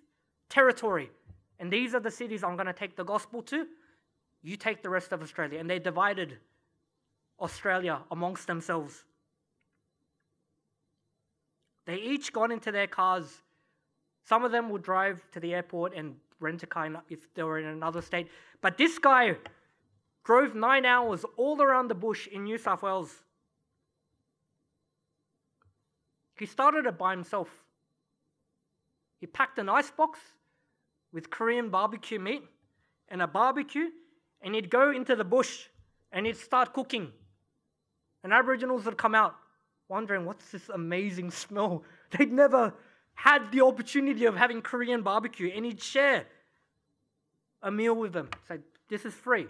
territory, 0.49 1.11
and 1.59 1.71
these 1.71 1.95
are 1.95 2.01
the 2.01 2.11
cities 2.11 2.43
I'm 2.45 2.57
going 2.57 2.67
to 2.67 2.73
take 2.73 2.97
the 2.97 3.05
gospel 3.05 3.43
to. 3.43 3.67
You 4.43 4.57
take 4.57 4.83
the 4.83 4.91
rest 4.91 5.13
of 5.13 5.23
Australia. 5.23 5.59
And 5.59 5.69
they 5.69 5.79
divided 5.79 6.39
Australia 7.41 8.01
amongst 8.11 8.47
themselves. 8.47 9.05
They 11.87 11.97
each 11.97 12.33
got 12.33 12.51
into 12.51 12.71
their 12.71 12.87
cars. 12.87 13.43
Some 14.25 14.45
of 14.45 14.53
them 14.53 14.71
would 14.71 14.83
drive 14.83 15.23
to 15.33 15.41
the 15.41 15.55
airport 15.55 15.95
and 15.95 16.17
rent 16.41 16.63
a 16.63 16.67
car 16.67 16.91
if 17.11 17.33
they 17.35 17.43
were 17.43 17.59
in 17.59 17.67
another 17.67 18.03
state. 18.03 18.29
But 18.61 18.79
this 18.79 18.99
guy 18.99 19.37
drove 20.25 20.55
nine 20.55 20.85
hours 20.85 21.25
all 21.37 21.61
around 21.61 21.89
the 21.89 21.95
bush 21.95 22.27
in 22.27 22.45
New 22.45 22.59
South 22.59 22.83
Wales. 22.83 23.23
He 26.39 26.47
started 26.47 26.87
it 26.87 26.99
by 26.99 27.13
himself. 27.13 27.49
He 29.21 29.27
packed 29.27 29.59
an 29.59 29.69
ice 29.69 29.91
box 29.91 30.19
with 31.13 31.31
Korean 31.31 31.71
barbecue 31.71 32.19
meat 32.19 32.43
and 33.09 33.23
a 33.23 33.27
barbecue, 33.27 33.91
and 34.43 34.55
he'd 34.55 34.71
go 34.71 34.91
into 34.91 35.15
the 35.15 35.25
bush 35.25 35.69
and 36.11 36.27
he'd 36.27 36.37
start 36.37 36.73
cooking. 36.73 37.13
And 38.23 38.33
Aboriginals 38.33 38.85
would 38.87 38.97
come 38.97 39.15
out 39.15 39.37
wondering, 39.89 40.25
what's 40.25 40.51
this 40.51 40.69
amazing 40.69 41.31
smell? 41.43 41.85
They'd 42.11 42.33
never 42.33 42.75
had 43.15 43.53
the 43.53 43.61
opportunity 43.61 44.25
of 44.25 44.37
having 44.37 44.61
Korean 44.61 45.03
barbecue, 45.03 45.53
and 45.55 45.65
he'd 45.65 45.81
share 45.81 46.27
a 47.63 47.71
meal 47.71 47.95
with 47.95 48.13
them. 48.13 48.29
Say, 48.49 48.59
this 48.89 49.05
is 49.05 49.15
free. 49.15 49.47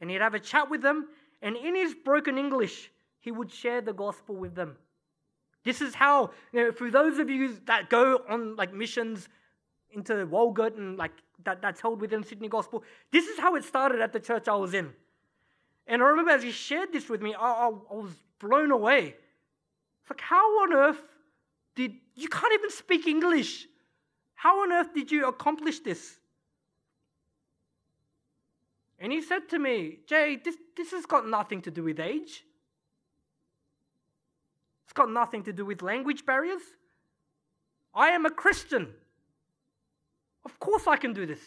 And 0.00 0.10
he'd 0.10 0.20
have 0.20 0.34
a 0.34 0.40
chat 0.40 0.70
with 0.70 0.82
them, 0.82 1.08
and 1.42 1.56
in 1.56 1.74
his 1.74 1.94
broken 1.94 2.38
English, 2.38 2.90
he 3.20 3.30
would 3.30 3.50
share 3.50 3.80
the 3.80 3.92
gospel 3.92 4.36
with 4.36 4.54
them. 4.54 4.76
This 5.64 5.80
is 5.80 5.94
how, 5.94 6.30
you 6.52 6.64
know, 6.64 6.72
for 6.72 6.90
those 6.90 7.18
of 7.18 7.28
you 7.28 7.58
that 7.66 7.90
go 7.90 8.20
on 8.28 8.54
like 8.56 8.72
missions 8.72 9.28
into 9.90 10.12
Walgett 10.26 10.76
and 10.76 10.96
like 10.96 11.12
that, 11.44 11.60
that's 11.60 11.80
held 11.80 12.00
within 12.00 12.22
Sydney 12.22 12.48
Gospel, 12.48 12.84
this 13.10 13.26
is 13.26 13.38
how 13.38 13.56
it 13.56 13.64
started 13.64 14.00
at 14.00 14.12
the 14.12 14.20
church 14.20 14.46
I 14.46 14.54
was 14.54 14.74
in. 14.74 14.92
And 15.86 16.02
I 16.02 16.06
remember 16.06 16.30
as 16.30 16.42
he 16.42 16.52
shared 16.52 16.92
this 16.92 17.08
with 17.08 17.22
me, 17.22 17.34
I, 17.34 17.40
I, 17.40 17.66
I 17.68 17.94
was 17.94 18.12
blown 18.38 18.70
away. 18.70 19.14
It's 20.02 20.10
like, 20.10 20.20
how 20.20 20.62
on 20.62 20.72
earth 20.72 21.02
did 21.74 21.94
you 22.14 22.28
can't 22.28 22.52
even 22.54 22.70
speak 22.70 23.06
English? 23.06 23.66
How 24.34 24.62
on 24.62 24.72
earth 24.72 24.94
did 24.94 25.10
you 25.10 25.26
accomplish 25.26 25.80
this? 25.80 26.18
And 28.98 29.12
he 29.12 29.20
said 29.20 29.48
to 29.50 29.58
me, 29.58 29.98
Jay, 30.06 30.38
this, 30.42 30.56
this 30.76 30.90
has 30.92 31.04
got 31.04 31.28
nothing 31.28 31.62
to 31.62 31.70
do 31.70 31.82
with 31.82 32.00
age. 32.00 32.44
It's 34.84 34.92
got 34.92 35.10
nothing 35.10 35.42
to 35.44 35.52
do 35.52 35.64
with 35.64 35.82
language 35.82 36.24
barriers. 36.24 36.62
I 37.94 38.08
am 38.08 38.24
a 38.24 38.30
Christian. 38.30 38.88
Of 40.44 40.58
course 40.60 40.86
I 40.86 40.96
can 40.96 41.12
do 41.12 41.26
this. 41.26 41.40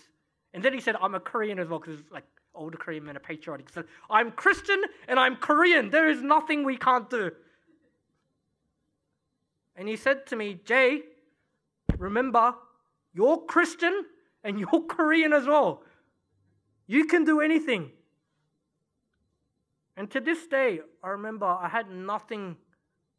And 0.53 0.63
then 0.63 0.73
he 0.73 0.79
said, 0.79 0.95
I'm 1.01 1.15
a 1.15 1.19
Korean 1.19 1.59
as 1.59 1.67
well, 1.67 1.79
because 1.79 1.99
like 2.11 2.25
older 2.53 2.77
Korean 2.77 3.05
men 3.05 3.15
are 3.15 3.21
patriotic. 3.21 3.69
So 3.69 3.83
I'm 4.09 4.31
Christian 4.31 4.81
and 5.07 5.19
I'm 5.19 5.35
Korean. 5.35 5.89
There 5.89 6.09
is 6.09 6.21
nothing 6.21 6.63
we 6.63 6.77
can't 6.77 7.09
do. 7.09 7.31
And 9.75 9.87
he 9.87 9.95
said 9.95 10.25
to 10.27 10.35
me, 10.35 10.59
Jay, 10.65 11.03
remember, 11.97 12.53
you're 13.13 13.37
Christian 13.37 14.05
and 14.43 14.59
you're 14.59 14.81
Korean 14.87 15.33
as 15.33 15.47
well. 15.47 15.83
You 16.89 17.05
can 17.05 17.23
do 17.23 17.39
anything. 17.39 17.91
And 19.95 20.09
to 20.09 20.19
this 20.19 20.47
day, 20.47 20.79
I 21.03 21.09
remember 21.09 21.45
I 21.45 21.69
had 21.69 21.91
nothing 21.91 22.57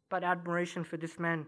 but 0.09 0.25
admiration 0.25 0.83
for 0.83 0.97
this 0.97 1.17
man. 1.17 1.45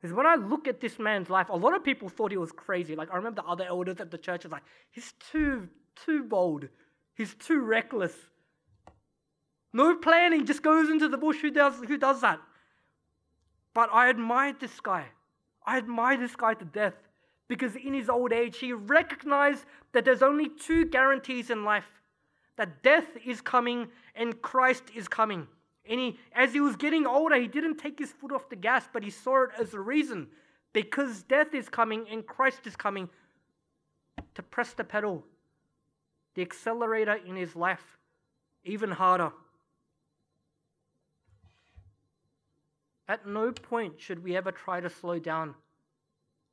Because 0.00 0.14
when 0.14 0.24
I 0.24 0.36
look 0.36 0.68
at 0.68 0.80
this 0.80 1.00
man's 1.00 1.28
life, 1.28 1.48
a 1.48 1.56
lot 1.56 1.74
of 1.74 1.82
people 1.82 2.08
thought 2.08 2.30
he 2.30 2.36
was 2.36 2.52
crazy. 2.52 2.94
Like 2.94 3.12
I 3.12 3.16
remember 3.16 3.42
the 3.42 3.48
other 3.48 3.64
elders 3.64 3.98
at 3.98 4.12
the 4.12 4.18
church 4.18 4.44
was 4.44 4.52
like, 4.52 4.62
he's 4.92 5.14
too, 5.32 5.68
too 5.96 6.22
bold. 6.22 6.68
He's 7.16 7.34
too 7.34 7.60
reckless. 7.60 8.14
No 9.72 9.96
planning, 9.96 10.46
just 10.46 10.62
goes 10.62 10.90
into 10.90 11.08
the 11.08 11.18
bush. 11.18 11.38
Who 11.42 11.50
does, 11.50 11.74
who 11.88 11.98
does 11.98 12.20
that? 12.20 12.38
But 13.74 13.90
I 13.92 14.10
admired 14.10 14.60
this 14.60 14.78
guy. 14.78 15.06
I 15.66 15.76
admired 15.76 16.20
this 16.20 16.36
guy 16.36 16.54
to 16.54 16.64
death 16.64 17.07
because 17.48 17.74
in 17.76 17.94
his 17.94 18.08
old 18.08 18.32
age, 18.32 18.58
he 18.58 18.72
recognized 18.72 19.64
that 19.92 20.04
there's 20.04 20.22
only 20.22 20.48
two 20.48 20.84
guarantees 20.84 21.50
in 21.50 21.64
life 21.64 21.86
that 22.56 22.82
death 22.82 23.06
is 23.24 23.40
coming 23.40 23.88
and 24.14 24.40
Christ 24.42 24.84
is 24.94 25.08
coming. 25.08 25.46
And 25.88 25.98
he, 25.98 26.18
as 26.34 26.52
he 26.52 26.60
was 26.60 26.76
getting 26.76 27.06
older, 27.06 27.36
he 27.36 27.48
didn't 27.48 27.78
take 27.78 27.98
his 27.98 28.12
foot 28.12 28.32
off 28.32 28.50
the 28.50 28.56
gas, 28.56 28.88
but 28.92 29.02
he 29.02 29.10
saw 29.10 29.44
it 29.44 29.50
as 29.58 29.72
a 29.72 29.80
reason 29.80 30.28
because 30.74 31.22
death 31.22 31.54
is 31.54 31.68
coming 31.68 32.04
and 32.10 32.26
Christ 32.26 32.66
is 32.66 32.76
coming 32.76 33.08
to 34.34 34.42
press 34.42 34.74
the 34.74 34.84
pedal, 34.84 35.24
the 36.34 36.42
accelerator 36.42 37.18
in 37.26 37.36
his 37.36 37.56
life, 37.56 37.96
even 38.64 38.90
harder. 38.90 39.32
At 43.08 43.26
no 43.26 43.52
point 43.52 43.94
should 43.98 44.22
we 44.22 44.36
ever 44.36 44.52
try 44.52 44.80
to 44.80 44.90
slow 44.90 45.18
down 45.18 45.54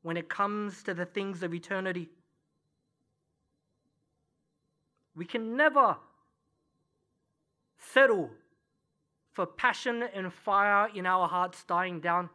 when 0.06 0.18
it 0.18 0.30
comes 0.30 0.84
to 0.84 0.94
the 0.94 1.04
things 1.04 1.42
of 1.42 1.52
eternity. 1.52 2.08
We 5.16 5.26
can 5.26 5.58
never 5.58 5.98
settle 7.80 8.30
for 9.32 9.48
passion 9.48 10.04
and 10.14 10.32
fire 10.32 10.90
in 10.94 11.08
our 11.08 11.28
hearts 11.28 11.64
dying 11.64 12.02
down. 12.02 12.30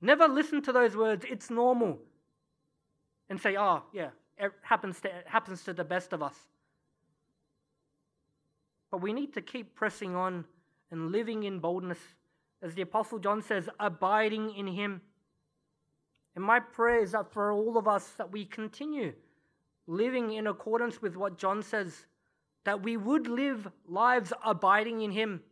Never 0.00 0.26
listen 0.26 0.62
to 0.62 0.72
those 0.72 0.96
words, 0.96 1.26
it's 1.28 1.50
normal, 1.50 1.98
and 3.28 3.38
say, 3.38 3.54
oh, 3.58 3.82
yeah, 3.92 4.08
it 4.38 4.52
happens 4.62 5.02
to, 5.02 5.08
it 5.08 5.26
happens 5.26 5.64
to 5.64 5.74
the 5.74 5.84
best 5.84 6.14
of 6.14 6.22
us. 6.22 6.36
But 8.90 9.02
we 9.02 9.12
need 9.12 9.34
to 9.34 9.42
keep 9.42 9.74
pressing 9.74 10.16
on 10.16 10.46
and 10.90 11.12
living 11.12 11.42
in 11.42 11.58
boldness, 11.58 12.00
as 12.62 12.74
the 12.74 12.80
Apostle 12.80 13.18
John 13.18 13.42
says, 13.42 13.68
abiding 13.78 14.54
in 14.56 14.66
Him. 14.66 15.02
And 16.34 16.44
my 16.44 16.60
prayer 16.60 17.00
is 17.00 17.12
that 17.12 17.32
for 17.32 17.52
all 17.52 17.76
of 17.76 17.86
us 17.86 18.08
that 18.18 18.32
we 18.32 18.44
continue 18.44 19.12
living 19.86 20.32
in 20.32 20.46
accordance 20.46 21.00
with 21.00 21.16
what 21.16 21.38
John 21.38 21.62
says 21.62 22.06
that 22.64 22.82
we 22.82 22.96
would 22.96 23.26
live 23.26 23.70
lives 23.86 24.32
abiding 24.44 25.02
in 25.02 25.12
Him. 25.12 25.42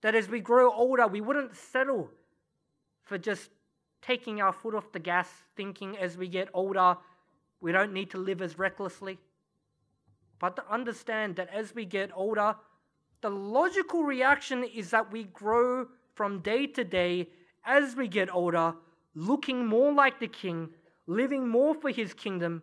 That 0.00 0.14
as 0.14 0.28
we 0.28 0.40
grow 0.40 0.72
older, 0.72 1.06
we 1.06 1.20
wouldn't 1.20 1.54
settle 1.54 2.10
for 3.02 3.18
just 3.18 3.50
taking 4.02 4.40
our 4.40 4.52
foot 4.52 4.74
off 4.74 4.92
the 4.92 4.98
gas, 4.98 5.28
thinking 5.56 5.96
as 5.98 6.16
we 6.16 6.26
get 6.26 6.48
older, 6.54 6.96
we 7.60 7.72
don't 7.72 7.92
need 7.92 8.10
to 8.10 8.18
live 8.18 8.40
as 8.40 8.58
recklessly. 8.58 9.18
But 10.38 10.56
to 10.56 10.64
understand 10.72 11.36
that 11.36 11.50
as 11.52 11.74
we 11.74 11.84
get 11.84 12.10
older, 12.14 12.56
the 13.20 13.28
logical 13.28 14.02
reaction 14.02 14.64
is 14.64 14.90
that 14.90 15.12
we 15.12 15.24
grow 15.24 15.86
from 16.14 16.40
day 16.40 16.66
to 16.68 16.84
day 16.84 17.28
as 17.64 17.94
we 17.94 18.08
get 18.08 18.32
older, 18.32 18.74
looking 19.14 19.66
more 19.66 19.92
like 19.92 20.20
the 20.20 20.28
King, 20.28 20.70
living 21.06 21.48
more 21.48 21.74
for 21.74 21.90
His 21.90 22.14
kingdom, 22.14 22.62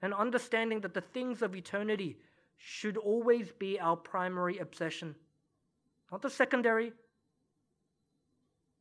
and 0.00 0.12
understanding 0.12 0.80
that 0.80 0.94
the 0.94 1.00
things 1.00 1.42
of 1.42 1.54
eternity 1.54 2.18
should 2.58 2.96
always 2.96 3.52
be 3.52 3.78
our 3.80 3.96
primary 3.96 4.58
obsession, 4.58 5.14
not 6.10 6.22
the 6.22 6.30
secondary, 6.30 6.92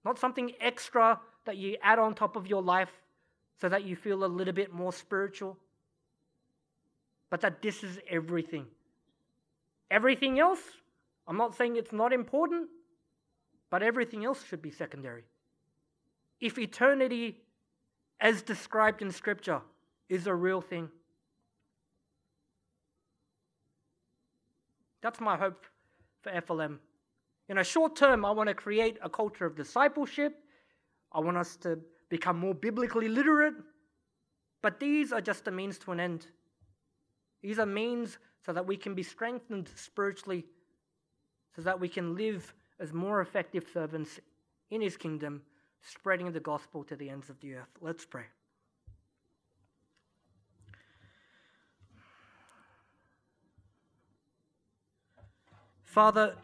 not 0.04 0.20
something 0.20 0.52
extra 0.60 1.20
that 1.46 1.58
you 1.58 1.78
add 1.82 2.00
on 2.00 2.14
top 2.14 2.36
of 2.36 2.48
your 2.48 2.62
life 2.62 2.92
so 3.60 3.70
that 3.70 3.84
you 3.84 3.96
feel 3.96 4.24
a 4.24 4.26
little 4.26 4.54
bit 4.54 4.74
more 4.74 4.92
spiritual, 4.92 5.58
but 7.30 7.42
that 7.42 7.62
this 7.62 7.84
is 7.84 8.00
everything. 8.10 8.66
Everything 9.92 10.40
else, 10.40 10.62
I'm 11.28 11.38
not 11.38 11.56
saying 11.56 11.76
it's 11.76 11.92
not 11.92 12.14
important, 12.14 12.70
but 13.70 13.84
everything 13.84 14.26
else 14.26 14.44
should 14.44 14.62
be 14.62 14.72
secondary. 14.72 15.24
If 16.42 16.58
eternity, 16.58 17.38
as 18.20 18.42
described 18.42 19.02
in 19.02 19.12
Scripture, 19.12 19.62
is 20.10 20.28
a 20.28 20.36
real 20.36 20.60
thing, 20.60 20.90
That's 25.02 25.20
my 25.20 25.36
hope 25.36 25.66
for 26.22 26.32
FLM. 26.32 26.78
In 27.50 27.58
a 27.58 27.64
short 27.64 27.96
term, 27.96 28.24
I 28.24 28.32
want 28.32 28.48
to 28.50 28.54
create 28.54 28.98
a 29.02 29.10
culture 29.10 29.46
of 29.46 29.56
discipleship. 29.56 30.38
I 31.12 31.20
want 31.20 31.38
us 31.38 31.58
to 31.58 31.80
become 32.10 32.38
more 32.38 32.54
biblically 32.54 33.10
literate. 33.10 33.56
But 34.62 34.80
these 34.80 35.12
are 35.12 35.22
just 35.22 35.48
a 35.48 35.52
means 35.52 35.80
to 35.80 35.92
an 35.92 36.00
end. 36.00 36.28
These 37.42 37.58
are 37.58 37.66
means 37.66 38.20
so 38.46 38.54
that 38.54 38.66
we 38.66 38.78
can 38.78 38.94
be 38.94 39.04
strengthened 39.04 39.70
spiritually, 39.76 40.46
so 41.56 41.64
that 41.64 41.80
we 41.80 41.90
can 41.90 42.16
live 42.16 42.54
as 42.80 42.94
more 42.94 43.22
effective 43.22 43.66
servants 43.74 44.20
in 44.70 44.82
His 44.82 44.98
kingdom, 44.98 45.42
spreading 45.82 46.32
the 46.32 46.40
gospel 46.40 46.84
to 46.86 46.96
the 46.96 47.10
ends 47.10 47.30
of 47.30 47.40
the 47.40 47.56
earth. 47.56 47.70
Let's 47.82 48.06
pray. 48.06 48.26
Father, 55.84 56.36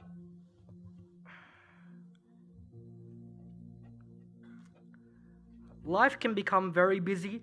life 5.86 6.20
can 6.20 6.34
become 6.34 6.74
very 6.74 7.00
busy, 7.00 7.42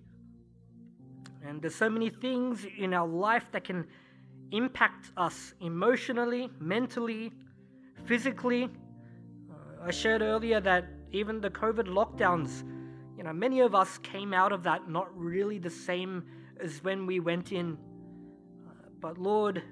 and 1.42 1.62
there's 1.62 1.74
so 1.74 1.88
many 1.88 2.10
things 2.10 2.66
in 2.76 2.92
our 2.92 3.08
life 3.08 3.46
that 3.52 3.64
can 3.64 3.86
impact 4.52 5.12
us 5.16 5.54
emotionally, 5.62 6.50
mentally, 6.60 7.32
physically. 8.04 8.64
Uh, 9.50 9.86
I 9.86 9.90
shared 9.90 10.20
earlier 10.20 10.60
that 10.60 10.84
even 11.14 11.40
the 11.40 11.50
COVID 11.50 11.86
lockdowns, 11.86 12.64
you 13.16 13.22
know, 13.22 13.32
many 13.32 13.60
of 13.60 13.74
us 13.74 13.98
came 13.98 14.34
out 14.34 14.52
of 14.52 14.64
that 14.64 14.88
not 14.88 15.16
really 15.16 15.58
the 15.58 15.70
same 15.70 16.24
as 16.60 16.82
when 16.82 17.06
we 17.06 17.20
went 17.20 17.52
in. 17.52 17.78
Uh, 18.66 18.88
but 19.00 19.18
Lord, 19.18 19.62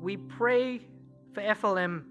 we 0.00 0.16
pray 0.16 0.80
for 1.32 1.42
FLM, 1.42 2.04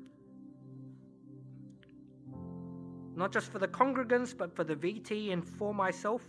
not 3.15 3.31
just 3.31 3.51
for 3.51 3.59
the 3.59 3.67
congregants, 3.67 4.37
but 4.37 4.55
for 4.55 4.63
the 4.63 4.75
VT 4.75 5.31
and 5.31 5.47
for 5.47 5.73
myself, 5.73 6.21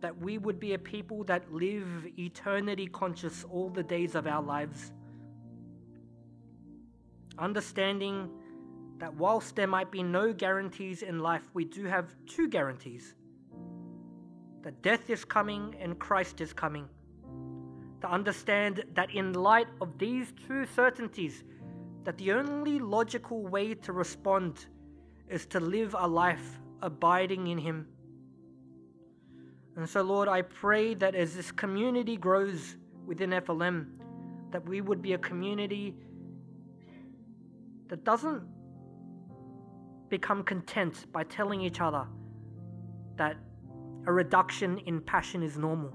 that 0.00 0.16
we 0.18 0.38
would 0.38 0.60
be 0.60 0.74
a 0.74 0.78
people 0.78 1.24
that 1.24 1.52
live 1.52 1.86
eternity 2.18 2.86
conscious 2.86 3.44
all 3.50 3.68
the 3.70 3.82
days 3.82 4.14
of 4.14 4.26
our 4.26 4.42
lives. 4.42 4.92
Understanding 7.38 8.30
that 8.98 9.14
whilst 9.14 9.56
there 9.56 9.66
might 9.66 9.90
be 9.90 10.02
no 10.02 10.32
guarantees 10.32 11.02
in 11.02 11.20
life, 11.20 11.42
we 11.54 11.64
do 11.64 11.84
have 11.84 12.14
two 12.26 12.48
guarantees 12.48 13.14
that 14.62 14.82
death 14.82 15.08
is 15.08 15.24
coming 15.24 15.74
and 15.80 15.98
Christ 15.98 16.40
is 16.40 16.52
coming 16.52 16.88
to 18.00 18.10
understand 18.10 18.84
that 18.94 19.10
in 19.14 19.32
light 19.32 19.66
of 19.80 19.98
these 19.98 20.32
two 20.46 20.66
certainties, 20.66 21.44
that 22.04 22.16
the 22.18 22.32
only 22.32 22.78
logical 22.78 23.42
way 23.46 23.74
to 23.74 23.92
respond 23.92 24.66
is 25.28 25.46
to 25.46 25.60
live 25.60 25.94
a 25.98 26.06
life 26.06 26.58
abiding 26.82 27.48
in 27.48 27.58
Him. 27.58 27.86
And 29.76 29.88
so, 29.88 30.02
Lord, 30.02 30.28
I 30.28 30.42
pray 30.42 30.94
that 30.94 31.14
as 31.14 31.34
this 31.34 31.52
community 31.52 32.16
grows 32.16 32.76
within 33.06 33.30
FLM, 33.30 33.86
that 34.50 34.66
we 34.66 34.80
would 34.80 35.02
be 35.02 35.12
a 35.12 35.18
community 35.18 35.94
that 37.88 38.04
doesn't 38.04 38.42
become 40.08 40.42
content 40.42 41.10
by 41.12 41.24
telling 41.24 41.60
each 41.60 41.80
other 41.80 42.06
that 43.16 43.36
a 44.06 44.12
reduction 44.12 44.78
in 44.86 45.00
passion 45.00 45.42
is 45.42 45.56
normal 45.56 45.92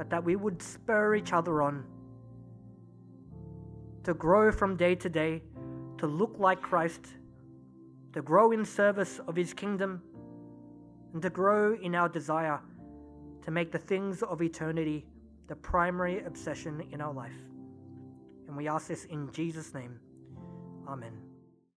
but 0.00 0.08
that 0.08 0.24
we 0.24 0.34
would 0.34 0.62
spur 0.62 1.14
each 1.14 1.34
other 1.34 1.60
on 1.60 1.84
to 4.02 4.14
grow 4.14 4.50
from 4.50 4.74
day 4.74 4.94
to 4.94 5.10
day, 5.10 5.42
to 5.98 6.06
look 6.06 6.36
like 6.38 6.62
Christ, 6.62 7.08
to 8.14 8.22
grow 8.22 8.52
in 8.52 8.64
service 8.64 9.20
of 9.28 9.36
His 9.36 9.52
kingdom, 9.52 10.00
and 11.12 11.20
to 11.20 11.28
grow 11.28 11.74
in 11.74 11.94
our 11.94 12.08
desire 12.08 12.60
to 13.44 13.50
make 13.50 13.72
the 13.72 13.78
things 13.78 14.22
of 14.22 14.40
eternity 14.40 15.04
the 15.48 15.56
primary 15.56 16.24
obsession 16.24 16.82
in 16.92 17.02
our 17.02 17.12
life. 17.12 17.36
And 18.48 18.56
we 18.56 18.68
ask 18.68 18.88
this 18.88 19.04
in 19.04 19.30
Jesus' 19.32 19.74
name. 19.74 20.00
Amen. 20.88 21.29